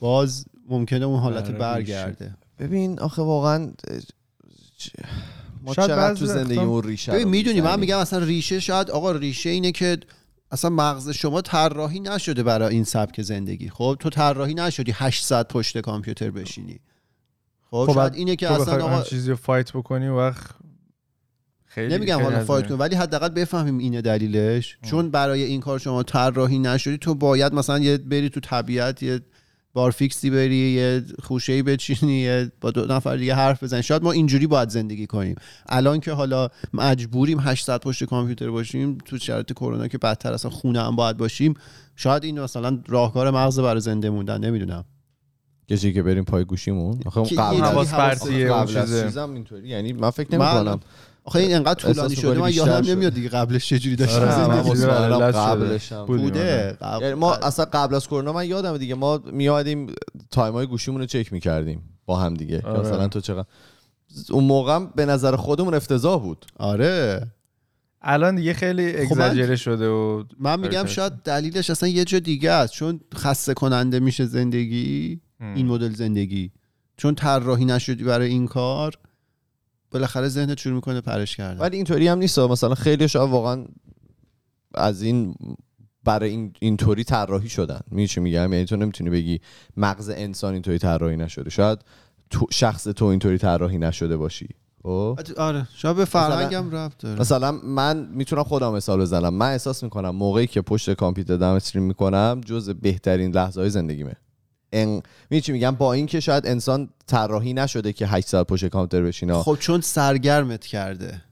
باز 0.00 0.44
ممکنه 0.68 1.06
اون 1.06 1.20
حالت 1.20 1.44
آره، 1.48 1.58
برگرده. 1.58 2.34
ببین 2.58 3.00
آخه 3.00 3.22
واقعا 3.22 3.72
ما 5.62 5.74
شاید 5.74 5.88
چقدر 5.88 6.14
تو 6.14 6.26
زندگی 6.26 6.58
اون 6.58 6.82
ریشه 6.82 7.24
می‌دونی 7.24 7.60
من؟ 7.60 7.80
میگم 7.80 7.98
اصلا 7.98 8.18
ریشه 8.18 8.60
شاید 8.60 8.90
آقا 8.90 9.12
ریشه 9.12 9.50
اینه 9.50 9.72
که 9.72 9.98
اصلا 10.50 10.70
مغز 10.70 11.10
شما 11.10 11.40
طراحی 11.40 12.00
نشده 12.00 12.42
برای 12.42 12.74
این 12.74 12.84
سبک 12.84 13.22
زندگی. 13.22 13.68
خب 13.70 13.96
تو 14.00 14.10
طراحی 14.10 14.54
نشدی 14.54 14.92
800 14.94 15.48
پشت 15.48 15.78
کامپیوتر 15.78 16.30
بشینی. 16.30 16.80
خب, 17.70 17.84
خب 17.86 17.94
شاید 17.94 18.14
اینه 18.14 18.36
که 18.36 18.52
اصلا 18.52 18.84
آقا 18.84 19.02
چیزی 19.02 19.30
رو 19.30 19.36
فایت 19.36 19.72
بکنی 19.72 20.08
وقت 20.08 20.50
خیلی 21.64 21.94
نمیگم 21.96 22.22
حالا 22.22 22.44
فایت 22.44 22.64
این- 22.64 22.76
کن 22.76 22.82
ولی 22.84 22.96
حداقل 22.96 23.28
بفهمیم 23.28 23.78
اینه 23.78 24.00
دلیلش. 24.02 24.78
چون 24.82 25.10
برای 25.10 25.42
این 25.42 25.60
کار 25.60 25.78
شما 25.78 26.02
طراحی 26.02 26.58
نشدی 26.58 26.98
تو 26.98 27.14
باید 27.14 27.54
مثلا 27.54 27.78
یه 27.78 27.98
بری 27.98 28.28
تو 28.30 28.40
طبیعت 28.40 29.02
یه 29.02 29.20
بارفیکسی 29.72 30.30
بری 30.30 30.56
یه 30.56 31.02
خوشه 31.22 31.52
ای 31.52 31.62
بچینی 31.62 32.20
یه 32.20 32.52
با 32.60 32.70
دو 32.70 32.94
نفر 32.94 33.16
دیگه 33.16 33.34
حرف 33.34 33.62
بزنی. 33.62 33.82
شاید 33.82 34.02
ما 34.02 34.12
اینجوری 34.12 34.46
باید 34.46 34.68
زندگی 34.68 35.06
کنیم. 35.06 35.36
الان 35.66 36.00
که 36.00 36.12
حالا 36.12 36.48
مجبوریم 36.74 37.40
800 37.40 37.80
پشت 37.80 38.04
کامپیوتر 38.04 38.50
باشیم 38.50 38.98
تو 39.04 39.18
شرایط 39.18 39.52
کرونا 39.52 39.88
که 39.88 39.98
بدتر 39.98 40.32
اصلا 40.32 40.50
خونه 40.50 40.82
هم 40.82 40.96
باید 40.96 41.16
باشیم 41.16 41.54
شاید 41.96 42.24
این 42.24 42.40
مثلا 42.40 42.78
راهکار 42.88 43.30
مغز 43.30 43.60
برای 43.60 43.80
زنده 43.80 44.10
موندن 44.10 44.44
نمی‌دونم. 44.44 44.84
کسی 45.70 45.92
که 45.92 46.02
بریم 46.02 46.24
پای 46.24 46.44
گوشیمون؟ 46.44 47.00
آخه 47.06 47.18
اون 47.18 47.28
قبل 47.28 47.56
حواس 47.56 47.94
پرتیه 47.94 48.52
اون 48.52 48.66
چیزم 48.66 49.32
اینطوری. 49.32 49.68
یعنی 49.68 49.92
من 49.92 50.10
فکر 50.10 50.34
نمی 50.34 50.44
کنم 50.44 50.80
آخه 51.28 51.38
این 51.38 51.54
انقدر 51.54 51.74
طولانی 51.74 52.16
شده 52.16 52.40
من 52.40 52.52
یادم. 52.52 52.90
نمیاد 52.90 53.14
دیگه 53.14 53.28
قبلش 53.28 53.68
چجوری 53.68 53.96
داشتم 53.96 54.20
آره، 54.20 54.48
من 54.48 54.54
زندگی 54.54 54.70
چیزی 54.70 54.86
رو 54.86 54.92
مطمئنم 54.92 55.22
علت 55.22 55.32
شده. 55.32 55.40
قبلش 55.40 55.92
هم 55.92 56.04
بوده 56.06 56.76
یعنی 57.00 57.14
ما 57.14 57.34
اصلا 57.34 57.64
قبل 57.64 57.94
از 57.94 58.06
کرونا 58.06 58.32
من 58.32 58.46
یادم 58.46 58.76
دیگه 58.76 58.94
ما 58.94 59.18
میادیم 59.32 59.86
تایم 60.30 60.54
های 60.54 60.66
گوشیمون 60.66 61.00
رو 61.00 61.06
چک 61.06 61.32
می‌کردیم 61.32 61.82
با 62.06 62.16
هم 62.16 62.34
دیگه 62.34 62.60
که 62.60 62.66
آره. 62.66 62.80
مثلا 62.80 63.08
تو 63.08 63.20
چقدر 63.20 63.46
اون 64.30 64.44
موقع 64.44 64.78
به 64.96 65.06
نظر 65.06 65.36
خودمون 65.36 65.74
افتضاح 65.74 66.22
بود 66.22 66.46
آره 66.56 67.26
الان 68.02 68.34
دیگه 68.34 68.52
خیلی 68.52 69.06
خب 69.06 69.12
اگزاجره 69.12 69.56
شده 69.56 69.88
و 69.88 70.24
من 70.40 70.60
میگم 70.60 70.78
آره، 70.78 70.88
شاید 70.88 71.12
دلیلش 71.12 71.70
اصلا 71.70 71.88
یه 71.88 72.04
جا 72.04 72.18
دیگه 72.18 72.50
است 72.50 72.72
چون 72.72 73.00
خسته 73.14 73.54
کننده 73.54 74.00
میشه 74.00 74.24
زندگی. 74.24 75.20
این 75.40 75.66
مدل 75.66 75.94
زندگی 75.94 76.50
چون 76.96 77.14
طراحی 77.14 77.64
نشدی 77.64 78.04
برای 78.04 78.28
این 78.28 78.46
کار 78.46 78.98
بالاخره 79.90 80.28
ذهنت 80.28 80.58
شروع 80.58 80.74
می‌کنه 80.74 81.00
پرش 81.00 81.36
کردن. 81.36 81.60
ولی 81.60 81.76
اینطوری 81.76 82.08
هم 82.08 82.18
نیست. 82.18 82.38
مثلا 82.38 82.74
خیلی 82.74 83.08
شاید 83.08 83.30
واقعا 83.30 83.64
از 84.74 85.02
این 85.02 85.34
برای 86.04 86.30
این 86.30 86.52
اینطوری 86.60 87.04
طراحی 87.04 87.48
شدن. 87.48 87.80
می‌دونی 87.86 88.06
چی 88.06 88.20
میگم؟ 88.20 88.52
یعنی 88.52 88.64
تو 88.64 88.76
نمی‌تونی 88.76 89.10
بگی 89.10 89.40
مغز 89.76 90.08
انسان 90.08 90.52
اینطوری 90.52 90.78
طراحی 90.78 91.16
نشده. 91.16 91.50
شاید 91.50 91.78
تو 92.30 92.46
شخص 92.50 92.84
تو 92.84 93.04
اینطوری 93.04 93.38
طراحی 93.38 93.78
نشده 93.78 94.16
باشی. 94.16 94.48
خب؟ 94.82 95.18
آره. 95.36 95.68
شاید 95.74 95.96
به 95.96 96.04
فرهنگم 96.04 96.70
ربط 96.70 96.98
داره. 96.98 97.20
مثلا 97.20 97.52
من 97.52 98.08
می‌تونم 98.12 98.42
خودم 98.42 98.74
مثال 98.74 99.00
بزنم. 99.00 99.34
من 99.34 99.50
احساس 99.50 99.82
می‌کنم 99.84 100.10
موقعی 100.10 100.46
که 100.46 100.62
پشت 100.62 100.94
کامپیوتر 100.94 101.36
دارم 101.36 101.56
استریم 101.56 101.84
می‌کنم 101.84 102.40
جز 102.46 102.70
بهترین 102.70 103.34
لحظه 103.34 103.60
های 103.60 103.70
زندگیمه. 103.70 104.16
ان 104.72 105.02
چی 105.42 105.52
میگم؟ 105.52 105.70
با 105.70 105.92
اینکه 105.92 106.20
شاید 106.20 106.46
انسان 106.46 106.88
طراحی 107.06 107.54
نشده 107.54 107.92
که 107.92 108.06
8 108.06 108.28
ساعت 108.28 108.46
پشت 108.46 108.66
کامپیوتر 108.66 109.06
بشینه 109.06 109.34
خب 109.34 109.56
چون 109.60 109.80
سرگرمت 109.80 110.66
کرده. 110.66 111.22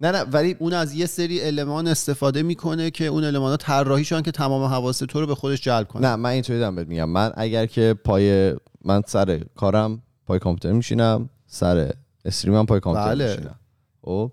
نه 0.00 0.10
نه 0.10 0.22
ولی 0.22 0.56
اون 0.58 0.72
از 0.72 0.94
یه 0.94 1.06
سری 1.06 1.40
المان 1.42 1.88
استفاده 1.88 2.42
می‌کنه 2.42 2.90
که 2.90 3.06
اون 3.06 3.24
المان 3.24 3.56
طراحی 3.56 4.04
شدن 4.04 4.22
که 4.22 4.30
تمام 4.30 4.62
حواس 4.62 4.98
تو 4.98 5.20
رو 5.20 5.26
به 5.26 5.34
خودش 5.34 5.60
جلب 5.60 5.88
کنه 5.88 6.08
نه 6.08 6.16
من 6.16 6.30
اینطوری 6.30 6.58
دارم 6.58 6.74
بهت 6.74 6.88
میگم. 6.88 7.08
من 7.08 7.32
اگر 7.36 7.66
که 7.66 7.94
پای 8.04 8.54
من 8.84 9.02
سر 9.06 9.40
کارم 9.54 10.02
پای 10.26 10.38
کامپیوتر 10.38 10.76
میشینم 10.76 11.28
سر 11.46 11.92
استریمم 12.24 12.66
پای 12.66 12.80
کامپیوتر 12.80 13.14
بله. 13.14 13.30
میشینم. 13.30 13.58
خب 14.02 14.32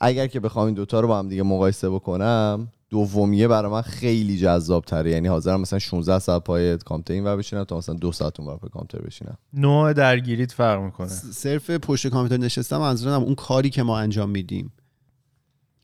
اگر 0.00 0.26
که 0.26 0.40
بخوام 0.40 0.66
این 0.66 0.74
دوتا 0.74 1.00
رو 1.00 1.08
با 1.08 1.18
هم 1.18 1.28
دیگه 1.28 1.42
مقایسه 1.42 1.90
بکنم 1.90 2.68
دومیه 2.90 3.48
برای 3.48 3.72
من 3.72 3.82
خیلی 3.82 4.38
جذاب 4.38 4.84
تره 4.84 5.10
یعنی 5.10 5.28
حاضرم 5.28 5.60
مثلا 5.60 5.78
16 5.78 6.18
ساعت 6.18 6.44
پای 6.44 6.76
کامپیوتر 6.78 7.14
این 7.14 7.24
ور 7.24 7.36
بشینم 7.36 7.64
تا 7.64 7.78
مثلا 7.78 7.94
دو 7.94 8.12
ساعت 8.12 8.40
اون 8.40 8.48
ور 8.48 8.56
پای 8.56 8.70
کامپیوتر 8.70 9.06
بشینم. 9.06 9.38
نوع 9.52 9.92
درگیریت 9.92 10.52
فرق 10.52 10.80
می‌کنه. 10.80 11.08
صرف 11.08 11.70
پشت 11.70 12.06
کامپیوتر 12.08 12.44
نشستم 12.44 12.78
منظورم 12.78 13.22
اون 13.22 13.34
کاری 13.34 13.70
که 13.70 13.82
ما 13.82 13.98
انجام 13.98 14.30
میدیم. 14.30 14.72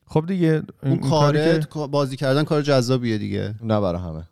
خب 0.07 0.25
دیگه 0.27 0.63
اون 0.83 0.97
کاری 0.97 1.09
کاره 1.39 1.59
که- 1.73 1.87
بازی 1.87 2.17
کردن 2.17 2.43
کار 2.43 2.61
جذابیه 2.61 3.17
دیگه. 3.17 3.55
نه 3.61 3.79
برای 3.81 4.01
همه. 4.01 4.23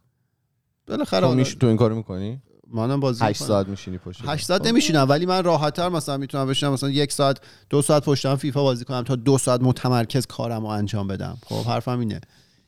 بالاخره 0.87 1.27
تو, 1.27 1.33
میش... 1.35 1.55
تو 1.55 1.67
این 1.67 1.77
کارو 1.77 1.95
می‌کنی؟ 1.95 2.41
منم 2.73 2.99
بازی 2.99 3.23
8 3.25 3.41
می‌کنم. 3.41 3.47
ساعت 3.47 3.67
میشینی 3.67 3.97
پشت 3.97 4.21
8 4.25 4.45
ساعت 4.45 4.67
نمیشینم 4.67 5.05
ولی 5.09 5.25
من 5.25 5.43
راحتتر 5.43 5.89
مثلا 5.89 6.17
می‌تونم 6.17 6.47
بشینم 6.47 6.73
مثلا 6.73 6.89
یک 6.89 7.11
ساعت 7.11 7.39
دو 7.69 7.81
ساعت 7.81 8.05
پشتم 8.05 8.35
فیفا 8.35 8.63
بازی 8.63 8.85
کنم 8.85 9.01
تا 9.01 9.15
دو 9.15 9.37
ساعت 9.37 9.61
متمرکز 9.61 10.25
کارم 10.25 10.61
رو 10.61 10.67
انجام 10.67 11.07
بدم. 11.07 11.37
خب 11.45 11.65
حرفم 11.65 11.99
اینه. 11.99 12.21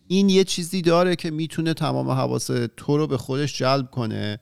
این 0.08 0.30
یه 0.30 0.44
چیزی 0.44 0.82
داره 0.82 1.16
که 1.16 1.32
می‌تونه 1.32 1.74
تمام 1.74 2.10
حواس 2.10 2.50
تو 2.78 2.98
رو 2.98 3.08
به 3.08 3.18
خودش 3.18 3.58
جلب 3.58 3.92
کنه. 3.92 4.40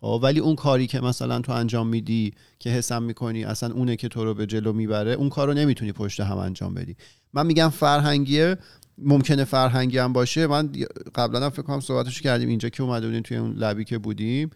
خب 0.00 0.20
ولی 0.22 0.40
اون 0.40 0.54
کاری 0.54 0.86
که 0.86 1.00
مثلا 1.00 1.40
تو 1.40 1.52
انجام 1.52 1.86
میدی 1.86 2.32
که 2.58 2.70
حسم 2.70 3.02
می‌کنی 3.02 3.44
اصلا 3.44 3.74
اونه 3.74 3.96
که 3.96 4.08
تو 4.08 4.24
رو 4.24 4.34
به 4.34 4.46
جلو 4.46 4.72
می‌بره 4.72 5.12
اون 5.12 5.28
کار 5.28 5.48
رو 5.48 5.54
نمی‌تونی 5.54 5.92
پشت 5.92 6.20
هم 6.20 6.38
انجام 6.38 6.74
بدی. 6.74 6.96
من 7.32 7.46
میگم 7.46 7.68
فرهنگیه 7.68 8.56
ممکنه 8.98 9.44
فرهنگی 9.44 9.98
هم 9.98 10.12
باشه. 10.12 10.46
من 10.46 10.72
قبلا 11.14 11.44
هم 11.44 11.50
فکر 11.50 11.62
کنم 11.62 11.80
صحبتش 11.80 12.22
کردیم 12.22 12.48
اینجا 12.48 12.68
که 12.68 12.82
اومده 12.82 13.06
بودیم 13.06 13.22
توی 13.22 13.36
اون 13.36 13.52
لبی 13.52 13.84
که 13.84 13.98
بودیم. 13.98 14.50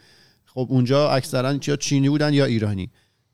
خب 0.47 0.67
اونجا 0.71 1.11
اکثرا 1.11 1.59
یا 1.67 1.77
چینی 1.77 2.09
بودن 2.09 2.35
یا 2.35 2.45
ایرانی. 2.45 2.91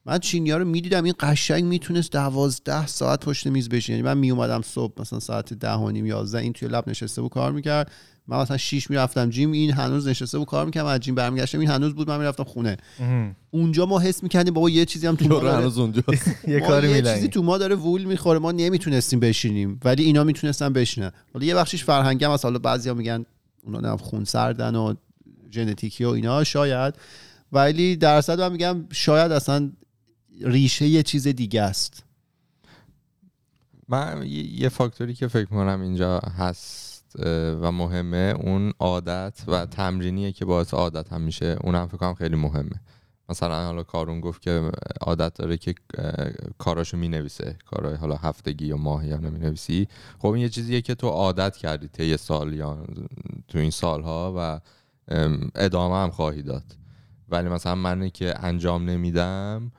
من 0.06 0.18
چینی 0.18 0.50
ها 0.50 0.56
رو 0.56 0.64
می‌دیدم 0.64 1.04
این 1.04 1.14
قشنگ 1.20 1.64
می‌تونست 1.64 2.12
دوازده 2.12 2.86
ساعت 2.86 3.24
پشت 3.24 3.46
میز 3.46 3.68
بشینه. 3.68 3.98
یعنی 3.98 4.08
من 4.08 4.18
میومدم 4.18 4.62
صبح 4.62 5.00
مثلا 5.00 5.20
ساعت 5.20 5.54
ده 5.54 5.72
و 5.72 5.90
نیم 5.90 6.06
یازده 6.06 6.38
این 6.38 6.52
توی 6.52 6.68
لب 6.68 6.88
نشسته 6.88 7.22
بود 7.22 7.30
کار 7.30 7.52
می‌کرد. 7.52 7.90
من 8.28 8.40
مثلا 8.40 8.56
شیش 8.56 8.90
می‌رفتم 8.90 9.30
جیم 9.30 9.52
این 9.52 9.72
هنوز 9.72 10.08
نشسته 10.08 10.38
بود 10.38 10.46
کار 10.46 10.64
می‌کردم 10.64 10.86
از 10.86 11.00
جیم 11.00 11.14
برمیگشتم 11.14 11.60
این 11.60 11.68
هنوز 11.68 11.94
بود 11.94 12.10
من 12.10 12.18
می‌رفتم 12.18 12.44
خونه. 12.44 12.76
اونجا 13.50 13.86
ما 13.86 13.98
حس 13.98 14.22
می‌کردیم 14.22 14.54
بابا 14.54 14.70
یه 14.70 14.84
چیزی 14.84 15.06
هم 15.06 15.16
تو 15.16 15.28
ما 15.28 15.40
هنوز 15.40 15.78
اونجا 15.78 16.02
یه 16.48 16.60
کاری 16.60 16.90
یه 16.90 17.02
چیزی 17.02 17.28
تو 17.28 17.42
ما 17.42 17.58
داره 17.58 17.74
وول 17.74 18.04
می‌خوره. 18.04 18.38
ما 18.38 18.52
نمی‌تونستیم 18.52 19.20
بشینیم 19.20 19.80
ولی 19.84 20.04
اینا 20.04 20.24
می‌تونستن 20.24 20.72
بشینن. 20.72 21.10
حالا 21.34 21.46
یه 21.46 21.54
بخشیش 21.54 21.84
فرهنگی 21.84 22.24
هم 22.24 22.30
هست. 22.30 22.44
حالا 22.44 22.58
بعضیا 22.58 22.94
میگن 22.94 23.24
اونا 23.64 23.80
نه 23.80 23.96
خون 23.96 24.24
سردن 24.24 24.74
و 24.74 24.94
ژنتیکی 25.50 26.04
و 26.04 26.08
اینا 26.08 26.44
شاید. 26.44 26.94
ولی 27.52 27.96
درصد 27.96 28.40
من 28.40 28.52
میگم 28.52 28.84
شاید 28.92 29.32
اصلا 29.32 29.70
ریشه 30.40 30.86
یه 30.86 31.02
چیز 31.02 31.28
دیگه 31.28 31.62
است. 31.62 32.04
من 33.88 34.26
یه 34.52 34.68
فاکتوری 34.68 35.14
که 35.14 35.28
فکر 35.28 35.44
کنم 35.44 35.80
اینجا 35.80 36.18
هست 36.18 37.16
و 37.60 37.72
مهمه 37.72 38.34
اون 38.40 38.72
عادت 38.78 39.42
و 39.46 39.66
تمرینیه 39.66 40.32
که 40.32 40.44
باعث 40.44 40.74
عادت 40.74 41.12
هم 41.12 41.20
میشه. 41.20 41.56
اون 41.60 41.74
هم 41.74 41.86
فکر 41.86 41.96
کنم 41.96 42.14
خیلی 42.14 42.36
مهمه. 42.36 42.80
مثلا 43.28 43.64
حالا 43.64 43.82
کارون 43.82 44.20
گفت 44.20 44.42
که 44.42 44.70
عادت 45.00 45.34
داره 45.34 45.56
که 45.56 45.74
کاراشو 46.58 46.96
می‌نویسه. 46.96 47.56
کارهای 47.66 47.96
حالا 47.96 48.16
هفتگی 48.16 48.66
یا 48.66 48.76
ماهی 48.76 49.12
هم 49.12 49.26
نمی‌نویسی. 49.26 49.88
خب 50.18 50.26
این 50.26 50.42
یه 50.42 50.48
چیزیه 50.48 50.80
که 50.80 50.94
تو 50.94 51.08
عادت 51.08 51.56
کردی 51.56 51.88
طی 51.88 52.16
سال 52.16 52.52
یا 52.52 52.84
تو 53.48 53.58
این 53.58 53.70
سالها 53.70 54.34
و 54.36 54.60
ام، 55.08 55.50
ادامه 55.54 55.96
هم 55.96 56.10
خواهی 56.10 56.42
داد. 56.42 56.64
ولی 57.28 57.48
مثلا 57.48 57.74
منی 57.74 58.10
که 58.10 58.44
انجام 58.44 58.90
نمیدم 58.90 59.72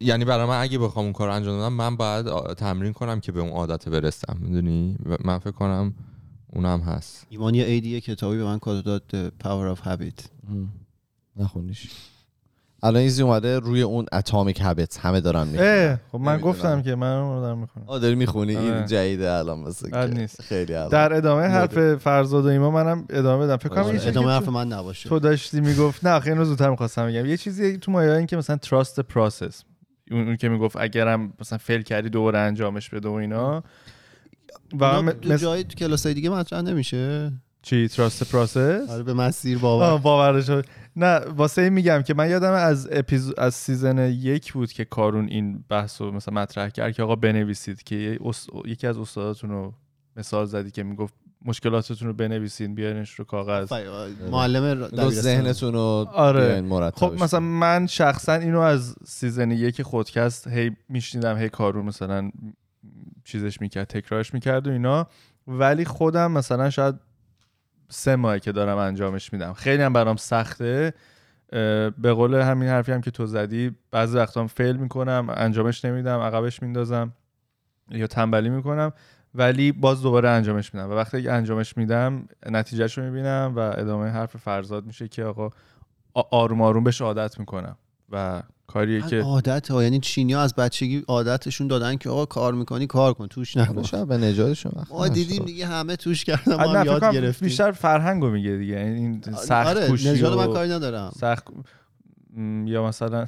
یعنی 0.00 0.24
برای 0.24 0.46
من 0.46 0.60
اگه 0.60 0.78
بخوام 0.78 1.04
اون 1.04 1.12
کار 1.12 1.28
رو 1.28 1.34
انجام 1.34 1.58
بدم 1.58 1.72
من 1.72 1.96
باید 1.96 2.26
تمرین 2.52 2.92
کنم 2.92 3.20
که 3.20 3.32
به 3.32 3.40
اون 3.40 3.50
عادت 3.50 3.88
برسم 3.88 4.36
می‌دونی؟ 4.40 4.96
من 5.24 5.38
فکر 5.38 5.50
کنم 5.50 5.94
اونم 6.52 6.80
هست. 6.80 7.26
ایمان 7.30 7.54
یه 7.54 7.64
ایدی 7.64 8.00
کتابی 8.00 8.36
به 8.36 8.44
من 8.44 8.58
کادو 8.58 8.82
داد 8.82 9.02
The 9.10 9.44
Power 9.44 9.78
of 9.78 9.86
Habit. 9.86 10.24
نخونیش. 11.36 11.90
الان 12.84 13.02
ایزی 13.02 13.22
اومده 13.22 13.58
روی 13.58 13.82
اون 13.82 14.06
Atomic 14.12 14.60
Habits 14.60 14.98
همه 14.98 15.20
دارن 15.20 15.46
می‌خونن. 15.46 16.00
خب 16.12 16.20
من. 16.20 16.38
گفتم 16.40 16.82
که 16.82 16.94
من 16.94 17.16
اون 17.16 17.34
رو 17.34 17.40
دارم 17.40 17.58
می‌خونم. 17.58 17.86
آه 17.88 17.98
داری 17.98 18.14
می‌خونی؟ 18.14 18.56
آره. 18.56 18.64
این 18.64 18.86
جدیده 18.86 19.30
الان 19.32 19.58
مثل 19.58 19.90
بد 19.90 20.10
که 20.10 20.20
نیست. 20.20 20.42
خیلی 20.42 20.74
الان 20.74 20.88
در 20.88 21.12
ادامه 21.12 21.42
حرف 21.42 21.94
فرزاد 21.94 22.44
و 22.44 22.48
ایما 22.48 22.70
منم 22.70 23.04
ادامه 23.10 23.46
بدم. 23.46 23.56
فکر 23.56 23.68
کنم 23.68 23.84
آره، 23.84 24.06
ادامه 24.06 24.32
حرف 24.32 24.48
من 24.48 24.68
نباشه. 24.68 25.08
تو 25.08 25.18
داشتی 25.18 25.60
می‌گفت 25.60 26.06
نه 26.06 26.20
خیلی 26.20 26.44
زودتر 26.44 26.70
می‌خواستم 26.70 27.06
بگم. 27.06 27.26
یه 27.26 27.36
چیزی 27.36 27.78
تو 27.78 27.92
مایه 27.92 28.12
این 28.12 28.26
که 28.26 28.36
مثلا 28.36 28.56
trust 28.56 29.00
process 29.00 29.64
اون 30.10 30.26
اون 30.26 30.36
که 30.36 30.48
می‌گفت 30.48 30.76
اگرم 30.80 31.32
مثلا 31.40 31.58
fail 31.58 31.82
کردی 31.82 32.08
دوباره 32.08 32.38
انجامش 32.38 32.90
بده 32.90 33.08
و 33.08 33.12
اینا. 33.12 33.64
و 34.80 35.02
مثل 35.02 35.36
جای 35.36 35.64
تو 35.64 35.74
کلاسای 35.74 36.14
دیگه 36.14 36.30
مطرح 36.30 36.60
نمیشه؟ 36.60 37.32
چی 37.64 37.88
trust 37.88 38.32
process 38.32 38.90
آره 38.90 39.02
به 39.02 39.14
مسیر 39.14 39.58
باور 39.58 39.84
آه 39.84 40.02
باور 40.02 40.42
شد 40.42 40.66
نه 40.96 41.18
واسه 41.18 41.62
این 41.62 41.72
میگم 41.72 42.02
که 42.02 42.14
من 42.14 42.30
یادم 42.30 42.52
از 42.52 42.88
اپیزود 42.92 43.40
از 43.40 43.54
season 43.54 43.98
یک 43.98 44.52
بود 44.52 44.72
که 44.72 44.84
کارون 44.84 45.28
این 45.28 45.64
بحث 45.68 46.00
رو 46.00 46.10
مثلا 46.12 46.34
مطرح 46.34 46.68
کرد 46.68 46.92
که 46.94 47.02
آقا 47.02 47.16
بنویسید 47.16 47.82
که 47.82 48.18
اس... 48.24 48.46
یکی 48.66 48.86
از 48.86 48.98
استاداتون 48.98 49.50
رو 49.50 49.74
مثال 50.16 50.44
زدی 50.44 50.70
که 50.70 50.82
می‌گفت 50.82 51.14
مشکلاتتون 51.44 52.08
رو 52.08 52.14
بنویسین 52.14 52.74
بیارینش 52.74 53.10
رو 53.10 53.24
کاغذ 53.24 53.72
معلم. 54.30 54.88
ذهنتون 55.10 55.72
رو 55.72 56.06
آره. 56.12 56.60
مرتبش 56.60 56.98
خب 56.98 57.22
مثلا. 57.22 57.40
من 57.40 57.86
شخصا 57.86 58.32
اینو 58.32 58.60
از 58.60 58.94
season 59.04 59.50
یک 59.50 59.82
خودکست 59.82 60.48
هی 60.48 60.70
میشنیدم 60.88 61.38
هی 61.38 61.48
کارون 61.48 61.84
مثلا 61.84 62.30
چیزش 63.24 63.60
می‌کرد 63.60 63.86
تکرارش 63.86 64.34
می‌کرد 64.34 64.66
و 64.66 64.70
اینا 64.70 65.06
ولی 65.46 65.84
خودم 65.84 66.32
مثلا 66.32 66.70
شاید 66.70 66.94
سه 67.94 68.16
ماهه 68.16 68.38
که 68.38 68.52
دارم 68.52 68.78
انجامش 68.78 69.32
میدم. 69.32 69.52
خیلی 69.52 69.82
هم 69.82 69.92
برام 69.92 70.16
سخته. 70.16 70.94
به 71.98 72.12
قول 72.14 72.34
همین 72.34 72.68
حرفی 72.68 72.92
هم 72.92 73.00
که 73.00 73.10
تو 73.10 73.26
زدی 73.26 73.76
بعضی 73.90 74.18
وقتا 74.18 74.46
فیل 74.46 74.76
می‌کنم 74.76 75.26
انجامش 75.30 75.84
نمیدم 75.84 76.18
عقبش 76.20 76.62
میندازم 76.62 77.12
یا 77.90 78.06
تنبلی 78.06 78.50
می‌کنم 78.50 78.92
ولی 79.34 79.72
باز 79.72 80.02
دوباره 80.02 80.28
انجامش 80.28 80.74
میدم. 80.74 80.90
و 80.90 80.94
وقتی 80.94 81.22
که 81.22 81.32
انجامش 81.32 81.76
میدم 81.76 82.28
نتیجهش 82.46 82.98
رو 82.98 83.04
می‌بینم 83.04 83.52
و 83.56 83.58
ادامه 83.58 84.08
حرف 84.08 84.36
فرزاد 84.36 84.86
میشه 84.86 85.08
که 85.08 85.24
آقا 85.24 85.50
آروم 86.14 86.62
آروم 86.62 86.84
بهش 86.84 87.00
عادت 87.00 87.38
می‌کنم 87.38 87.76
و 88.10 88.42
کاریه 88.66 89.02
که 89.02 89.20
عادت 89.20 89.70
ها 89.70 89.82
یعنی 89.82 90.00
چینی 90.00 90.32
ها 90.32 90.42
از 90.42 90.54
بچگی 90.54 91.04
عادتشون 91.08 91.66
دادن 91.66 91.96
که 91.96 92.10
آقا 92.10 92.26
کار 92.26 92.54
می‌کنی 92.54 92.86
کار 92.86 93.14
کن 93.14 93.26
توش 93.26 93.56
حالا 93.56 93.70
نباش 93.70 93.90
شاید 93.90 94.08
به 94.08 94.16
نجاتشون 94.16 94.72
وقت 94.76 94.92
ما. 94.92 95.08
دیدیم 95.08 95.44
دیگه 95.44 95.66
همه 95.66 95.96
توش 95.96 96.24
کردن 96.24 96.54
ما 96.54 96.72
نه 96.72 96.78
هم 96.78 96.84
فکر 96.84 96.92
یاد 96.92 97.14
گرفتیم 97.14 97.48
بیشتر 97.48 97.72
فرهنگو 97.72 98.30
میگه 98.30 98.56
دیگه 98.56 98.72
یعنی 98.74 98.94
این 98.94 99.22
سخت 99.36 99.66
آره 99.76 99.88
کوشی 99.88 100.08
نژاد 100.10 100.38
من 100.38 100.46
کاری 100.46 100.70
ندارم 100.70 101.12
سخت 101.20 101.44
م، 102.36 102.66
یا 102.66 102.86
مثلا 102.86 103.26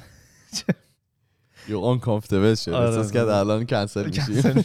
You 1.67 1.71
uncomfortable 1.71 2.57
شد 2.65 2.69
آره. 2.69 2.87
احساس 2.89 3.11
کرد 3.11 3.27
الان 3.27 3.65
کنسل 3.65 4.05
میشی. 4.05 4.21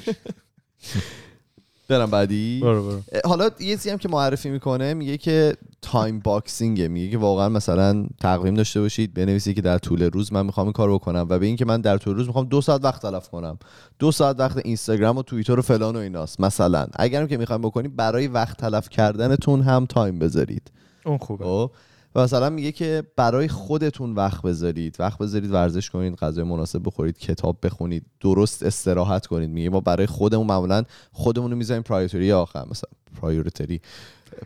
برم 1.89 2.11
بعدی. 2.11 2.61
برو 2.63 2.83
برو. 2.83 3.01
حالا 3.25 3.45
یه 3.45 3.77
چیزی 3.77 3.91
هم 3.91 3.99
که 3.99 4.09
معرفی 4.09 4.51
می‌کنه 4.51 4.95
میگه 4.95 5.19
که 5.19 5.57
time 5.83 6.19
boxing 6.19 6.79
ه 6.79 6.89
میگه 6.89 7.11
که 7.11 7.19
واقعا 7.19 7.49
مثلا 7.49 8.07
تقویم 8.21 8.55
داشته 8.55 8.81
باشید 8.81 9.15
بنویسید 9.15 9.57
که 9.57 9.63
در 9.63 9.79
طول 9.79 10.03
روز 10.03 10.33
من 10.33 10.47
می‌خوام 10.47 10.67
این 10.67 10.73
کار 10.73 10.93
بکنم 10.95 11.27
و 11.31 11.39
به 11.39 11.47
اینکه 11.47 11.65
من 11.65 11.81
در 11.81 11.99
طول 11.99 12.17
روز 12.17 12.27
می‌خوام 12.27 12.45
دو 12.45 12.61
ساعت 12.61 12.85
وقت 12.85 13.03
تلف 13.03 13.29
کنم. 13.29 13.59
دو 13.99 14.13
ساعت 14.13 14.41
وقت 14.41 14.57
اینستاگرام 14.65 15.17
و 15.19 15.23
توییتر 15.23 15.59
و 15.59 15.63
فلان 15.63 15.97
و 15.97 15.99
ایناست 15.99 16.41
مثلا. 16.41 16.87
اگرم 16.97 17.27
که 17.27 17.37
می‌خوایم 17.37 17.63
بکنید 17.63 17.97
برای 17.97 18.27
وقت 18.27 18.57
تلف 18.57 18.89
کردنتون 18.89 19.61
هم 19.61 19.87
تایم 19.87 20.19
بذارید. 20.19 20.71
اون 21.05 21.19
خوبه. 21.19 21.45
خب؟ 21.45 21.71
و 22.15 22.23
مثلا 22.23 22.51
میگه 22.51 22.73
که 22.73 23.03
برای 23.17 23.49
خودتون 23.49 24.15
وقت 24.15 24.43
بذارید. 24.43 24.97
وقت 24.99 25.19
بذارید 25.19 25.51
ورزش 25.51 25.91
کنید 25.91 26.15
غذای 26.15 26.45
مناسب 26.45 26.81
بخورید 26.85 27.19
کتاب 27.19 27.59
بخونید 27.63 28.07
درست 28.21 28.63
استراحت 28.63 29.27
کنید. 29.27 29.51
میگه 29.51 29.71
ما 29.71 29.81
برای 29.81 30.07
خودمون 30.07 30.47
معمولا 30.47 30.85
خودمون 31.13 31.51
رو 31.51 31.57
می‌ذاریم 31.57 31.83
priority 31.83 32.33
آخر. 32.33 32.65
مثلا 32.71 32.91
priority 33.21 33.81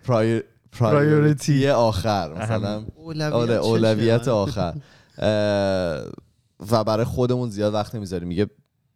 prior 0.04 0.44
priority 0.72 1.68
آخر. 1.68 2.32
مثلا 2.34 2.84
آره 3.32 3.54
اولویت 3.54 4.28
آخر. 4.28 4.74
و 6.70 6.84
برای 6.84 7.04
خودمون 7.04 7.50
زیاد 7.50 7.74
وقت 7.74 7.94
نمی‌ذاریم. 7.94 8.28
میگه 8.28 8.46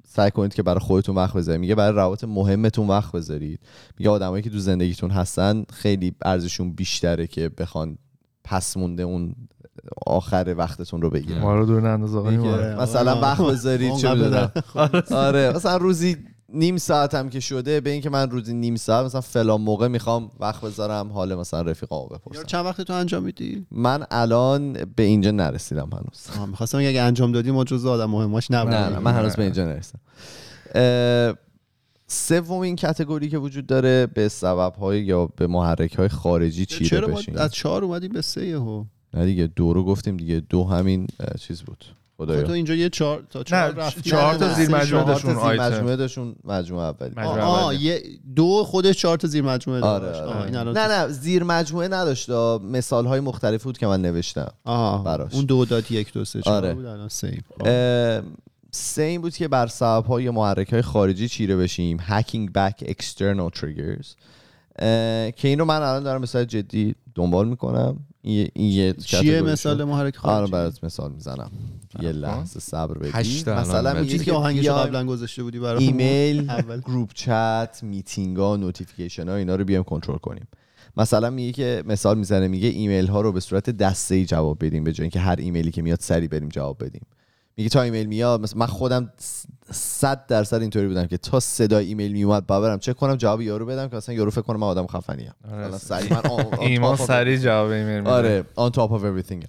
سعی 0.08 0.30
کنید 0.30 0.54
که 0.54 0.62
برای 0.62 0.80
خودتون 0.80 1.14
وقت 1.14 1.34
بذارید. 1.34 1.60
میگه 1.60 1.74
برای 1.74 1.96
روابط 1.96 2.24
مهمتون 2.24 2.88
وقت 2.88 3.12
بذارید. 3.12 3.60
میگه 3.98 4.10
آدمایی 4.10 4.42
که 4.42 4.50
تو 4.50 4.58
زندگیتون 4.58 5.10
هستن 5.10 5.64
خیلی 5.72 6.14
ارزششون 6.22 6.72
بیشتره 6.72 7.26
که 7.26 7.48
بخوان 7.48 7.98
پس 8.50 8.76
مونده 8.76 9.02
اون 9.02 9.34
آخر 10.06 10.54
وقتتون 10.58 11.02
رو 11.02 11.10
بگیرن 11.10 11.40
ما 11.40 11.54
رو 11.54 11.66
دور 11.66 11.80
ننداز 11.80 12.14
آقای 12.14 12.36
میگه 12.36 12.74
ما. 12.74 12.82
مثلا 12.82 13.12
آره. 13.12 13.22
وقت 13.22 13.40
بذارید 13.40 13.96
چه 13.96 14.14
بدونم 14.14 14.52
آره. 15.10 15.52
مثلا 15.56 15.76
روزی 15.76 16.16
نیم 16.52 16.76
ساعت 16.76 17.14
هم 17.14 17.28
که 17.28 17.40
شده 17.40 17.80
به 17.80 17.90
اینکه 17.90 18.10
من 18.10 18.30
روزی 18.30 18.54
نیم 18.54 18.76
ساعت 18.76 19.06
مثلا 19.06 19.20
فلان 19.20 19.60
موقع 19.60 19.88
می‌خوام 19.88 20.30
وقت 20.40 20.60
بذارم 20.64 21.12
حال 21.12 21.34
مثلا 21.34 21.62
رفیقامو 21.62 22.06
بپرسم. 22.06 22.42
چند 22.42 22.64
وقت 22.66 22.80
تو 22.80 22.92
انجام 22.92 23.22
میدی؟ 23.22 23.66
من 23.70 24.06
الان 24.10 24.72
به 24.96 25.02
اینجا 25.02 25.30
نرسیدم 25.30 25.88
هنوز. 25.92 26.48
می‌خواستم 26.48 26.78
بگم 26.78 26.88
اگه 26.88 27.02
انجام 27.02 27.32
دادی 27.32 27.50
ما 27.50 27.64
جز 27.64 27.86
آدم 27.86 28.10
مهماش 28.10 28.50
نبودیم. 28.50 28.78
نه 28.78 28.88
نه 28.88 28.98
من 28.98 29.14
هنوز 29.14 29.36
به 29.36 29.42
اینجا 29.42 29.64
نرسیدم. 29.64 30.00
سومین 32.12 32.76
کتگوری 32.76 33.28
که 33.28 33.38
وجود 33.38 33.66
داره 33.66 34.06
به 34.06 34.28
سبب 34.28 34.74
های 34.74 35.02
یا 35.02 35.26
به 35.26 35.46
محرک 35.46 35.94
های 35.94 36.08
خارجی 36.08 36.66
چیره 36.66 36.90
چرا 36.90 37.08
بشین 37.08 37.38
از 37.38 37.52
چهار 37.52 37.84
اومدیم 37.84 38.12
به 38.12 38.22
سه 38.22 38.46
یهو 38.46 38.84
نه 39.14 39.24
دیگه 39.24 39.46
دو 39.46 39.72
رو 39.72 39.84
گفتیم 39.84 40.16
دیگه 40.16 40.42
دو 40.48 40.64
همین 40.64 41.06
چیز 41.40 41.62
بود 41.62 41.84
خب 42.20 42.24
خدایا 42.24 42.42
تو 42.42 42.52
اینجا 42.52 42.74
یه 42.74 42.88
چهار 42.88 43.22
تا 43.30 43.42
چهار 43.42 43.74
نه 43.74 43.74
رفتی 43.74 44.10
چهار 44.10 44.34
تا 44.34 44.54
زیر 44.54 44.68
مجموعه 44.68 45.36
آیتم. 45.36 45.62
مجموعه 45.62 45.96
داشتون 45.96 46.34
مجموعه 46.44 46.84
اولی 46.84 47.14
آه، 47.16 47.40
آه،. 47.40 47.82
یه 47.82 48.02
دو 48.36 48.64
خودش 48.64 48.98
چهار 48.98 49.16
تا 49.16 49.28
زیر 49.28 49.42
مجموعه 49.42 49.80
آره, 49.80 50.06
داشت 50.06 50.20
آره. 50.20 50.58
الان 50.58 50.78
نه 50.78 50.88
نه 50.88 51.08
زیر 51.08 51.44
مجموعه 51.44 51.88
نداشت 51.88 52.30
مثال 52.62 53.06
های 53.06 53.20
مختلف 53.20 53.62
بود 53.62 53.78
که 53.78 53.86
من 53.86 54.02
نوشتم 54.02 54.52
آه 54.64 55.04
براش. 55.04 55.34
اون 55.34 55.44
دو 55.44 55.64
داد 55.64 55.92
یک 55.92 56.12
دو 56.12 56.24
سه 56.24 56.42
چهار 56.42 56.56
آره. 56.56 56.74
بود 56.74 56.86
الان 56.86 57.08
سه 57.08 57.38
سه 58.70 59.02
این 59.02 59.20
بود 59.20 59.36
که 59.36 59.48
بر 59.48 59.66
سبب 59.66 60.04
های 60.04 60.30
محرک 60.30 60.72
های 60.72 60.82
خارجی 60.82 61.28
چیره 61.28 61.56
بشیم. 61.56 61.98
Hacking 61.98 62.50
back 62.56 62.84
external 62.84 63.58
triggers. 63.60 64.06
اه، 64.78 65.30
که 65.30 65.48
این 65.48 65.58
رو 65.58 65.64
من 65.64 65.76
الان 65.76 66.02
دارم 66.02 66.22
مثال 66.22 66.44
جدی 66.44 66.94
دنبال 67.14 67.48
می‌کنم. 67.48 67.96
این 68.22 68.50
یه 68.56 68.92
چیه. 68.92 69.40
مثال 69.42 69.84
محرک 69.84 70.24
آره 70.24 70.34
خارجی 70.36 70.52
برات 70.52 70.84
مثال 70.84 71.12
می‌زنم. 71.12 71.50
یه 72.00 72.12
لحظه 72.12 72.60
صبر 72.60 72.98
بدید 72.98 73.48
مثلا 73.48 73.94
میگه 73.94 74.12
چیزی 74.12 74.24
که 74.24 74.32
آهنگش 74.32 74.68
قبلا 74.68 75.06
گذاشته 75.06 75.42
بودی 75.42 75.58
برای 75.58 75.84
ایمیل 75.84 76.50
اول. 76.50 76.80
group 76.80 77.10
chat 77.14 77.78
meeting 77.82 78.36
ها 78.36 78.56
notification 78.56 79.28
ها 79.28 79.34
اینا 79.34 79.54
رو 79.54 79.64
بیایم 79.64 79.82
کنترل 79.82 80.18
کنیم. 80.18 80.48
مثلا 80.96 81.30
میگه 81.30 81.52
که 81.52 81.82
مثال 81.86 82.18
می‌زنه 82.18 82.48
میگه 82.48 82.68
ایمیل 82.68 83.06
ها 83.06 83.20
رو 83.20 83.32
به 83.32 83.40
صورت 83.40 83.70
دسته 83.70 84.14
ای 84.14 84.26
جواب 84.26 84.64
بدیم 84.64 84.84
به 84.84 84.92
جای 84.92 85.04
اینکه 85.04 85.20
هر 85.20 85.36
ایمیلی 85.38 85.70
که 85.70 85.82
میاد 85.82 86.00
سری 86.00 86.28
بریم 86.28 86.48
جواب 86.48 86.84
بدیم. 86.84 87.06
میگه 87.60 87.68
تا 87.70 87.82
ایمیل 87.82 88.06
میاد؟ 88.06 88.40
مثلا 88.40 88.58
من 88.58 88.66
خودم 88.66 89.12
صد 89.70 90.26
درصد 90.26 90.60
اینطوری 90.60 90.88
بودم 90.88 91.06
که 91.06 91.16
تا 91.16 91.40
صدای 91.40 91.86
ایمیل 91.86 92.12
میومد 92.12 92.46
با 92.46 92.60
برم 92.60 92.78
چک 92.78 92.96
کنم 92.96 93.14
جواب 93.16 93.40
یارو 93.40 93.66
بدم 93.66 93.88
که 93.88 93.96
مثلا 93.96 94.14
یارو 94.14 94.30
فکر 94.30 94.40
کنه 94.40 94.56
من 94.56 94.66
آدم 94.66 94.86
آره. 95.52 95.78
سری 95.78 96.08
من 96.10 96.20
on- 96.22 96.54
on 96.56 96.60
ایمان 96.60 96.96
سریع 96.96 97.36
جواب 97.38 97.70
ایمیل 97.70 97.98
میده. 97.98 98.10
آره 98.10 98.44
on 98.56 98.70
top 98.70 98.90
of 98.90 99.02
everything 99.02 99.44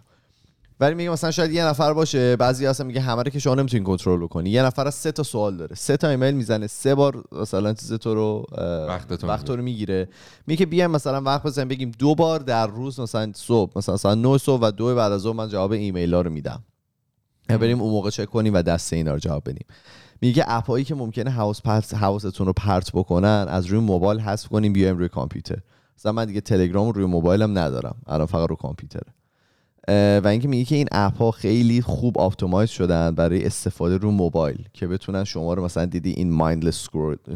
ولی 0.79 0.95
میگه 0.95 1.09
مثلا 1.09 1.31
شاید 1.31 1.51
یه 1.51 1.65
نفر 1.65 1.93
باشه 1.93 2.35
بعضی 2.35 2.65
اصلا 2.67 2.87
میگه 2.87 3.01
همه 3.01 3.23
رو 3.23 3.31
که 3.31 3.39
شما 3.39 3.55
نمی‌تونین 3.55 3.83
کنترل 3.83 4.27
کنی 4.27 4.49
یه 4.49 4.63
نفر 4.63 4.87
از 4.87 4.95
سه 4.95 5.11
تا 5.11 5.23
سوال 5.23 5.57
داره. 5.57 5.75
سه 5.75 5.97
تا 5.97 6.09
ایمیل 6.09 6.33
می‌زنه 6.35 6.67
سه 6.67 6.95
بار 6.95 7.23
مثلا 7.31 7.73
چیز 7.73 7.93
تو 7.93 8.15
رو 8.15 8.45
اه، 8.57 8.87
وقتتو 8.87 9.27
وقت 9.27 9.49
رو 9.49 9.61
می‌گیره. 9.63 10.09
میگه 10.47 10.65
بیایم 10.65 10.91
مثلا 10.91 11.21
وقت 11.21 11.43
بزنیم 11.43 11.67
بگیم 11.67 11.91
دو 11.99 12.15
بار 12.15 12.39
در 12.39 12.67
روز 12.67 12.99
مثلا 12.99 13.31
صبح 13.35 13.71
مثلا 13.75 13.95
مثلا 13.95 14.15
9 14.15 14.37
صبح 14.37 14.61
و 14.63 14.71
دو 14.71 14.95
بعد 14.95 15.11
از 15.11 15.21
ظهر 15.21 15.35
من 15.35 15.49
جواب 15.49 15.71
ایمیل 15.71 16.13
ها 16.13 16.21
رو 16.21 16.29
میدم. 16.29 16.63
بریم 17.47 17.81
اون 17.81 17.91
موقع 17.91 18.09
چک 18.09 18.25
کنیم 18.25 18.53
و 18.53 18.61
دسته 18.61 18.95
اینا 18.95 19.13
رو 19.13 19.19
جواب 19.19 19.43
بدیم. 19.49 19.65
میگه 20.21 20.43
اپ 20.47 20.67
هایی 20.67 20.85
که 20.85 20.95
ممکنه 20.95 21.31
حواس 21.31 21.61
پرت 21.61 21.93
حواستون 21.93 22.47
رو 22.47 22.53
پرت 22.53 22.91
بکنن 22.91 23.45
از 23.49 23.65
روی 23.65 23.79
موبایل 23.79 24.19
حذف 24.19 24.47
کنیم 24.47 24.73
بیایم 24.73 24.97
روی 24.97 25.09
کامپیوتر. 25.09 25.57
مثلا 25.97 26.11
من 26.11 26.25
دیگه 26.25 26.41
تلگرام 26.41 26.85
رو 26.85 26.91
روی 26.91 27.05
موبایلم 27.05 27.57
ندارم. 27.57 27.95
الان 28.07 28.25
فقط 28.25 28.49
رو 28.49 28.55
کامپیوتره. 28.55 29.13
و 29.87 30.27
اینکه 30.27 30.47
میگه 30.47 30.65
که 30.65 30.75
این 30.75 30.87
اپ 30.91 31.17
ها 31.17 31.31
خیلی 31.31 31.81
خوب 31.81 32.17
optimize 32.17 32.69
شدن 32.69 33.15
برای 33.15 33.45
استفاده 33.45 33.97
رو 33.97 34.11
موبایل 34.11 34.67
که 34.73 34.87
بتونن 34.87 35.23
شما 35.23 35.53
رو 35.53 35.65
مثلا 35.65 35.85
دیدی 35.85 36.11
این 36.11 36.31
mindless 36.33 36.87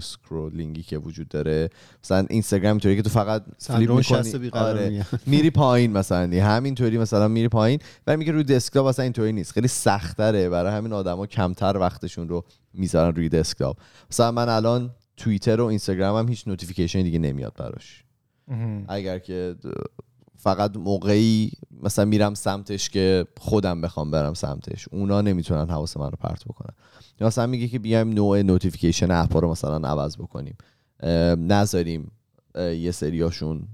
scrolling 0.02 0.76
ی 0.76 0.84
که 0.84 0.98
وجود 0.98 1.28
داره 1.28 1.70
مثلا 2.04 2.26
اینستاگرام 2.30 2.72
اینطوری 2.72 2.96
که 2.96 3.02
تو 3.02 3.10
فقط 3.10 3.44
flip 3.60 3.92
می‌کنی. 3.92 4.50
آره. 4.52 5.06
میری 5.26 5.50
پایین 5.62 5.92
مثلا 5.92 6.44
همینطوری 6.44 6.98
مثلا 6.98 7.28
میری 7.28 7.48
پایین 7.48 7.80
و 8.08 8.18
میگه 8.18 8.32
روی 8.32 8.44
دسکتاپ 8.44 8.86
اصلا 8.86 9.04
اینطوری 9.04 9.34
نیست 9.34 9.52
خیلی 9.52 9.68
سختره 9.68 10.50
برای 10.50 10.74
همین 10.74 10.94
آدما 10.94 11.26
کمتر 11.26 11.78
وقتشون 11.78 12.30
رو 12.30 12.44
می‌ذارن 12.74 13.16
روی 13.16 13.30
دسکتاپ 13.30 13.78
مثلا 14.12 14.32
من 14.32 14.50
الان 14.50 14.90
توییتر 15.18 15.62
و 15.62 15.66
اینستاگرام 15.66 16.18
هم 16.18 16.28
هیچ 16.30 16.48
notification 16.48 17.02
دیگه 17.04 17.20
نمیاد 17.20 17.54
براش. 17.58 18.04
اگر 18.88 19.20
که 19.20 19.56
فقط 20.46 20.78
موقعی 20.78 21.52
مثلا 21.84 22.06
میرم 22.06 22.34
سمتش 22.34 22.90
که 22.90 23.28
خودم 23.38 23.82
بخوام 23.82 24.12
برم 24.12 24.34
سمتش. 24.34 24.88
اونا 24.92 25.22
نمی‌تونن 25.22 25.70
حواس 25.70 25.98
من 25.98 26.12
رو 26.12 26.18
پرت 26.20 26.44
بکنن. 26.46 26.74
یا 27.20 27.28
مثلا 27.28 27.48
میگه 27.48 27.68
که 27.68 27.80
بیایم 27.80 28.10
نوع 28.10 28.42
notification 28.42 29.12
اپ 29.12 29.38
رو 29.38 29.52
مثلا 29.52 29.88
عوض 29.88 30.18
بکنیم. 30.18 30.58
نذاریم 31.38 32.12
یه 32.56 32.92
سریاشون 32.92 33.68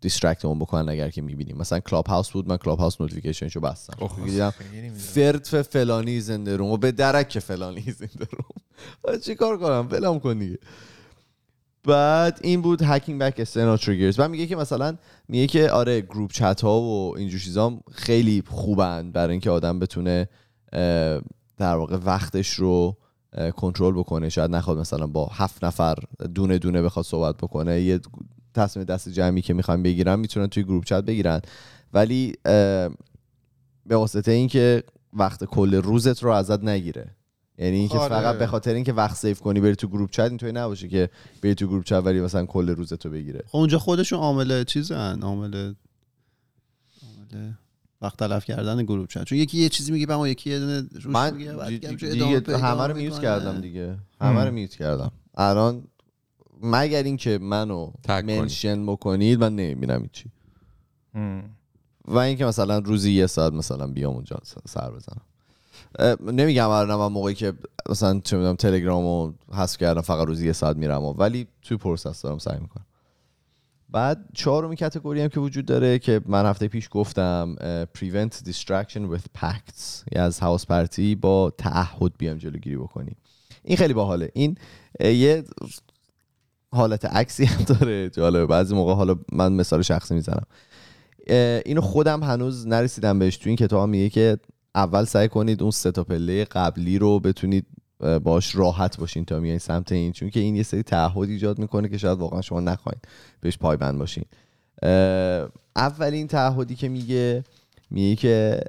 distract 0.00 0.42
مون 0.42 0.58
بکنن 0.58 0.88
اگر 0.88 1.10
که 1.10 1.22
می‌بینیم. 1.22 1.56
مثلا 1.56 1.80
کلاب 1.80 2.06
هاوس 2.06 2.30
بود 2.30 2.48
من 2.48 2.56
کلاب 2.56 2.78
هاوس 2.78 3.00
notification 3.00 3.48
شو 3.48 3.60
بستم 3.60 4.08
دیدم. 4.24 4.52
فرد 4.96 5.44
فلانی 5.62 6.20
زده 6.20 6.56
room 6.56 6.70
و 6.70 6.76
به 6.76 6.92
درک 6.92 7.38
فلانی 7.38 7.82
زده 7.98 8.26
room. 8.32 9.18
چی 9.24 9.34
کار 9.34 9.58
کنم؟ 9.58 9.88
فلام 9.88 10.20
کن 10.20 10.38
دیگه. 10.38 10.58
بعد 11.84 12.40
این 12.42 12.62
بود 12.62 12.82
hacking 12.82 13.20
back 13.20 13.40
external 13.40 13.76
triggers 13.76 14.20
و 14.20 14.28
میگه 14.28 14.46
که 14.46 14.56
مثلا 14.56 14.96
میگه 15.28 15.46
که 15.46 15.70
آره 15.70 16.00
group 16.00 16.32
chat 16.32 16.60
ها 16.60 16.80
و 16.80 17.18
اینجور 17.18 17.40
چیزا 17.40 17.80
خیلی 17.92 18.42
خوبن 18.46 19.12
برای 19.12 19.30
اینکه 19.30 19.50
آدم 19.50 19.78
بتونه 19.78 20.28
در 21.56 21.76
واقع 21.76 21.96
وقتش 21.96 22.52
رو 22.54 22.96
کنترل 23.56 23.94
بکنه. 23.94 24.28
شاید 24.28 24.50
نخواد 24.50 24.78
مثلا 24.78 25.06
با 25.06 25.26
هفت 25.32 25.64
نفر 25.64 25.94
دونه 26.34 26.58
دونه 26.58 26.82
بخواد 26.82 27.04
صحبت 27.04 27.36
بکنه. 27.36 27.80
یه 27.80 28.00
تصمیم 28.54 28.84
دست 28.84 29.08
جمعی 29.08 29.42
که 29.42 29.54
می‌خوایم 29.54 29.82
بگیرن 29.82 30.18
می‌تونن 30.18 30.46
توی 30.46 30.62
group 30.62 30.84
chat 30.84 31.04
بگیرن. 31.04 31.40
ولی 31.92 32.34
به 33.86 33.96
واسطه 33.96 34.32
اینکه 34.32 34.82
وقت 35.12 35.44
کل 35.44 35.74
روزت 35.74 36.22
رو 36.22 36.30
ازت 36.30 36.64
نگیره. 36.64 37.14
یعنی 37.58 37.76
اینکه 37.76 37.98
آره. 37.98 38.08
فقط 38.08 38.38
به 38.38 38.46
خاطر 38.46 38.74
اینکه 38.74 38.92
وقت 38.92 39.16
save 39.16 39.40
کنی 39.40 39.60
بری 39.60 39.74
تو 39.74 39.88
group 39.88 40.10
chat 40.10 40.20
اینطوری 40.28 40.52
نباشه 40.52 40.88
که 40.88 41.10
بری 41.42 41.54
تو 41.54 41.66
group 41.66 41.84
chat 41.84 42.02
ولی 42.04 42.20
مثلا 42.20 42.46
کل 42.46 42.68
روزت 42.68 43.06
رو 43.06 43.12
بگیره 43.12 43.42
خب 43.46 43.56
اونجا 43.56 43.78
خودشون 43.78 44.18
عامل 44.18 44.64
چیزن 44.64 45.22
عامل 45.22 45.54
عامل 47.02 47.52
وقت 48.02 48.18
تلف 48.18 48.44
کردن 48.44 48.82
group 48.82 49.08
chat 49.08 49.24
چون 49.24 49.38
یکی 49.38 49.58
یه 49.58 49.68
چیزی 49.68 49.92
میگه 49.92 50.06
بعد 50.06 50.18
اون 50.18 50.28
یکی 50.28 50.50
یه 50.50 50.58
دونه 50.58 50.82
روش 50.92 51.06
من 51.06 51.34
میگه 51.34 51.52
بعد 51.52 51.68
دی- 51.68 51.96
دیگه 52.10 52.58
همه 52.58 52.86
رو 52.86 52.96
mute. 52.96 53.20
کردم 53.20 53.60
دیگه 53.60 53.98
همه 54.20 54.44
رو 54.44 54.50
mute 54.52 54.74
کردم 54.74 55.10
الان 55.34 55.84
مگر 56.62 57.02
اینکه 57.02 57.38
منو. 57.38 57.92
mention 58.08 58.86
بکنید 58.86 59.40
من 59.40 59.56
نمی‌بینم 59.56 60.02
هیچی 60.02 60.30
مم. 61.14 61.42
و 62.04 62.18
اینکه 62.18 62.44
مثلا 62.44 62.78
روزی 62.78 63.12
یه 63.12 63.26
ساعت 63.26 63.52
مثلا 63.52 63.86
بیام 63.86 64.14
اونجا 64.14 64.36
سر 64.66 64.90
بزنم 64.90 65.22
نمیگم 66.20 66.68
الان 66.68 66.98
من 66.98 67.06
موقعی 67.06 67.34
که 67.34 67.52
مثلا 67.88 68.20
چه 68.24 68.36
می‌دونم 68.36 68.56
تلگرامو 68.56 69.32
حذف 69.52 69.78
کردم 69.78 70.00
فقط 70.00 70.26
روزی 70.26 70.46
یه 70.46 70.52
ساعت 70.52 70.76
میرم 70.76 71.04
و 71.04 71.12
ولی 71.12 71.46
توی 71.62 71.76
process 71.76 72.22
دارم 72.22 72.38
سعی 72.38 72.60
می‌کنم. 72.60 72.84
بعد 73.90 74.24
چهارمی 74.34 74.76
category 74.76 75.20
هم 75.20 75.28
که 75.28 75.40
وجود 75.40 75.66
داره 75.66 75.98
که 75.98 76.20
من 76.26 76.46
هفته 76.46 76.68
پیش 76.68 76.88
گفتم 76.90 77.56
prevent 77.98 78.48
distraction 78.48 79.00
with 79.14 79.40
pacts. 79.40 80.04
یا 80.12 80.24
از 80.24 80.40
حواس 80.40 80.66
پرتی 80.66 81.14
با 81.14 81.52
تعهد 81.58 82.12
بیام 82.18 82.38
جلوگیری 82.38 82.76
بکنیم 82.76 83.16
این 83.64 83.76
خیلی 83.76 83.94
باحاله. 83.94 84.30
این 84.34 84.58
یه 85.00 85.44
حالت 86.72 87.04
عکسی 87.04 87.44
هم 87.44 87.64
داره. 87.64 88.10
جالبه. 88.10 88.46
بعضی 88.46 88.74
موقع 88.74 88.94
حالا 88.94 89.16
من 89.32 89.52
مثال 89.52 89.82
شخصی 89.82 90.14
می‌زنم. 90.14 90.46
اینو 91.66 91.80
خودم 91.80 92.22
هنوز 92.22 92.66
نرسیدم 92.66 93.18
بهش. 93.18 93.36
تو 93.36 93.48
این 93.48 93.56
کتاب 93.56 93.88
میگه 93.88 94.08
که 94.08 94.38
اول 94.78 95.04
سعی 95.04 95.28
کنید 95.28 95.62
اون 95.62 95.70
سه 95.70 95.90
تا 95.90 96.04
پله 96.04 96.44
قبلی 96.44 96.98
رو 96.98 97.20
بتونید 97.20 97.66
باش 98.22 98.56
راحت 98.56 98.96
باشین 98.96 99.24
تا 99.24 99.40
میایین 99.40 99.58
سمت 99.58 99.92
این 99.92 100.12
چون 100.12 100.30
که 100.30 100.40
این 100.40 100.56
یه 100.56 100.62
سری 100.62 100.82
تعهد 100.82 101.28
ایجاد 101.28 101.58
می‌کنه 101.58 101.88
که 101.88 101.98
شاید 101.98 102.18
واقعا 102.18 102.40
شما 102.40 102.60
نخواین 102.60 103.00
بهش 103.40 103.58
پایبند 103.58 103.98
باشین. 103.98 104.24
اولین 105.76 106.26
تعهدی 106.26 106.74
که 106.74 106.88
میگه 106.88 107.44
میگه 107.90 108.16
که 108.16 108.60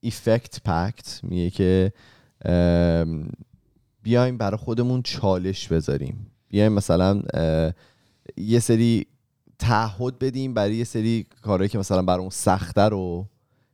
ایفکت 0.00 0.62
پکت 0.64 1.20
میگه 1.22 1.50
که 1.50 1.92
بیایم 4.02 4.36
برای 4.38 4.56
خودمون 4.56 5.02
چالش 5.02 5.68
بذاریم. 5.68 6.26
بیایم 6.48 6.72
مثلا 6.72 7.22
یه 8.36 8.58
سری 8.58 9.06
تعهد 9.58 10.18
بدیم 10.18 10.54
برای 10.54 10.76
یه 10.76 10.84
سری 10.84 11.26
کارهایی 11.42 11.68
که 11.68 11.78
مثلا 11.78 12.02
برامون 12.02 12.30
سخته 12.30 12.82
رو 12.82 13.26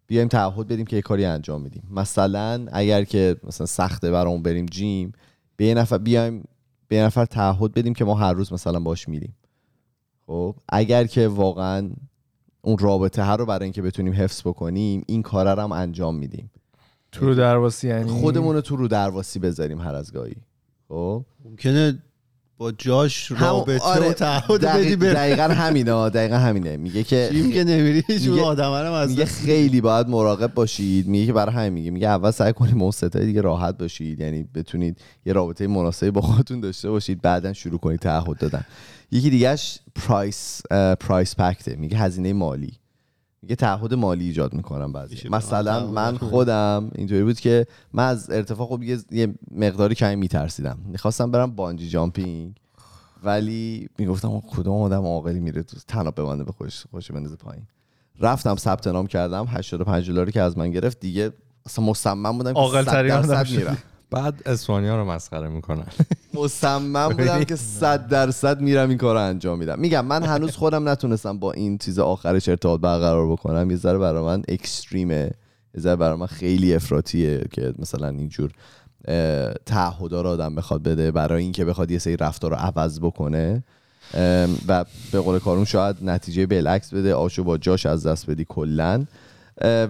بیایم 0.09 0.29
تعهد 0.29 0.69
بدیم 0.69 0.87
که 0.87 0.97
یه 0.97 1.03
کاری 1.03 1.25
انجام 1.25 1.63
میدیم 1.63 1.83
مثلا 1.91 2.67
اگر 2.73 3.05
که 3.05 3.37
مثلا 3.43 3.67
سخته 3.67 4.11
برامون 4.11 4.43
بریم 4.43 4.67
جیم 4.67 5.13
به 5.57 5.65
یه 5.65 5.75
نفر 5.75 5.99
بیایم 5.99 6.45
به 6.89 6.97
یه 6.97 7.05
نفر 7.05 7.25
تعهد 7.25 7.75
بدیم 7.75 7.95
که 7.95 8.05
ما 8.05 8.15
هر 8.15 8.33
روز 8.33 8.53
مثلا 8.53 8.81
باش 8.81 9.09
میریم. 9.09 9.37
خب 10.27 10.57
اگر 10.69 11.07
که 11.07 11.29
واقعا 11.29 11.91
اون 12.61 12.79
رابطه 12.79 13.23
ها 13.23 13.35
رو 13.35 13.47
برای 13.47 13.65
اینکه 13.65 13.83
بتونیم 13.83 14.13
حفظ 14.13 14.41
بکنیم 14.41 15.03
این 15.07 15.23
کار 15.23 15.55
رو 15.55 15.63
هم 15.63 15.73
انجام 15.73 16.17
میدیم. 16.17 16.51
تو 17.13 17.27
رو 17.27 17.35
درواسی 17.35 17.89
یعنی؟ 17.89 18.11
خودمون 18.11 18.55
رو 18.55 18.61
تو 18.61 18.77
رو 18.77 18.89
درواسی 18.89 19.39
بذاریم 19.39 19.81
هر 19.81 19.95
از 19.95 20.13
گاهی. 20.13 20.37
خب؟ 20.89 21.25
ممکنه 21.45 22.03
با 22.59 22.73
جاش 22.73 23.31
رابطه 23.33 23.85
آره، 23.85 24.09
و 24.11 24.13
تعهد 24.13 24.65
بدی 24.65 24.97
بره. 24.97 25.13
دقیقا 25.15 25.43
همینه 25.43 26.11
دقیقا 26.11 26.37
همینه. 26.37 26.77
میگه 26.77 27.03
که 27.03 27.29
جیم 27.33 27.53
که 27.53 27.65
نمیری؟ 27.65 28.03
میگه- 28.09 28.43
آدم 28.43 28.71
از 28.73 29.11
میگه 29.11 29.25
خیلی 29.25 29.81
باید 29.81 30.09
مراقب 30.09 30.55
باشید. 30.55 31.07
میگه 31.09 31.27
که 31.27 31.33
برای 31.33 31.55
همین 31.55 31.73
میگه. 31.73 31.91
میگه 31.91 32.09
اول 32.09 32.31
سعی 32.31 32.53
کنید 32.53 32.75
اون 32.75 32.91
ستای 32.91 33.27
دیگه 33.27 33.41
راحت 33.41 33.79
باشید. 33.79 34.21
یعنی 34.21 34.43
بتونید 34.55 34.99
یه 35.27 35.33
رابطه 35.33 35.67
مناسبی 35.67 36.11
با 36.11 36.21
خودتون 36.21 36.61
داشته 36.61 36.91
باشید. 36.91 37.23
بعدا 37.23 37.53
شروع 37.53 37.79
کنید 37.79 38.01
تعهد 38.01 38.39
دادن. 38.39 38.65
یکی 39.11 39.31
دیگهش 39.31 39.79
پرایس 39.95 40.63
پرایس 41.01 41.35
پکته. 41.37 41.77
میگه 41.77 41.97
هزینه 41.97 42.33
مالی. 42.33 42.73
میگه 43.43 43.57
تعهد 43.57 43.95
مالی 43.95 44.25
ایجاد 44.25 44.55
می‌کنم 44.55 44.93
بعضی. 44.93 45.29
مثلا 45.31 45.87
من؟ 45.87 46.19
خودم 46.19 46.91
اینطوری 46.95 47.25
بود 47.25 47.41
که 47.41 47.67
من 47.93 48.09
از 48.09 48.31
ارتفاع 48.31 48.67
خب 48.67 48.83
یه, 48.83 48.99
یه 49.11 49.35
مقداری 49.51 49.95
کمی 49.95 50.17
میترسیدم. 50.17 50.79
می‌خواستم 50.85 51.31
برم 51.31 51.51
بانجی 51.51 51.89
جامپینگ 51.89 52.55
ولی 53.23 53.89
می‌گفتم 53.99 54.41
کدوم 54.41 54.83
آدم 54.83 55.03
عاقلی 55.03 55.41
میره 55.41 55.63
تو 55.63 55.77
تناب 55.89 56.21
ببنده 56.21 56.45
به 56.45 56.53
خودش 56.53 56.85
خودش 56.91 57.13
بندازه 57.13 57.37
پایین. 57.37 57.67
رفتم 58.21 58.57
ثبت 58.57 58.87
نام 58.87 59.07
کردم 59.07 59.47
85 59.49 60.11
دلاری 60.11 60.33
که 60.33 60.43
از 60.43 60.59
من 60.59 60.71
گرفت. 60.71 61.01
دیگه 61.01 61.33
اصلا 61.67 61.85
مصمم 61.85 62.39
بودم 62.39 62.53
که 62.53 62.59
عاقل 62.59 62.85
100 62.85 62.91
ترین 62.91 63.13
آدم 63.13 63.29
درصد. 63.29 63.51
میرم. 63.57 63.79
بعد 64.11 64.43
اسپانیا 64.47 64.97
رو 64.97 65.05
مسخره 65.05 65.49
می‌کنن. 65.49 65.87
مصمم 66.35 67.09
بودم 67.09 67.45
که 67.45 67.57
100 67.57 68.09
درصد 68.09 68.61
میرم 68.61 68.89
این 68.89 68.99
کار 68.99 69.15
رو 69.15 69.23
انجام 69.23 69.59
میدم. 69.59 69.79
میگم 69.79 70.05
من 70.05 70.23
هنوز 70.23 70.57
خودم 70.57 70.89
نتونستم 70.89 71.39
با 71.39 71.53
این 71.53 71.79
چیز 71.79 71.99
آخرش 71.99 72.49
ارتباط 72.49 72.81
برقرار 72.81 73.33
بکنم. 73.33 73.71
یه 73.71 73.77
ذره 73.77 73.99
برای 73.99 74.25
من 74.25 74.43
اکستریمه. 74.49 75.31
یه 75.75 75.81
ذره 75.81 75.97
برای 75.97 76.19
من 76.19 76.27
خیلی 76.27 76.75
افراطیه 76.75 77.45
که 77.53 77.75
مثلا 77.79 78.09
اینجور 78.09 78.51
تعهدا 79.67 80.23
رو 80.23 80.29
آدم 80.29 80.55
بخواد 80.55 80.83
بده 80.83 81.11
برای 81.11 81.43
اینکه 81.43 81.65
بخواد 81.65 81.91
یه 81.91 81.99
سری 81.99 82.17
رفتار 82.17 82.51
رو 82.51 82.57
عوض 82.57 83.01
بکنه. 83.01 83.65
و 84.69 84.85
به 85.13 85.21
قول 85.21 85.39
کارون 85.39 85.65
شاید 85.65 85.97
نتیجه 86.03 86.47
بالعکس 86.47 86.95
بده 86.95 87.15
آشو 87.15 87.45
با 87.45 87.59
جاش 87.59 87.87
از 87.87 88.07
دست 88.07 88.31
بدی 88.31 88.47
کلا. 88.49 89.05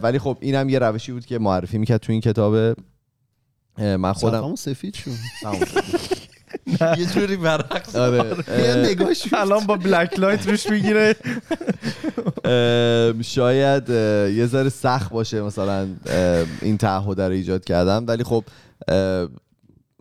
ولی 0.03 0.19
خب 0.19 0.39
اینم 0.41 0.69
یه 0.69 0.79
روشی 0.79 1.13
بود 1.13 1.27
که 1.27 1.39
معرفی 1.39 1.79
می‌کرد 1.79 2.01
تو 2.01 2.13
این 2.13 2.21
کتاب. 2.21 2.77
من 3.79 4.13
خودم 4.13 4.55
سفید 4.55 4.95
شد. 4.95 5.11
یه 6.99 7.07
جوری 7.07 7.37
برعکس. 7.37 7.97
آره 7.97 8.37
یه 8.49 9.15
شد. 9.15 9.35
الان 9.35 9.67
با 9.67 9.77
بلک 9.77 10.19
لایت 10.19 10.49
روش 10.49 10.71
می‌گیره. 10.71 11.17
شاید 13.23 13.89
یه 14.37 14.47
ذره 14.47 14.69
سخت 14.69 15.11
باشه 15.11 15.43
مثلا 15.43 15.89
این 16.63 16.79
تعهد 16.79 17.21
رو 17.21 17.33
ایجاد 17.33 17.65
کردم 17.65 18.05
ولی 18.09 18.25
خب 18.25 18.45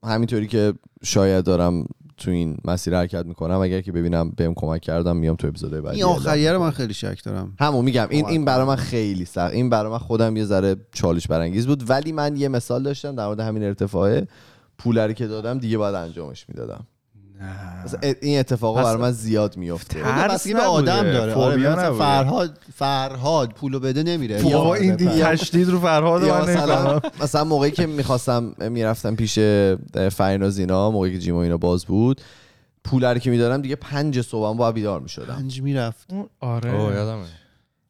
همینطوری 0.03 0.47
که 0.47 0.73
شاید 1.03 1.45
دارم 1.45 1.85
تو 2.17 2.31
این 2.31 2.57
مسیر 2.65 2.95
حرکت 2.95 3.25
می‌کنم. 3.25 3.59
اگر 3.59 3.81
که 3.81 3.91
ببینم 3.91 4.29
بهم 4.29 4.53
کمک 4.53 4.81
کردم 4.81 5.17
میام 5.17 5.35
تو 5.35 5.47
اپیزودهای 5.47 5.81
بعدی 5.81 5.95
این 5.95 6.05
آخریه 6.05 6.51
رو 6.51 6.59
من 6.59 6.71
خیلی 6.71 6.93
شک 6.93 7.23
دارم. 7.23 7.53
همون 7.59 7.85
میگم 7.85 8.07
این 8.09 8.25
این 8.25 8.45
برای. 8.45 8.67
من 8.67 8.75
خیلی 8.75 9.25
سخت. 9.25 9.53
این 9.53 9.69
برای 9.69 9.91
من 9.91 9.97
خودم 9.97 10.37
یه 10.37 10.45
ذره 10.45 10.75
چالش 10.91 11.27
برانگیز 11.27 11.67
بود. 11.67 11.89
ولی 11.89 12.11
من 12.11 12.35
یه 12.35 12.47
مثال 12.47 12.83
داشتم 12.83 13.15
در 13.15 13.25
مورد 13.25 13.39
همین 13.39 13.63
ارتفاعه 13.63 14.27
پولری 14.77 15.13
که 15.13 15.27
دادم 15.27 15.59
دیگه 15.59 15.77
باید 15.77 15.95
انجامش 15.95 16.45
می‌دادم. 16.49 16.87
این 18.21 18.39
اتفاقا 18.39 18.83
برای 18.83 19.01
من 19.01 19.11
زیاد 19.11 19.57
میفته 19.57 20.01
ترس 20.03 20.31
بستگی 20.31 20.53
به 20.53 20.61
آدم 20.61 21.03
داره. 21.03 21.33
آره 21.33 21.51
فوبیا 21.51 21.71
مثلا 21.71 21.85
نبوده. 21.85 22.03
فرهاد 22.03 22.59
فرهاد 22.75 23.49
پولو 23.49 23.79
بده 23.79 24.03
نمیره. 24.03 24.41
بابا 24.41 24.75
این 24.75 24.95
تشدید 24.95 25.69
رو 25.69 25.79
فرهاد 25.79 26.23
یا 26.23 26.45
من 26.45 26.53
مثلا. 26.53 27.01
مثلا 27.21 27.43
موقعی 27.43 27.71
که 27.71 27.85
می‌خواستم 27.85 28.53
می‌رفتم 28.59 29.15
پیش 29.15 29.39
فریناز 30.11 30.59
اینا 30.59 30.91
موقعی 30.91 31.13
که 31.13 31.19
جیم 31.19 31.35
و 31.35 31.37
اینا 31.37 31.57
باز 31.57 31.85
بود 31.85 32.21
پول 32.83 33.05
رو 33.05 33.17
که 33.17 33.29
میدارم 33.29 33.61
دیگه 33.61 33.75
پنج 33.75 34.21
صبح 34.21 34.57
باید 34.57 34.75
بیدار 34.75 34.99
می‌شدم. 34.99 35.35
پنج 35.35 35.61
می‌رفت. 35.61 36.07
آره. 36.39 36.71
یادمه. 36.71 37.25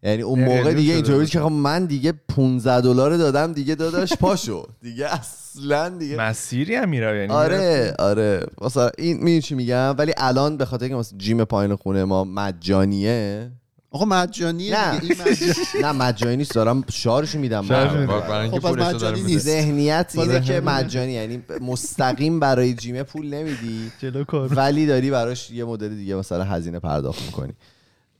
یعنی 0.08 0.22
اون 0.22 0.39
نه، 0.39 0.45
موقع 0.45 0.74
دیگه 0.74 0.93
اینطوری. 0.93 1.26
که 1.26 1.39
خب 1.39 1.51
من 1.51 1.86
دیگه 1.86 2.14
15 2.28 2.82
دلار 2.82 3.18
دادم 3.18 3.53
دیگه 3.53 3.76
داداش 3.76 4.14
پاشو. 4.14 4.68
دیگه 4.82 5.05
اصلا 5.14 5.89
دیگه. 5.89 6.18
مسیری 6.18 6.76
هم 6.76 6.89
میره 6.89 7.20
یعنی 7.20 7.34
آره 7.34 7.93
آره. 7.99 8.45
مثلا 8.62 8.89
این 8.97 9.24
می 9.24 9.41
چی 9.41 9.55
میگم؟ 9.55 9.95
ولی 9.97 10.14
الان 10.18 10.58
به 10.58 10.66
خاطر 10.66 10.88
که 10.88 10.95
مثلا 10.95 11.18
جیم 11.18 11.43
پایین 11.43 11.76
خونه 11.76 12.03
ما 12.05 12.24
مجانیه. 12.24 13.51
آقا 13.91 14.05
مجانیه 14.05 14.78
نه. 14.78 14.99
دیگه 14.99 15.16
این 15.16 15.22
مجانی 15.22 15.53
نه 15.84 15.91
مجانی 15.91 16.38
نیست. 16.38 16.55
دارم 16.55 16.84
شارژ 16.91 17.36
میدم. 17.36 17.72
اینکه 17.72 18.60
خب، 18.60 18.76
پس 18.76 18.93
مجانی 18.95 19.22
نیست. 19.22 19.45
ذهنیت 19.45 20.12
اینه 20.16 20.28
بازم 20.28 20.39
که. 20.41 20.60
مجانی 20.60 21.12
یعنی 21.12 21.43
مستقیم 21.62 22.39
برای 22.39 22.74
جیم 22.74 23.03
پول 23.03 23.34
نمیدی. 23.34 23.91
جلو 23.99 24.24
کار. 24.24 24.49
ولی 24.55 24.86
داری 24.86 25.12
براش 25.12 25.51
یه 25.51 25.66
مدل 25.66 25.95
دیگه 25.95 26.16
مثلا 26.16 26.43
هزینه 26.43 26.80
پرداخت 26.80 27.22
می‌کنی. 27.26 27.53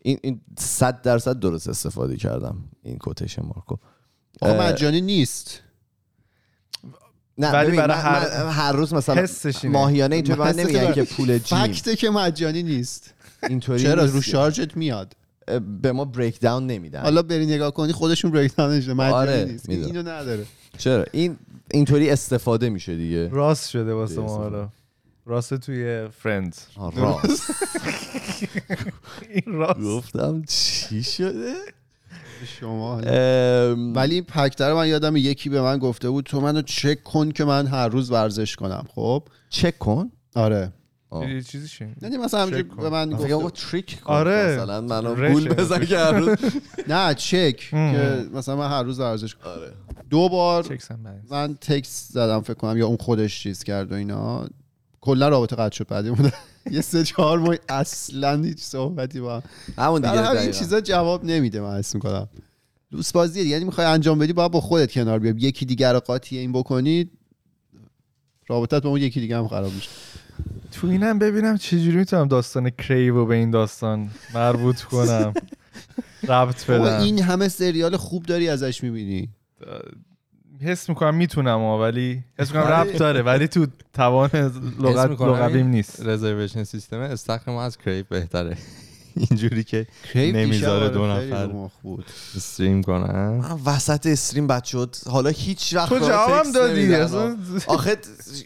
این 0.02 0.20
این 0.24 0.42
100 0.60 1.02
درصد 1.02 1.40
درست 1.40 1.68
استفاده 1.70 2.18
کردم 2.18 2.58
این 2.84 2.98
کوتیشن 2.98 3.42
مارکو. 3.42 3.78
آقا 4.42 4.64
مجانی 4.64 5.02
نیست. 5.02 5.62
نه 7.38 7.52
ولی 7.52 7.78
برای 7.78 7.98
من- 7.98 8.04
هر- 8.04 8.44
من 8.44 8.52
هر 8.52 8.72
روز 8.72 8.94
مثلا. 8.94 9.28
ماهیانه 9.64 10.16
اینطوری 10.16 10.40
من 10.40 10.56
نمیگن. 10.56 10.94
که 10.94 11.04
پول 11.04 11.38
جیم. 11.38 11.58
فکته 11.66 11.96
که 11.96 12.10
مجانی 12.10 12.64
نیست. 12.64 13.14
اینطوری 13.50 13.84
چرا. 13.84 14.06
رو 14.06 14.22
شارژت 14.22 14.78
میاد. 14.78 15.14
به 15.82 15.92
ما 15.92 16.06
بریک 16.06 16.40
داون 16.40 16.68
نمیدن. 16.68 17.02
حالا 17.02 17.22
بری 17.22 17.46
نگاه 17.46 17.72
کنی 17.72 17.92
خودشون 17.94 18.32
بریک 18.32 18.56
داونش 18.56 18.88
مجانی 18.88 19.14
آره، 19.14 19.46
نیست. 19.46 19.70
اینو 19.70 20.00
نداره. 20.00 20.46
چرا؟ 20.78 21.06
این 21.12 21.38
اینطوری 21.72 22.10
استفاده 22.10 22.70
میشه 22.70 22.96
دیگه. 22.96 23.28
راست 23.28 23.70
شده 23.70 23.94
واسه 23.94 24.22
ما 24.22 24.38
حالا. 24.38 24.70
راست 25.28 25.54
توی 25.54 26.08
فرندز. 26.08 26.58
آه، 26.76 26.96
راست. 26.96 27.52
این 29.30 29.56
راست. 29.56 29.80
گفتم 29.80 30.44
چی 30.48 31.04
شده؟ 31.04 31.54
شما. 32.60 32.98
ولی 33.96 34.16
این 34.16 34.24
پکتر 34.24 34.74
من 34.74 34.88
یادم 34.88 35.16
یکی 35.16 35.50
به 35.50 35.62
من 35.62 35.78
گفته 35.78 36.10
بود 36.10 36.26
تو 36.26 36.42
منو 36.42 36.62
چک 36.62 37.04
کن 37.04 37.32
که 37.32 37.46
من 37.46 37.68
هر 37.68 37.88
روز 37.88 38.12
ورزش 38.12 38.56
کنم. 38.56 38.86
خب؟ 38.96 39.24
چک 39.50 39.78
کن؟ 39.80 40.12
آره. 40.36 40.74
یه 41.12 41.42
چیزی 41.42 41.68
چی 41.68 41.86
یعنی 42.02 42.18
مثلا 42.18 42.42
همینجوری. 42.42 42.64
به 42.64 42.90
من 42.90 43.12
کنم 43.12 43.50
تریک 43.50 44.02
کن 44.02 44.14
آره. 44.14 44.56
مثلا 44.56 44.82
منو. 44.82 45.32
گول 45.32 45.50
بزن 45.50 45.86
که 45.86 45.98
هر 45.98 46.12
روز. 46.12 46.38
نه 46.90 47.14
چک. 47.14 47.58
که 47.58 48.26
مثلا 48.34 48.56
من 48.56 48.70
هر 48.70 48.84
روز 48.84 49.00
ورزش 49.00 49.36
کنم. 49.36 49.52
آره. 49.52 49.74
دو 50.10 50.30
بار. 50.30 50.78
من 51.32 51.56
تکس 51.56 52.08
زدم 52.12 52.42
فکر 52.42 52.54
کنم 52.54 52.78
یا 52.78 52.88
اون 52.88 52.98
خودش 52.98 53.44
چیز 53.44 53.64
کرد 53.64 53.92
و 53.92 53.96
اینا. 53.96 54.48
کلا 55.08 55.30
رابطه 55.30 55.56
قطع 55.56 55.76
شد 55.76 55.88
بعدی 55.88 56.10
مونه 56.10 56.34
یه 56.72 56.82
سه 56.82 57.04
چهار 57.04 57.40
ماه 57.40 57.56
اصلا 57.70 58.44
هیچ 58.44 58.60
صحبتی 58.60 59.20
با 59.20 59.36
هم. 59.36 59.44
همون 59.78 60.02
دیگه 60.02 60.14
همین 60.14 60.34
دقیقاً. 60.34 60.52
چیزا 60.52 60.82
جواب 60.82 61.26
نمیده 61.26 61.62
من 61.62 61.78
حس 61.78 61.96
می‌کنم. 61.96 62.28
دوست 62.92 63.14
بازیه 63.14 63.44
یعنی 63.44 63.66
می‌خوای 63.66 63.88
انجام 63.88 64.20
بدی 64.20 64.34
باید 64.34 64.52
با 64.52 64.62
خودت 64.62 64.92
کنار 64.92 65.20
بیای. 65.20 65.36
یکی 65.38 65.66
دیگر 65.66 65.94
رو 65.94 66.00
قاطی 66.00 66.38
این 66.38 66.52
بکنی 66.52 67.10
رابطت 68.48 68.84
با 68.84 68.90
اون 68.90 69.02
یکی 69.02 69.20
دیگه 69.20 69.38
هم 69.38 69.48
خراب 69.48 69.74
میشه. 69.74 69.90
تو 70.72 70.88
اینم 70.88 71.20
ببینم 71.20 71.58
چجوری 71.58 71.98
می‌تونم 71.98 72.28
داستان 72.28 72.70
کریو 72.70 73.26
به 73.26 73.36
این 73.36 73.52
داستان 73.52 74.10
مربوط 74.34 74.82
کنم. 74.82 75.34
ربط 76.28 76.66
بدم. 76.66 77.02
این 77.02 77.20
همه 77.22 77.48
سریال 77.48 77.98
خوب 77.98 78.24
داری 78.24 78.50
ازش 78.50 78.84
می‌بینی. 78.84 79.30
حس 80.62 80.90
می‌کنم 80.90 81.16
می‌تونم 81.16 81.60
ها 81.60 81.82
ولی 81.82 82.24
حس 82.40 82.56
می‌کنم 82.56 82.72
ربط 82.72 82.98
داره 82.98 83.22
ولی 83.22 83.48
تو 83.48 83.68
توان 83.94 84.30
لغت 84.80 85.22
لغویم 85.22 85.68
نیست. 85.68 86.06
رزرویشن 86.06 86.64
سیستم 86.64 87.00
استخر 87.00 87.52
ما 87.52 87.64
از 87.64 87.78
کریپ 87.78 88.10
بهتره. 88.10 88.58
اینجوری 89.30 89.64
که 89.64 89.88
نمی‌ذاره 90.16 90.90
دو 90.90 91.02
آره، 91.02 91.20
خیلی 91.20 91.34
نفر. 91.34 91.48
بود. 91.84 92.06
استریم 92.36 92.84
کنن. 92.84 93.30
من 93.30 93.60
وسط 93.66 94.06
استریم 94.06 94.48
بد 94.48 94.64
شد. 94.64 94.96
حالا 95.10 95.30
هیچ 95.30 95.74
وقت 95.74 95.90
تو 95.90 96.00
جوابم 96.00 96.52
دادی 96.52 96.96
آخه 97.68 97.98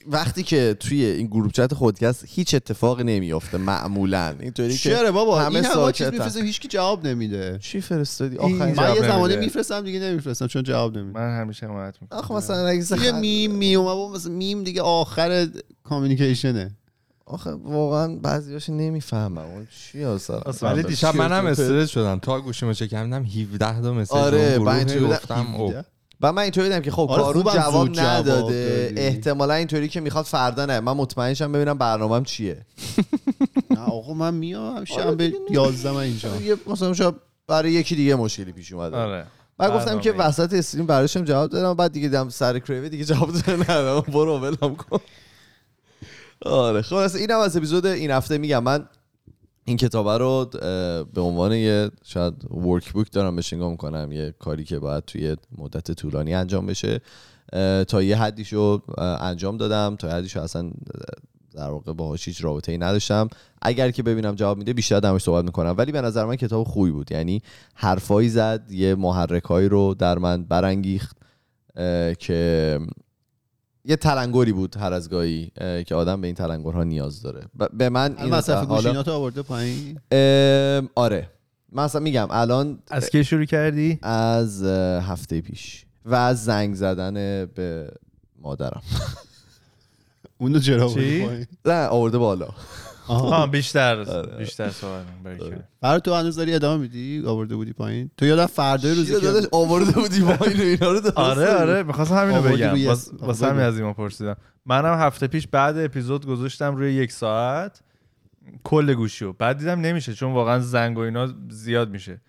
وقتی 0.07 0.43
که 0.43 0.77
توی 0.79 1.05
این 1.05 1.27
گروپ 1.27 1.51
چت 1.51 1.73
خودکست 1.73 2.25
هیچ 2.27 2.55
اتفاقی 2.55 3.03
نمیافته 3.03 3.57
معمولا. 3.57 4.35
اینطوری 4.39 4.77
که 4.77 4.89
چرا 4.89 5.11
بابا؟ 5.11 5.41
همه 5.41 5.61
چیز 5.61 5.71
ساکتن. 5.71 6.11
میفرستم 6.11 6.45
هیچ 6.45 6.59
کی 6.59 6.67
جواب 6.67 7.07
نمیده. 7.07 7.59
چی 7.61 7.81
فرستادی؟ 7.81 8.37
آخه 8.37 8.53
من 8.53 8.95
یه 8.95 9.01
زمانی. 9.01 9.35
میفرستم 9.35 9.81
دیگه 9.81 9.99
نمیفرستم 9.99 10.47
چون 10.47 10.63
جواب 10.63 10.97
نمیده. 10.97 11.19
من 11.19 11.41
همیشه 11.41 11.65
حمایت 11.67 11.95
می‌کنم. 12.01 12.19
آخه 12.19 12.33
مثلا 12.33 12.67
اگه 12.67 13.05
یه 13.05 13.11
میم 13.11 13.51
میم 13.51 13.83
بابا 13.83 14.13
مثلا 14.13 14.31
میم 14.31 14.63
دیگه 14.63 14.81
آخر 14.81 15.47
کامیونیکیشنه. 15.83 16.71
آخه 17.31 17.51
واقعا 17.51 18.15
بعضیاش 18.15 18.69
نمی‌فهمم. 18.69 19.37
اون 19.37 19.67
چی 19.91 20.03
اصلا؟ 20.03 20.41
ولی. 20.61 20.83
دیشب 20.83 21.15
منم. 21.15 21.45
استرس 21.45 21.89
شدم. 21.89 22.19
تا 22.19 22.41
گوشیمو 22.41 22.73
چک 22.73 22.89
کردم 22.89 23.23
17 23.23 23.81
تا 23.81 23.93
مسیج 23.93 24.17
آره، 24.17 24.57
من. 24.57 24.83
گفتم 24.83 25.55
او 25.55 25.73
و 26.21 26.31
من 26.33 26.41
اینطوری 26.41 26.67
دیدم 26.69 26.81
که 26.81 26.91
خب 26.91 27.07
آره، 27.11 27.23
کارون 27.23 27.43
جواب 27.43 27.55
جواب 27.57 27.99
نداده. 27.99 28.87
دادی. 28.89 29.01
احتمالا 29.01 29.53
اینطوری 29.53 29.87
که 29.87 30.01
می‌خواد 30.01 30.25
فردا 30.25 30.65
نه. 30.65 30.79
من 30.79 30.91
مطمئنشم 30.93 31.51
ببینم 31.51 31.77
برنامهم 31.77 32.23
چیه. 32.23 32.65
نه 33.71 33.79
آقا 33.79 34.13
من 34.13 34.33
میام 34.33 34.85
شنبه 34.85 35.33
11 35.51 35.91
من 35.91 35.97
اینجا. 35.97 36.35
یه 36.35 36.55
مثلا 36.67 36.93
شاید 36.93 37.15
برای 37.47 37.71
یکی 37.71 37.95
دیگه 37.95 38.15
مشکلی 38.15 38.51
پیش 38.51 38.73
اومده. 38.73 38.97
آره. 38.97 39.25
بعد 39.57 39.73
گفتم 39.73 39.99
که. 39.99 40.11
وسط 40.11 40.53
استریم 40.53 40.85
براشم 40.85 41.23
جواب 41.23 41.49
دادم. 41.49 41.73
بعد 41.73 41.91
دیگه 41.91 42.07
دیدم 42.07 42.29
سر 42.29 42.59
کریوه 42.59 42.89
دیگه 42.89 43.05
جواب 43.05 43.31
دادم 43.31 44.01
برو 44.01 44.39
ولم 44.39 44.75
کن. 44.75 44.99
آره. 46.45 46.81
خلاص 46.81 47.15
اینم 47.15 47.39
از 47.39 47.57
اپیزود 47.57 47.85
این 47.85 48.11
هفته 48.11 48.37
میگم. 48.37 48.63
من 48.63 48.87
این 49.65 49.77
کتاب 49.77 50.09
رو 50.09 50.45
به 51.13 51.21
عنوان 51.21 51.51
یه 51.51 51.91
شاید 52.03 52.53
ورک 52.53 52.93
بوک 52.93 53.11
دارم 53.11 53.35
بهش 53.35 53.53
نگاه 53.53 53.71
می‌کنم 53.71 54.11
یه 54.11 54.35
کاری 54.39 54.63
که 54.63 54.79
باید 54.79 55.05
توی 55.05 55.35
مدت 55.57 55.91
طولانی 55.91 56.33
انجام 56.33 56.65
بشه. 56.65 57.01
تا 57.87 58.01
یه 58.01 58.17
حدیشو 58.17 58.81
اه، 58.97 59.21
انجام 59.23 59.57
دادم. 59.57 59.95
تا 59.95 60.07
یه 60.07 60.13
حدیشو 60.13 60.41
اصلا 60.41 60.71
در 61.53 61.69
واقع 61.69 61.93
باهاش 61.93 62.27
هیچ 62.27 62.43
رابطه 62.43 62.71
ای 62.71 62.77
نداشتم. 62.77 63.27
اگر 63.61 63.91
که 63.91 64.03
ببینم 64.03 64.35
جواب 64.35 64.57
میده 64.57 64.73
بیشتر 64.73 64.99
دمش 64.99 65.21
صحبت 65.21 65.45
می‌کنم. 65.45 65.75
ولی 65.77 65.91
به 65.91 66.01
نظر 66.01 66.25
من 66.25 66.35
کتاب 66.35 66.67
خوبی 66.67 66.91
بود. 66.91 67.11
یعنی 67.11 67.41
حرفایی 67.75 68.29
زد 68.29 68.71
یه 68.71 68.95
محرکایی 68.95 69.69
رو 69.69 69.93
در 69.93 70.17
من 70.17 70.43
برانگیخت 70.43 71.17
که 72.19 72.79
یه 73.85 73.95
تلنگری 73.95 74.51
بود 74.51 74.77
هر 74.77 74.93
از 74.93 75.09
گاهی 75.09 75.51
اه، 75.57 75.83
که 75.83 75.95
آدم 75.95 76.21
به 76.21 76.27
این 76.27 76.35
تلنگرها 76.35 76.83
نیاز 76.83 77.21
داره. 77.21 77.41
ب- 77.59 77.77
به 77.77 77.89
من 77.89 78.15
این 78.17 78.33
مصرف 78.35 78.65
حالا- 78.67 78.75
گوشیناتو 78.81 79.11
آورده 79.11 79.41
پایین؟ 79.41 79.99
ام، 80.11 80.89
آره. 80.95 81.29
من 81.71 81.83
اصلا 81.83 82.01
میگم 82.01 82.27
الان 82.31 82.79
از 82.91 83.09
کی 83.09 83.23
شروع 83.23 83.45
کردی؟ 83.45 83.99
از 84.01 84.63
هفته 85.03 85.41
پیش. 85.41 85.85
و 86.05 86.15
از 86.15 86.43
زنگ 86.45 86.75
زدن 86.75 87.13
به 87.55 87.91
مادرم. 88.41 88.81
اونو 90.37 90.59
چرا؟ 90.59 90.85
آورده 90.85 91.25
پایین؟ 91.25 91.45
نه 91.65 91.87
آورده 91.87 92.17
بالا. 92.17 92.47
آها. 93.07 93.35
آه 93.35 93.51
بیشتر 93.51 93.99
آره. 93.99 94.37
بیشتر 94.37 94.69
صحبت. 94.69 95.05
باریکلا. 95.23 95.57
برای 95.81 96.01
تو 96.01 96.13
هنوز 96.13 96.35
داری 96.35 96.53
ادامه 96.53 96.81
میدی 96.81 97.23
آورده 97.27 97.55
بودی 97.55 97.73
پایین 97.73 98.11
تو 98.17 98.25
یادم 98.25 98.45
فردای 98.45 98.95
روزی 98.95 99.21
که 99.21 99.47
آورده 99.51 99.91
بودی 99.91 100.21
با 100.21 100.45
اینو 100.45 100.63
اینا 100.63 100.91
رو 100.91 101.01
آره؟ 101.15 101.53
آره 101.55 101.83
می‌خواستم 101.83 102.15
همینو 102.15 102.37
آوردی 102.37 102.63
بگم 102.63 102.95
واسه. 103.19 103.47
همین 103.47 103.61
از 103.61 103.77
ایمان 103.77 103.93
پرسیدم 103.93 104.35
منم 104.65 104.99
هفته 104.99 105.27
پیش 105.27 105.47
بعد 105.47 105.77
اپیزود 105.77 106.25
گذاشتم 106.25 106.75
روی 106.75 106.93
یک 106.93 107.11
ساعت 107.11 107.81
کل 108.63 108.93
گوشیو 108.93 109.33
بعد 109.33 109.57
دیدم 109.57 109.81
نمیشه 109.81 110.13
چون 110.13 110.33
واقعا 110.33 110.59
زنگ 110.59 110.97
و 110.97 111.01
اینا 111.01 111.33
زیاد 111.49 111.89
میشه 111.89 112.21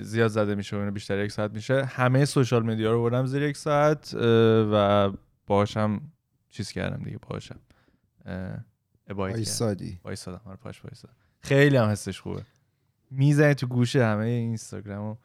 زیاد 0.00 0.28
زده 0.28 0.54
میشه 0.54 0.76
و 0.76 0.78
اینا 0.78 0.90
بیشتر 0.90 1.24
یک 1.24 1.32
ساعت 1.32 1.50
میشه 1.50 1.84
همه 1.84 2.24
سوشال 2.24 2.62
مدیا 2.62 2.92
رو 2.92 3.02
بردم 3.02 3.26
زیر 3.26 3.42
یک 3.42 3.56
ساعت 3.56 4.14
و 4.72 5.10
باهاشم 5.46 6.00
چیز 6.50 6.72
کردم 6.72 7.04
دیگه 7.04 7.18
باهاشم 7.18 7.58
وایسادی. 9.14 10.00
وایسادم 10.04 10.40
آره 10.44 10.56
پاش 10.56 10.84
وایسادم. 10.84 11.14
خیلی 11.40 11.76
هم 11.76 11.88
حسش 11.88 12.20
خوبه. 12.20 12.42
می‌زنی 13.10 13.54
تو 13.54 13.66
گوشه 13.66 14.04
همه 14.04 14.24
اینستاگرامو 14.24 15.16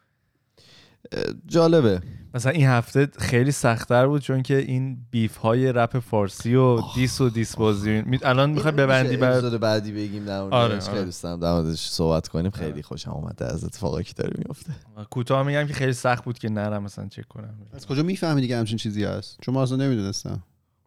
جالبه. 1.46 2.00
مثلا 2.34 2.52
این 2.52 2.66
هفته 2.66 3.08
خیلی 3.18 3.52
سختتر 3.52 4.06
بود 4.06 4.22
چون 4.22 4.42
که 4.42 4.56
این 4.56 5.06
beef 5.10 5.36
های 5.36 5.72
رپ 5.72 5.98
فارسی 5.98 6.54
و 6.54 6.80
diss 6.94 7.20
و 7.20 7.30
diss 7.30 7.56
بازی 7.56 8.02
می- 8.02 8.18
الان 8.22 8.50
می‌خوای 8.50 8.72
ببندی 8.74 9.16
بعد 9.16 9.32
اپیزود 9.32 9.60
بعدی 9.60 9.92
بگیم 9.92 10.24
در 10.24 10.40
موردش. 10.40 10.54
آره، 10.54 10.80
خیلی 10.80 10.96
آره. 10.96 11.04
دوست 11.04 11.22
دارم 11.22 11.40
در 11.40 11.52
موردش 11.52 11.88
صحبت 11.88 12.28
کنیم. 12.28 12.50
خیلی 12.50 12.82
خوشم 12.82 13.10
اومده 13.10 13.46
از 13.46 13.64
اتفاقی 13.64 14.04
که 14.04 14.12
داره 14.16 14.32
میفته 14.38 14.72
کوتاه 15.10 15.42
میگم 15.46 15.66
که 15.66 15.74
خیلی 15.74 15.92
سخت 15.92 16.24
بود 16.24 16.38
که 16.38 16.48
نرم 16.48 16.82
مثلا 16.82 17.08
چک 17.08 17.28
کنم. 17.28 17.54
از 17.72 17.86
کجا 17.86 18.02
می‌فهمی 18.02 18.40
دیگه 18.40 18.58
همچین 18.58 18.78
چیزی 18.78 19.04
هست؟ 19.04 19.38
چون 19.40 19.54
ما 19.54 19.62
اصلا 19.62 19.76
نمی‌دونستم. 19.76 20.42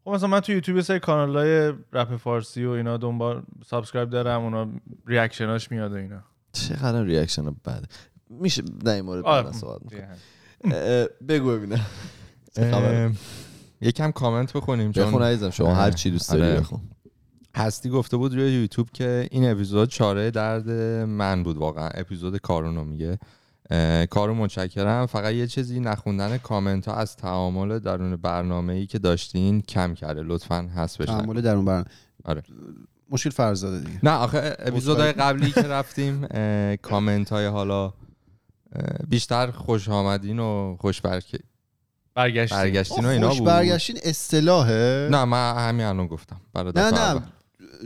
خب 0.05 0.11
مثلا 0.11 0.29
من 0.29 0.39
تو 0.39 0.51
یوتیوب 0.51 0.81
سری 0.81 0.99
کانال 0.99 1.37
های 1.37 1.73
رپ 1.93 2.15
فارسی 2.15 2.65
و 2.65 2.69
اینا 2.69 2.97
دنبال 2.97 3.43
subscribe 3.65 4.09
دارم 4.09 4.41
اونا 4.43 4.67
reaction 5.07 5.58
اش 5.58 5.71
میاد 5.71 5.93
و 5.93 5.95
اینا. 5.95 6.23
چقدر 6.53 7.03
reaction 7.03 7.45
بده 7.45 7.87
میشه 8.29 8.61
در 8.61 8.93
این 8.93 9.05
مورد 9.05 9.25
آره. 9.25 9.51
صحبت 9.51 9.81
بگو 11.27 11.51
ببینم. 11.51 11.85
یکم 13.81 14.11
کامنت 14.11 14.53
بخونیم 14.53 14.91
بخون 14.91 15.11
چون 15.11 15.21
عزیزم 15.21 15.49
شما 15.49 15.75
هر 15.75 15.91
چی 15.91 16.11
دوست 16.11 16.31
داری 16.31 16.43
آره. 16.43 16.59
بخون. 16.59 16.81
هستی 17.55 17.89
گفته 17.89 18.17
بود 18.17 18.33
روی 18.35 18.51
یوتیوب 18.51 18.89
که 18.93 19.27
این 19.31 19.51
اپیزود 19.51 19.89
چاره 19.89 20.31
درد 20.31 20.69
من 21.09 21.43
بود 21.43 21.57
واقعا. 21.57 21.87
اپیزود 21.87 22.37
کارونو 22.37 22.83
میگه. 22.83 23.19
اه، 23.71 24.05
کارون 24.05 24.37
متشکرم. 24.37 25.05
فقط 25.05 25.33
یه 25.33 25.47
چیزی 25.47 25.79
نخوندن 25.79 26.37
کامنت 26.37 26.87
ها 26.87 26.95
از 26.95 27.15
تعامل 27.15 27.79
درون 27.79 28.15
برنامه 28.15 28.73
ای 28.73 28.85
که 28.85 28.99
داشتین 28.99 29.61
کم 29.61 29.93
کرده. 29.93 30.21
لطفا 30.23 30.69
حذفش 30.75 31.09
نکن. 31.09 31.21
تعامل 31.21 31.41
در 31.41 31.55
اون 31.55 31.65
برنامه. 31.65 31.85
آره. 32.25 32.43
مشکل 33.09 33.29
فرزاده 33.29 33.79
دیگه. 33.79 33.99
نه 34.03 34.11
آخه 34.11 34.55
اپیزودهای 34.59 35.11
قبلی 35.11 35.51
که 35.51 35.61
رفتیم 35.77 36.27
کامنت 36.75 37.29
های 37.31 37.45
حالا 37.45 37.93
بیشتر 39.07 39.51
خوش 39.51 39.89
آمدین 39.89 40.39
و 40.39 40.77
خوش 40.79 41.01
برک- 41.01 41.39
برگشتی 42.15 42.55
برگشتین 42.55 43.05
و 43.05 43.07
اینا 43.07 43.29
خوش 43.29 43.41
برگشتین 43.41 43.97
اصطلاحه. 44.03 45.07
نه 45.11 45.25
من 45.25 45.55
همین 45.69 45.85
الان 45.85 46.07
گفتم. 46.07 46.41
برای 46.53 46.71
نه 46.75 46.91
نه. 46.91 47.21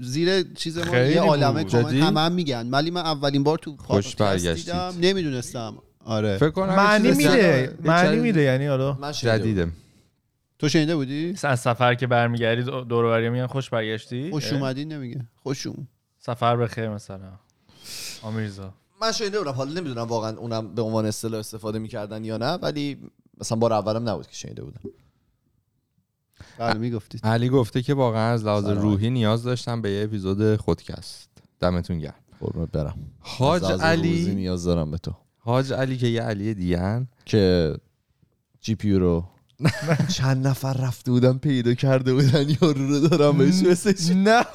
زیر 0.02 0.54
چیز 0.54 0.78
ما 0.78 0.84
خیلی 0.84 1.14
یه 1.14 1.22
عالمه. 1.22 1.64
کامنت؟ 1.64 1.94
همه 1.94 2.20
هم 2.20 2.32
میگن. 2.32 2.70
ولی 2.70 2.92
من 2.92 3.02
اولین 3.02 3.44
بار 3.44 3.58
تو 3.58 3.78
خوش 3.78 4.16
پادکست. 4.16 4.66
دیدم 4.66 4.94
نمی‌دونستم. 5.02 5.78
آره. 6.06 6.38
فکر 6.38 6.50
کنم 6.50 6.76
معنی 6.76 7.12
میده 7.12 7.78
معنی 7.84 8.20
میده 8.20 8.42
یعنی 8.42 8.66
حالا. 8.66 9.12
جدیده. 9.12 9.68
تو 10.60 10.70
شنیده 10.70 10.96
بودی؟ 10.96 11.36
از 11.44 11.60
سفر 11.60 11.96
که 11.96 12.08
برمیگردی 12.08 12.64
دور 12.64 13.06
و 13.06 13.32
میگن 13.32 13.48
خوش 13.48 13.70
برگشتی؟ 13.70 14.32
خوش 14.32 14.54
اومدین 14.54 14.94
نمیگه. 14.94 15.26
خوش 15.36 15.68
اومد 15.68 15.88
سفر 16.20 16.58
بخیر 16.58 16.90
مثلا. 16.90 17.32
آمیرزا. 18.22 18.74
من 19.02 19.12
شنیده 19.12 19.40
بودم 19.40 19.52
حالا 19.52 19.72
نمی‌دونم 19.72 20.08
واقعا 20.08 20.38
اونم 20.38 20.76
به 20.76 20.82
عنوان 20.82 21.06
اصطلاح 21.06 21.40
استفاده 21.40 21.80
می‌کردن 21.80 22.26
یا 22.26 22.38
نه 22.38 22.52
ولی 22.52 22.98
مثلا 23.38 23.58
بار 23.58 23.74
اولم 23.74 24.10
نبود 24.10 24.28
که 24.28 24.36
شنیده 24.36 24.64
بودم. 24.64 24.82
بله 26.58 26.80
می‌گفتید 26.80 27.22
علی 27.24 27.50
گفته 27.50 27.82
که 27.82 27.94
واقعا 27.94 28.34
از 28.34 28.46
لحاظ. 28.46 28.66
روحی 28.66 29.10
نیاز 29.10 29.44
داشتم 29.44 29.82
به 29.82 29.92
یه 29.92 30.04
اپیزود 30.04 30.56
خودکست. 30.56 31.30
دمتون 31.60 32.00
گرم. 32.00 32.14
قربونت 32.40 32.72
برم. 32.72 32.96
حاج 33.20 33.64
علی 33.64 34.36
نیاز 34.36 34.64
دارم 34.64 34.92
به 34.92 34.98
تو. 34.98 35.12
حاج 35.38 35.74
علی 35.74 35.98
که 35.98 36.08
یه 36.08 36.22
علی 36.22 36.54
دیگه 36.54 37.08
که 37.26 37.76
جی 38.62 38.76
پی 38.76 38.94
رو 38.94 39.24
چند 40.16 40.48
نفر 40.48 40.74
رفته 40.74 41.12
بودن 41.12 41.38
پیدا 41.38 41.74
کرده 41.74 42.14
بودن 42.14 42.50
یارو 42.62 42.88
رو 42.88 43.08
دارم 43.08 43.38
بهش 43.38 43.64
مسیج 43.64 44.12
نه. 44.12 44.46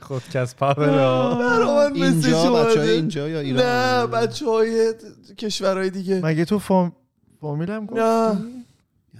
خودکست 0.00 0.56
پاورا 0.56 1.34
برا 1.34 1.74
من 1.74 1.92
مسیج 1.92 2.34
اینجا 2.34 2.52
بچه 2.52 2.80
های. 2.80 2.90
اینجا 2.90 3.28
یا 3.28 3.40
ایران؟ 3.40 3.62
نه 3.66 4.06
بچه 4.06 4.46
های 4.46 4.94
کشورهای 5.38 5.90
دیگه. 5.90 6.20
مگه 6.24 6.44
تو 6.44 6.58
فام 6.58 6.92
فامیلم 7.40 7.86
گفت 7.86 8.00
نه 8.00 8.38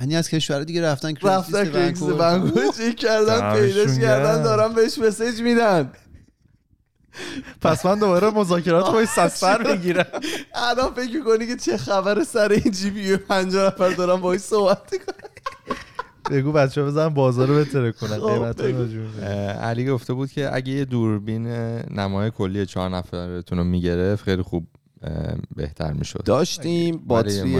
یعنی 0.00 0.16
از 0.16 0.28
کشور 0.28 0.64
دیگه 0.64 0.82
رفتن 0.82 1.14
رفتن 1.22 1.64
کریکس 1.64 2.02
بنگو 2.02 2.72
چک 2.72 2.96
کردن؟ 2.96 3.54
پیداش 3.54 3.98
کردن. 3.98 4.42
دارم 4.42 4.74
بهش 4.74 4.98
مسیج 4.98 5.40
میدن. 5.40 5.92
پس 7.60 7.86
من 7.86 7.98
دوباره 7.98 8.30
مذاکرات 8.30 8.92
با 8.92 9.06
سسفر 9.06 9.62
بگیرم 9.62 10.06
الان 10.54 10.94
فکر 10.94 11.16
می‌کنی 11.16 11.46
که 11.46 11.56
چه 11.56 11.76
خبر 11.76 12.24
سر 12.24 12.52
این 12.52 12.72
جی 12.72 12.90
پی 12.90 13.16
50 13.16 13.66
نفر 13.66 13.88
دارم 13.88 14.20
باهاش 14.20 14.40
صحبت 14.40 14.90
کنم 14.90 15.28
بگو 16.30 16.52
بچه 16.52 16.82
بزن 16.82 17.08
بازار 17.08 17.48
رو 17.48 17.54
بهتره 17.54 17.92
کنن. 17.92 18.18
خب، 18.18 18.26
قیمت 18.26 18.60
علی 19.60 19.86
گفته 19.86 20.12
بود 20.12 20.30
که 20.30 20.54
اگه 20.54 20.72
یه 20.72 20.84
دوربین 20.84 21.46
نمای 21.90 22.30
کلی 22.30 22.66
چهار 22.66 22.90
نفرتون 22.90 23.58
رو 23.58 23.64
می‌گرفت 23.64 24.24
خیلی 24.24 24.42
خوب 24.42 24.66
بهتر 25.56 25.92
می‌شد. 25.92 26.24
داشتیم 26.24 26.96
باتری 27.06 27.54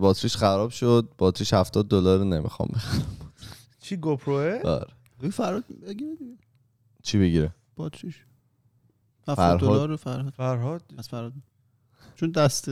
باتریش 0.00 0.36
خراب 0.36 0.70
شد. 0.70 1.08
باتریش 1.18 1.54
70 1.54 1.88
دلار 1.88 2.24
نمی‌خوام 2.24 2.68
بخرم. 2.74 3.06
چی 3.80 3.96
گوپروه؟ 3.96 4.60
آره. 4.64 4.92
این 5.22 5.30
فراد 5.30 5.64
بگیره 5.86 6.14
دیگه. 6.14 6.36
چی 7.02 7.18
بگیره؟ 7.18 7.54
باتریش. 7.76 8.24
70 9.28 9.36
فرهاد. 9.36 9.60
دلار 9.60 9.88
رو 9.88 9.96
فرهاد. 9.96 10.32
فرهاد؟ 10.32 10.82
از 10.98 11.08
فرهاد. 11.08 11.32
چون 12.16 12.30
دست 12.30 12.70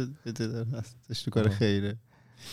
تو 1.24 1.30
کار 1.30 1.48
خیره. 1.48 1.96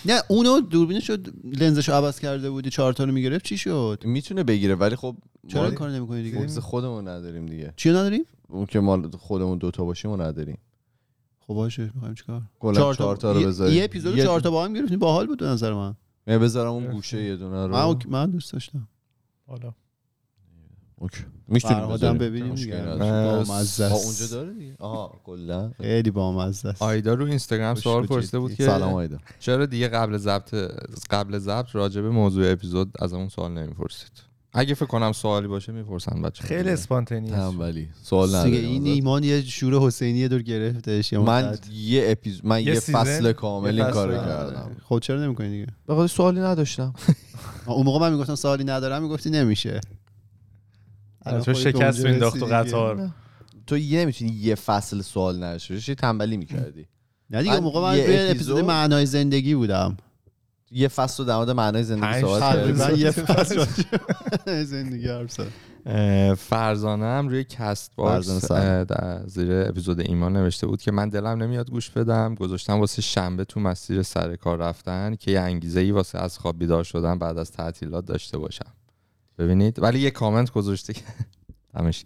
نه 0.05 0.21
اونو 0.27 0.61
دوربینش 0.61 1.09
رو 1.09 1.17
لنزش 1.43 1.89
رو 1.89 1.95
عوض 1.95 2.19
کرده 2.19 2.49
بودی 2.49 2.69
چهار 2.69 2.93
تا 2.93 3.03
رو 3.03 3.11
می‌گرفت. 3.11 3.45
چی 3.45 3.57
شد؟ 3.57 4.01
می‌تونه 4.05 4.43
بگیره 4.43 4.75
ولی 4.75 4.95
خب 4.95 5.17
چرا 5.47 5.71
کار 5.71 5.89
نمی‌کنی 5.89 6.23
دیگه؟ 6.23 6.39
فوکس 6.39 6.57
خودمون 6.57 7.07
نداریم 7.07 7.45
دیگه. 7.45 7.73
چی 7.75 7.89
نداریم؟ 7.89 8.23
اون 8.49 8.65
که 8.65 8.79
مال 8.79 9.11
خودمون 9.11 9.57
دوتا 9.57 9.85
باشیم 9.85 10.11
و 10.11 10.17
نداریم. 10.17 10.57
خب 11.47 11.53
باشه 11.53 11.91
می‌خوایم 11.93 12.15
چیکار؟ 12.15 12.41
کلا 12.59 12.93
چهار 12.93 13.15
تا 13.15 13.31
رو 13.31 13.47
بذاریم 13.47 13.77
یه 13.77 13.83
اپیزود 13.83 14.19
چهار 14.19 14.39
تا 14.39 14.51
با 14.51 14.65
هم 14.65 14.73
گرفتیم 14.73 14.99
باحال 14.99 15.27
بود 15.27 15.39
به 15.39 15.45
نظر 15.45 15.73
من. 15.73 15.95
من 16.27 16.39
بذارم 16.39 16.71
اون 16.71 16.91
گوشه 16.91 17.23
یه 17.23 17.35
دونه 17.35 17.67
من, 17.67 17.69
رو 17.69 17.93
اوک- 17.99 18.05
من 18.05 18.31
دوست 18.31 18.53
داشتم. 18.53 18.87
حالا. 19.47 19.73
اوکی. 20.95 21.23
می‌تونیم 21.47 21.87
بذاریم. 21.87 22.17
ببینیم 22.17 22.55
دیگه. 22.55 22.81
بامزه 22.85 23.83
است. 23.83 24.05
اونجا 24.21 24.35
داره 24.35 24.53
دیگه؟ 24.53 24.75
آها 24.79 25.21
کلا. 25.23 25.71
خیلی 25.81 26.11
بامزه 26.11 26.69
است. 26.69 26.81
آیدا 26.81 27.13
رو 27.13 27.25
اینستاگرام 27.25 27.75
سوال 27.75 28.05
پرسیده. 28.05 28.39
بود 28.39 28.53
که 28.53 28.65
سلام 28.65 28.93
آیدا. 28.93 29.17
چرا 29.39 29.65
دیگه 29.65 29.87
قبل 29.87 30.17
ضبط 30.17 30.55
قبل 31.09 31.37
ضبط 31.37 31.75
راجع 31.75 32.01
به 32.01 32.09
موضوع 32.09 32.51
اپیزود 32.51 32.93
از 32.99 33.13
اون 33.13 33.29
سوال 33.29 33.51
نمی‌پرسید؟ 33.51 34.30
اگه 34.53 34.73
فکر 34.73 34.85
کنم 34.85 35.11
سوالی 35.11 35.47
باشه 35.47 35.71
می‌پرسن 35.71 36.21
بچه 36.21 36.43
خیلی 36.43 36.69
اسپانتنی 36.69 37.31
است 37.31 37.51
تنبلی 37.51 37.89
سوال 38.03 38.27
دیگه 38.27 38.39
نداریم 38.39 38.69
این. 38.69 38.87
ایمان 38.87 39.23
یه 39.23 39.41
شور 39.41 39.87
حسینی 39.87 40.27
دور 40.27 40.41
گرفتش 40.41 41.13
من 41.13 41.49
مدت. 41.49 41.69
یه 41.71 42.03
اپیزود 42.05 42.45
من 42.45 42.63
یه؟ 42.63 42.79
فصل 42.79 43.31
کامل 43.31 43.81
این 43.81 43.91
کارو. 43.91 44.13
کردم. 44.13 44.75
خب 44.83 44.99
چرا 44.99 45.23
نمی‌کنی 45.23 45.49
دیگه؟ 45.49 45.67
به 45.87 45.95
خاطر 45.95 46.13
سوالی 46.13 46.39
نداشتم. 46.39 46.93
اون 47.67 47.85
موقع 47.85 47.99
من 47.99 48.13
می‌گفتم 48.13 48.35
سوالی 48.35 48.63
ندارم 48.63 49.03
می‌گفتی 49.03 49.29
نمیشه. 49.29 49.81
شکست 51.55 52.05
مینداخت 52.05 52.39
تو 52.39 52.45
رسیدی 52.45 52.63
دیگه. 52.63 52.77
قطار. 52.77 53.09
تو 53.67 53.77
یه 53.77 53.99
نمی‌تونی 53.99 54.31
یه 54.31 54.55
فصل 54.55 55.01
سوال 55.01 55.43
نداشته 55.43 55.79
چی 55.79 55.95
تنبلی 55.95 56.37
می‌کردی. 56.37 56.87
نه 57.29 57.43
دیگه 57.43 57.53
اون 57.53 57.63
موقع 57.63 57.81
من 57.81 57.97
یه 57.97 58.27
اپیزود 58.29 58.65
معنای 58.65 59.05
زندگی 59.05 59.55
بودم. 59.55 59.97
یه 60.71 60.87
فصل 60.87 61.23
رو 61.23 61.29
در 61.29 61.35
مورد 61.35 61.49
معنای 61.49 61.83
زندگی 61.83 62.21
صحبت 62.21 62.97
یه 62.97 63.11
فصل 63.31 63.65
زندگی 64.63 65.07
حرف. 65.07 65.39
اه، 65.85 66.35
فرزانه 66.35 67.05
هم 67.05 67.27
روی 67.27 67.43
کست 67.43 67.91
باکس 67.95 68.51
در 68.51 69.27
زیر 69.27 69.51
اپیزود 69.51 69.99
ایمان 69.99 70.33
نوشته 70.33 70.67
بود 70.67 70.81
که 70.81 70.91
من 70.91 71.09
دلم 71.09 71.43
نمیاد 71.43 71.71
گوش 71.71 71.89
بدم. 71.89 72.35
گذاشتم 72.35 72.79
واسه 72.79 73.01
شنبه 73.01 73.45
تو 73.45 73.59
مسیر 73.59 74.01
سر 74.01 74.35
کار 74.35 74.57
رفتن 74.57 75.15
که 75.15 75.31
یه 75.31 75.39
انگیزه 75.39 75.79
ای 75.79 75.91
واسه 75.91 76.19
از 76.19 76.37
خواب 76.37 76.59
بیدار 76.59 76.83
شدن 76.83 77.19
بعد 77.19 77.37
از 77.37 77.51
تعطیلات 77.51 78.05
داشته 78.05 78.37
باشم. 78.37 78.71
ببینید. 79.37 79.83
ولی 79.83 79.99
یه 79.99 80.11
کامنت 80.11 80.51
گذاشته 80.51 80.93
که 80.93 81.01
دمش 81.75 82.05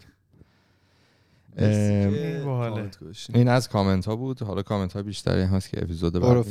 این 3.34 3.47
از 3.47 3.70
کامنت 3.70 4.05
ها 4.05 4.16
بود. 4.16 4.43
حالا 4.43 4.61
کامنت 4.61 4.93
ها 4.93 5.01
بیشتری 5.01 5.41
هست 5.41 5.70
که 5.70 5.84
اپیزود 5.84 6.13
بعد 6.13 6.45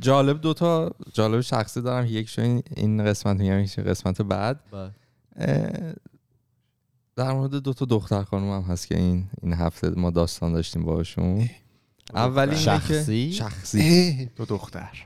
جالب 0.00 0.40
دوتا 0.40 0.90
جالب 1.12 1.40
شخصی 1.40 1.80
دارم. 1.82 2.06
یکیشو 2.06 2.42
این 2.42 2.62
این 2.76 3.04
قسمت 3.04 3.36
میگم 3.36 3.58
یکیشو 3.58 3.82
قسمت 3.82 4.22
بعد. 4.22 4.60
بله. 4.72 4.90
در 7.16 7.32
مورد 7.32 7.50
دو 7.54 7.72
تا 7.72 7.84
دختر 7.84 8.22
خانم 8.22 8.50
هم 8.50 8.62
هست 8.62 8.86
که 8.86 8.96
این 8.96 9.24
این 9.42 9.52
هفته 9.52 9.90
ما 9.90 10.10
داستان 10.10 10.52
داشتیم 10.52 10.84
باشون 10.84 11.48
اولی 12.14 12.56
شخصی؟ 12.56 13.32
شخصی. 13.32 14.30
دو 14.36 14.44
دختر. 14.44 15.04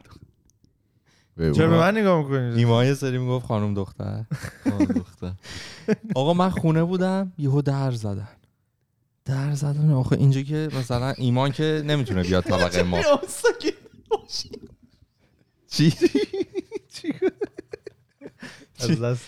چرا 1.39 1.69
به 1.69 1.77
من 1.77 1.97
نگاه 1.97 2.19
می‌کنید 2.19 2.57
ایما 2.59 2.85
یه 2.85 2.95
سری 2.95 3.19
می‌گفت 3.19 3.47
خانم 3.47 3.75
دختر. 3.75 4.25
آقا 6.15 6.35
من 6.35 6.51
خونه 6.51 6.85
بودم 6.85 7.33
یهو 7.39 7.63
در 7.63 7.91
زدن. 7.91 8.29
در 9.25 9.53
زدن. 9.55 9.91
آخه 9.91 10.17
اینجا 10.17 10.43
که 10.43 10.69
مثلا 10.79 11.11
ایمان 11.11 11.53
که 11.53 11.83
نمی‌تونه 11.87 12.23
بیاد 12.23 12.45
طبقه 12.45 12.83
ما. 12.83 13.01
چی 15.69 15.95
از 18.79 19.01
دست 19.01 19.25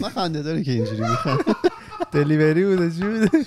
من 0.00 0.08
خنده 0.08 0.42
داره 0.42 0.64
که 0.64 0.70
اینجوری 0.72 1.00
می‌خوام 1.00 1.38
دلیوری 2.12 2.64
بوده 2.64 2.90
چی 2.90 3.00
بوده 3.00 3.46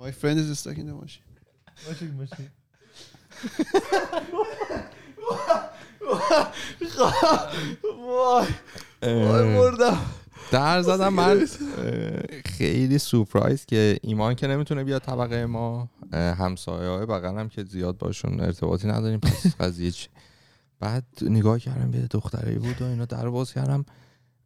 My 0.00 0.12
friend 0.12 0.38
is 0.38 0.58
stuck 0.60 0.78
in 0.78 0.86
the 0.86 0.94
machine 1.02 1.28
اه، 9.02 10.17
در 10.50 10.82
زدم 10.82 11.12
من 11.14 11.46
خیلی 12.46 12.98
سورپرایز 12.98 13.66
که 13.66 13.98
ایمان 14.02 14.34
که 14.34 14.46
نمی‌تونه 14.46 14.84
بیاد 14.84 15.02
طبقه 15.02 15.46
ما 15.46 15.88
همسایه 16.12 16.88
های 16.90 17.06
بغلم 17.06 17.48
که 17.48 17.64
زیاد 17.64 17.98
باشون 17.98 18.40
ارتباطی 18.40 18.88
نداریم 18.88 19.20
پس 19.20 19.46
قضیه 19.60 19.90
چی 19.90 20.08
بعد 20.80 21.04
نگاه 21.22 21.58
کردم 21.58 21.94
یه 22.00 22.06
دختره 22.10 22.58
بود 22.58 22.82
و 22.82 22.84
اینا 22.84 23.04
در 23.04 23.28
باز 23.28 23.52
کردم. 23.52 23.84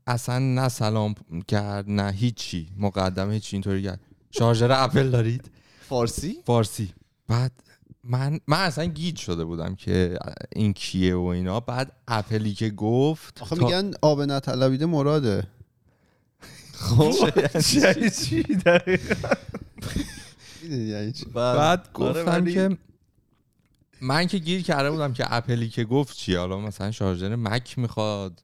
اصلا 0.06 0.38
نه 0.38 0.68
سلام 0.68 1.14
کرد 1.48 1.84
نه 1.90 2.12
هیچی 2.12 2.68
مقدمه 2.78 3.34
هیچی 3.34 3.56
اینطوری 3.56 3.82
کرد. 3.82 4.00
شارژر 4.30 4.72
اپل 4.72 5.10
دارید؟ 5.10 5.50
فارسی؟ 5.88 6.36
فارسی. 6.46 6.92
بعد 7.28 7.52
من 8.04 8.38
من 8.46 8.60
اصلا 8.60 8.84
گیج 8.84 9.16
شده 9.16 9.44
بودم 9.44 9.74
که 9.74 10.18
این 10.52 10.72
کیه 10.72 11.16
و 11.16 11.22
اینا. 11.24 11.60
بعد 11.60 11.92
اپلی 12.08 12.54
که 12.54 12.70
گفت 12.70 13.42
آخه 13.42 13.56
تا- 13.56 13.66
میگن 13.66 13.90
آب 14.02 14.20
نطلبیده 14.22 14.86
مراده. 14.86 15.46
خب 16.82 17.14
یعنی 17.76 18.10
چی؟ 18.10 18.42
دقیقا. 18.42 19.14
یعنی 20.70 21.12
چی؟ 21.12 21.24
بعد 21.34 21.88
گفتم 21.94 22.04
آره، 22.08 22.22
ولی- 22.22 22.54
که 22.54 22.76
من 24.00 24.26
که 24.26 24.38
گیر 24.38 24.62
کرده 24.62 24.90
بودم 24.90 25.12
که 25.12 25.24
اپلی 25.34 25.68
که 25.68 25.84
گفت 25.84 26.16
چی؟ 26.16 26.34
حالا 26.34 26.58
مثلا 26.58 26.90
شارژر 26.90 27.36
مک 27.36 27.78
می‌خواد. 27.78 28.42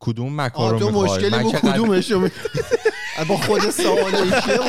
کدوم 0.00 0.40
مک 0.40 0.52
رو 0.52 0.78
تو 0.78 0.86
می‌خواد 0.86 1.24
مشکلی 1.24 1.52
کدومشو 1.72 2.20
می- 2.20 2.30
با 3.28 3.36
خود 3.36 3.70
سوال 3.70 4.12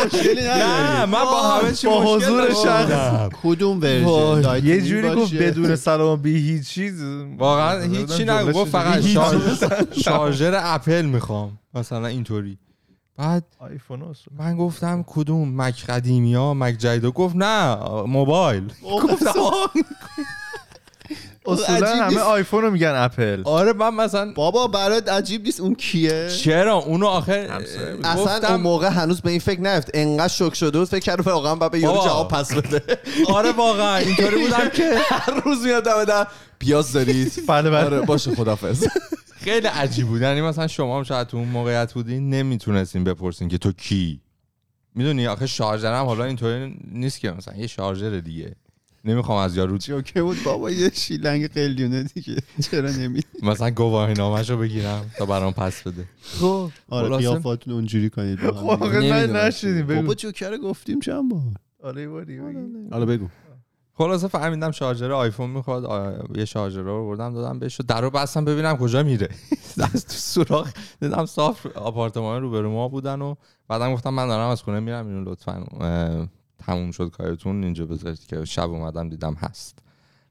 مشکلی 0.05 0.41
نه 0.47 1.05
من 1.05 1.24
با 1.24 1.41
همه 1.43 1.74
چی 1.74 1.88
با 1.88 2.01
مشکل 2.16 2.26
حضور. 2.28 2.53
شخص. 2.53 3.30
کدوم 3.43 3.82
ورژن؟ 3.82 4.66
یه 4.66 4.82
جوری 4.82 5.16
گفت؟ 5.16 5.34
بدون 5.34 5.76
سلام 5.76 6.22
بی 6.22 6.36
هیچ 6.51 6.68
چیز. 6.70 7.01
واقعا 7.38 7.82
هیچی 7.82 8.24
نگو 8.26 8.51
گفت 8.51 8.72
فقط 8.72 9.03
شارژر 10.05 10.53
اپل 10.63 11.01
می‌خوام. 11.05 11.59
مثلا 11.74 12.07
اینطوری. 12.07 12.57
بعد 13.18 13.43
آیفون. 13.59 14.16
من 14.38 14.57
گفتم 14.57 15.03
کدوم 15.07 15.61
مک 15.61 15.86
قدیمی 15.86 16.34
ها 16.36 16.53
مک 16.53 16.78
جدید 16.78 17.05
گفت 17.05 17.36
نه 17.36 17.76
موبایل. 18.07 18.63
گفتم. 19.03 19.34
اصولا 21.47 21.95
همه. 21.95 22.20
آیفون 22.20 22.61
رو 22.61 22.72
میگن 22.72 22.93
اپل. 22.95 23.41
آره 23.45 23.74
من 23.74 23.93
مثلا 23.93 24.34
بابا 24.34 24.68
برات 24.68 25.09
عجیب 25.09 25.43
نیست 25.45 25.59
اون 25.59 25.76
کیه؟ 25.76 26.30
چرا؟ 26.30 26.76
اونو 26.76 27.05
آخر. 27.07 27.61
اصلا 28.03 28.47
اون 28.49 28.61
موقع 28.61 28.88
هنوز 28.88 29.22
به 29.22 29.30
این 29.32 29.39
فکر 29.39 29.61
نرفت. 29.61 29.91
انقدر 29.93 30.28
شوک 30.28 30.55
شده 30.55 30.80
بود 30.80 30.88
فکر 30.88 30.99
کرد 30.99 31.28
واقعا 31.28 31.55
بعد 31.55 31.72
به 31.72 31.80
یارو 31.80 31.95
بابا. 31.95 32.07
جواب 32.07 32.28
پس 32.28 32.53
بده. 32.53 32.82
آره 33.36 33.51
واقعا. 33.51 33.95
اینطوری 33.95 34.38
بودم 34.43 34.70
که 34.78 34.97
هر 35.09 35.34
روز 35.45 35.66
میاد 35.66 35.84
دم 36.07 36.28
پیاز 36.59 36.93
دارید. 36.93 37.34
بله 37.47 37.70
بله. 37.70 37.86
آره 37.86 38.01
باشه 38.01 38.36
خدافظ 38.36 38.88
خیلی 39.46 39.68
عجیب 39.68 40.08
بود. 40.08 40.22
یعنی 40.22 40.41
مثلا 40.41 40.68
شما 40.68 40.98
هم 40.98 41.04
شاید 41.04 41.28
تو 41.28 41.38
اون 41.38 41.48
موقعیت 41.48 41.93
بودین 41.93 42.30
نمی‌تونستین 42.30 43.04
بپرسین 43.04 43.48
که 43.48 43.58
تو 43.58 43.72
کی؟ 43.72 44.22
می‌دونی؟ 44.96 45.28
آخه 45.28 45.48
شارژر 45.48 45.93
هم 45.93 46.06
حالا 46.06 46.24
اینطوری 46.24 46.80
نیست 46.91 47.20
که 47.20 47.32
مثلا 47.32 47.58
یه 47.58 47.68
شارژر 47.68 48.20
دیگه. 48.20 48.56
نمی‌خوام 49.06 49.38
از 49.38 49.58
یارو 49.58 49.78
جوکه 49.78 50.22
بود 50.22 50.38
بابا 50.43 50.72
یه 50.72 50.91
شیلنگ 50.93 51.50
قلیونه 51.54 52.04
دیگه. 52.04 52.36
چرا 52.62 52.91
نمی 52.91 53.22
مثلا 53.43 53.70
گواهی 53.70 54.14
نامش 54.14 54.52
بگیرم 54.52 55.12
تا 55.18 55.26
برام 55.26 55.54
پس 55.54 55.82
بده. 55.82 56.06
خب. 56.22 56.70
آره 56.89 57.18
قیافاتون 57.18 57.74
اونجوری 57.74 58.10
کنید. 58.10 58.39
خب 58.39 58.84
نمی‌دونم. 58.84 59.38
نشدیم 59.38 59.88
بابا 59.88 60.14
جوکر 60.14 60.58
گفتیم 60.58 61.00
چند 61.00 61.32
بار؟ 61.32 61.41
آره 61.84 62.08
باری. 62.08 62.38
حالا 62.91 63.06
بگو. 63.06 63.28
خلاصه 63.98 64.28
فهمیدم 64.28 64.72
شارژر 64.72 65.12
آیفون 65.12 65.50
می‌خواد 65.50 65.86
آ، 65.86 66.12
یه 66.36 66.46
شارژر 66.46 66.82
رو 66.82 67.08
بردم 67.08 67.34
دادم 67.34 67.60
بهش 67.60 67.80
و 67.80 67.84
در 67.84 68.02
رو 68.02 68.10
بستم 68.10 68.46
ببینم 68.46 68.78
کجا 68.78 69.04
میره 69.04 69.30
از 69.93 70.06
تو 70.06 70.14
سوراخ 70.14 70.74
دیدم 71.02 71.26
صاف 71.26 71.66
آپارتمان 71.76 72.41
روبرو 72.41 72.72
ما 72.72 72.88
بودن 72.88 73.22
و 73.22 73.36
بعدم 73.68 73.93
گفتم 73.93 74.10
من 74.10 74.28
دارم 74.28 74.50
از 74.50 74.62
خونه 74.62 74.80
میرم 74.80 75.08
اینو 75.08 75.32
لطفا 75.32 75.64
تموم 76.66 76.91
شد 76.91 77.10
کارتون 77.18 77.64
اینجا 77.64 77.86
بذارید 77.86 78.26
که 78.28 78.46
شب 78.46 78.70
اومدم 78.70 79.10
دیدم 79.10 79.34
هست 79.34 79.80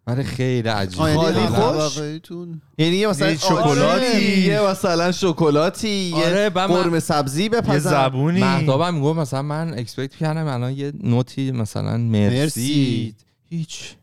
ولی 0.06 0.22
خیلی 0.22 0.68
عجیب 0.68 1.00
یعنی 1.00 1.16
خالی 1.16 1.40
خوش؟ 1.40 1.94
طبقه‌ایتون؟ 1.96 2.60
یعنی 2.78 2.96
یه 2.96 3.08
مثلا 3.08 3.30
یه 3.30 3.36
شکلاتی. 3.36 3.80
آره، 3.80 4.20
یه 4.22 4.60
مثلا 4.70 5.12
شکلاتی 5.12 6.12
آره، 6.16 6.40
یه 6.42 6.50
قرمه 6.50 7.00
سبزی 7.00 7.42
یه 7.42 7.48
بپزن 7.48 7.90
زبونی 7.90 8.40
مهدابم 8.40 8.94
می‌گفت 8.94 9.18
مثلا 9.18 9.42
من 9.42 9.74
اکسپکت 9.78 10.14
کردم 10.16 10.46
الان 10.46 10.72
یه 10.72 10.92
نوتی 11.02 11.50
مثلا 11.52 11.96
مرسی, 11.96 12.40
مرسی. 12.40 13.14
هیچ. 13.56 13.96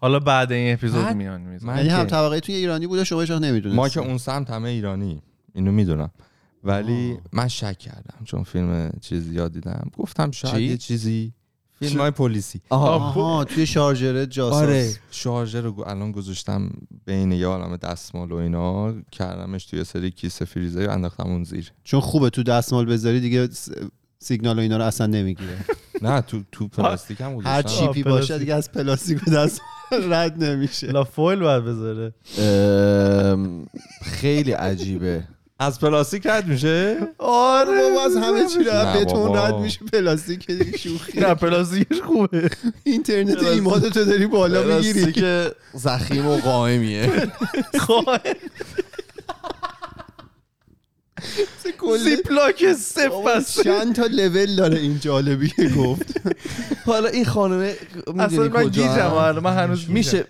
حالا 0.00 0.18
بعد 0.20 0.52
این 0.52 0.72
اپیزود 0.72 1.04
من- 1.04 1.16
میان 1.16 1.40
میزن 1.40 1.66
من 1.66 1.76
یعنی 1.76 1.88
هم 1.88 2.04
طبقه 2.04 2.40
توی 2.40 2.54
ایرانی 2.54 2.86
بوده 2.86 3.04
شما 3.04 3.20
هیچ 3.20 3.30
نمی‌دونید 3.30 3.76
ما 3.76 3.88
که 3.88 4.00
اون 4.00 4.18
سمت 4.18 4.50
همه 4.50 4.68
ایرانی 4.68 5.22
اینو 5.54 5.72
می‌دونم. 5.72 6.10
ولی 6.64 7.12
آه. 7.12 7.18
من 7.32 7.48
شک 7.48 7.78
کردم 7.78 8.24
چون 8.24 8.42
فیلم 8.42 8.92
چیز 9.00 9.22
زیاد 9.28 9.52
دیدم. 9.52 9.90
گفتم 9.96 10.30
شاید 10.30 10.54
چی؟ 10.54 10.62
یه 10.62 10.76
چیزی 10.76 11.32
فیلم 11.78 12.00
های 12.00 12.10
پلیسی. 12.10 12.60
آها. 12.68 12.88
آها 12.88 13.44
توی 13.44 13.66
شارژر 13.66 14.24
جاسوس. 14.24 14.62
آره. 14.62 14.92
شارژر 15.10 15.60
رو 15.60 15.80
الان 15.86 16.12
گذاشتم 16.12 16.70
بین 17.06 17.32
یه 17.32 17.46
عالم 17.46 17.76
دستمال 17.76 18.32
و 18.32 18.34
اینا. 18.34 18.94
کردمش 19.12 19.66
توی 19.66 19.78
یه 19.78 19.84
سری 19.84 20.10
کیسه 20.10 20.44
فریزر 20.44 20.86
و 20.88 20.90
انداختم 20.90 21.26
اون 21.26 21.44
زیر. 21.44 21.72
چون 21.84 22.00
خوبه 22.00 22.30
تو 22.30 22.42
دستمال 22.42 22.86
بذاری 22.86 23.20
دیگه 23.20 23.48
سیگنال 24.18 24.58
و 24.58 24.60
اینا 24.60 24.76
رو 24.76 24.84
اصلا 24.84 25.06
نمی‌گیره. 25.06 25.56
نه 26.02 26.20
تو 26.20 26.42
تو 26.52 26.68
پلاستیک 26.68 27.20
هم 27.20 27.36
هر 27.44 27.62
chip 27.62 27.94
ی 27.94 28.02
باشه. 28.02 28.38
دیگه 28.38 28.54
از 28.54 28.72
پلاستیک 28.72 29.28
و 29.28 29.30
دست 29.30 29.60
رد 30.10 30.44
نمیشه. 30.44 30.86
لا 30.86 31.04
فویل 31.04 31.38
باید 31.38 31.64
بذاره. 31.64 32.12
خیلی 34.02 34.52
عجیبه. 34.52 35.24
از 35.60 35.80
پلاستیک 35.80 36.26
رد 36.26 36.46
میشه؟ 36.46 36.96
آره 37.18 37.70
بابا 37.82 38.04
از 38.04 38.16
همه 38.16 38.46
چی 38.46 38.64
رد 38.64 39.00
بتون. 39.00 39.36
رد 39.36 39.54
میشه 39.54 39.80
پلاستیک 39.92 40.46
دیگه 40.46 40.78
شوخی. 40.78 41.20
نه 41.20 41.34
پلاستیکش 41.34 42.00
خوبه. 42.00 42.50
اینترنت 42.84 43.42
ایمانو 43.42 43.90
تو 43.90 44.04
داری 44.04 44.26
بالا 44.26 44.76
می‌گیری. 44.76 45.12
که 45.12 45.52
زخیم 45.74 46.26
و 46.26 46.36
قائمیه. 46.36 47.10
خواهد 47.86 48.36
زیپلاک 52.04 52.64
بابا 53.08 53.30
بسته 53.30 53.62
چند 53.62 53.94
تا 53.94 54.06
لول 54.06 54.56
داره 54.56 54.78
این 54.78 54.98
جالبی 55.00 55.48
که 55.48 55.68
گفت. 55.68 56.20
حالا 56.86 57.08
این 57.08 57.24
خانمه 57.24 57.76
اصلا 58.18 58.48
من 58.48 58.68
گیجم 58.68 59.14
الان 59.14 59.38
من 59.38 59.56
هنوز 59.56 59.90
میشه 59.90 60.24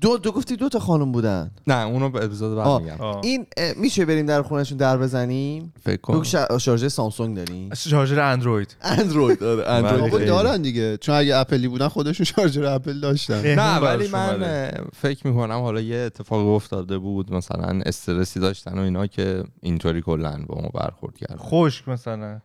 دو 0.00 0.18
دو 0.18 0.32
گفتی 0.32 0.56
دو 0.56 0.68
تا 0.68 0.78
خانم 0.78 1.12
بودن. 1.12 1.50
نه 1.66 1.86
اونو 1.86 2.10
به 2.10 2.24
اپیزود 2.24 2.56
بعد. 2.56 2.82
میگم. 2.82 3.20
این 3.22 3.46
میشه 3.76 4.04
بریم 4.04 4.26
در 4.26 4.42
خونهشون 4.42 4.78
در 4.78 4.98
بزنیم؟ 4.98 5.72
فکر 5.84 5.96
تو 5.96 6.12
کن 6.12 6.24
شا- 6.24 6.58
شارژر 6.58 6.88
سامسونگ 6.88 7.36
داری 7.36 7.70
شارژر 7.76 8.20
اندروید. 8.20 8.76
اندروید 8.82 9.42
آره 9.44 9.56
بله. 9.62 9.70
اندروید. 9.70 10.26
دارن 10.28 10.62
دیگه. 10.62 10.96
چون 10.96 11.14
اگه 11.14 11.36
اپلی 11.36 11.68
بودن 11.68 11.88
خودشون 11.88 12.24
شارژر 12.24 12.64
اپل 12.64 13.00
داشتن. 13.00 13.54
نه 13.54 13.78
ولی 13.78 14.08
من 14.08 14.70
فکر 14.92 15.26
می‌کنم 15.26 15.60
حالا 15.60 15.80
یه 15.80 15.96
اتفاق 15.96 16.46
افتاده 16.46 16.98
بود. 16.98 17.32
مثلا 17.32 17.82
استرسی 17.86 18.40
داشتن 18.40 18.78
و 18.78 18.82
اینا 18.82 19.06
که 19.06 19.44
اینطوری 19.60 20.02
کلا 20.02 20.44
با 20.46 20.60
ما 20.62 20.68
برخورد 20.68 21.16
کرد 21.16 21.36
خشک 21.38 21.88
مثلا. 21.88 22.40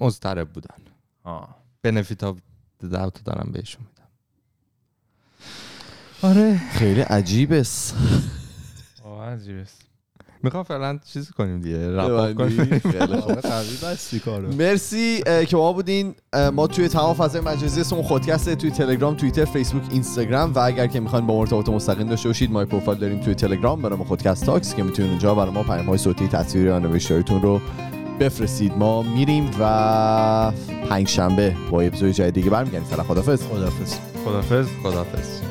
مضطرب 0.00 0.48
بودن. 0.48 0.74
آه. 1.24 1.56
بنفیت 1.82 2.20
دعوت 2.92 3.24
دارم 3.24 3.50
بهشون 3.52 3.82
آره. 6.22 6.60
خیلی 6.72 7.00
عجیبه 7.00 7.62
س- 7.62 7.92
واقعا 9.04 9.32
عجیبه 9.32 9.60
است. 9.60 9.78
می‌خوام 10.42 10.62
فعلا 10.62 10.98
چیز 11.12 11.30
کنیم 11.30 11.60
دیگه 11.60 11.96
رپ؟ 11.96 12.36
کنیم. 12.36 12.78
خیلی 12.78 13.76
بستی 13.82 14.20
کارو. 14.20 14.54
مرسی 14.54 15.22
که 15.48 15.56
ما 15.56 15.72
بودین. 15.72 16.14
ما 16.52 16.66
توی 16.66 16.88
تمام 16.88 17.14
فضای 17.14 17.40
مجازی 17.40 17.80
اسمون 17.80 18.02
خودکسته 18.02 18.54
توی 18.56 18.70
تلگرام 18.70 19.14
توییتر 19.14 19.44
فیسبوک 19.44 19.82
اینستاگرام 19.90 20.52
و 20.52 20.58
اگر 20.58 20.86
که 20.86 21.00
می‌خواین 21.00 21.26
با 21.26 21.34
ما 21.34 21.40
ارتباط 21.40 21.68
مستقیم 21.68 22.08
داشته 22.08 22.28
باشید 22.28 22.50
ما 22.50 22.64
پروفایل 22.64 22.98
داریم 22.98 23.20
توی 23.20 23.34
تلگرام 23.34 23.82
برای 23.82 23.98
ما 23.98 24.04
خودکست 24.04 24.46
تاکس 24.46 24.74
که 24.74 24.82
می‌تونید 24.82 25.10
اونجا 25.10 25.34
برای 25.34 25.50
ما 25.50 25.62
پیام 25.62 25.86
های 25.86 25.98
صوتی 25.98 26.28
تصویری 26.28 26.66
یا 26.66 26.78
نوشتاریتون 26.78 27.42
رو 27.42 27.60
بفرستید. 28.20 28.72
ما 28.76 29.02
میریم 29.02 29.50
و 29.60 30.52
پنج 30.88 31.08
شنبه 31.08 31.56
با 31.70 31.82
یه 31.82 31.88
اپیزود 31.88 32.10
جدید 32.10 32.34
دیگه 32.34 32.50
برمیگردیم. 32.50 32.88
فعلا 32.88 33.02
خدافظ 33.02 33.42
خدافظ 33.42 33.94
خدافظ 34.24 34.66
خدافظ 34.82 35.47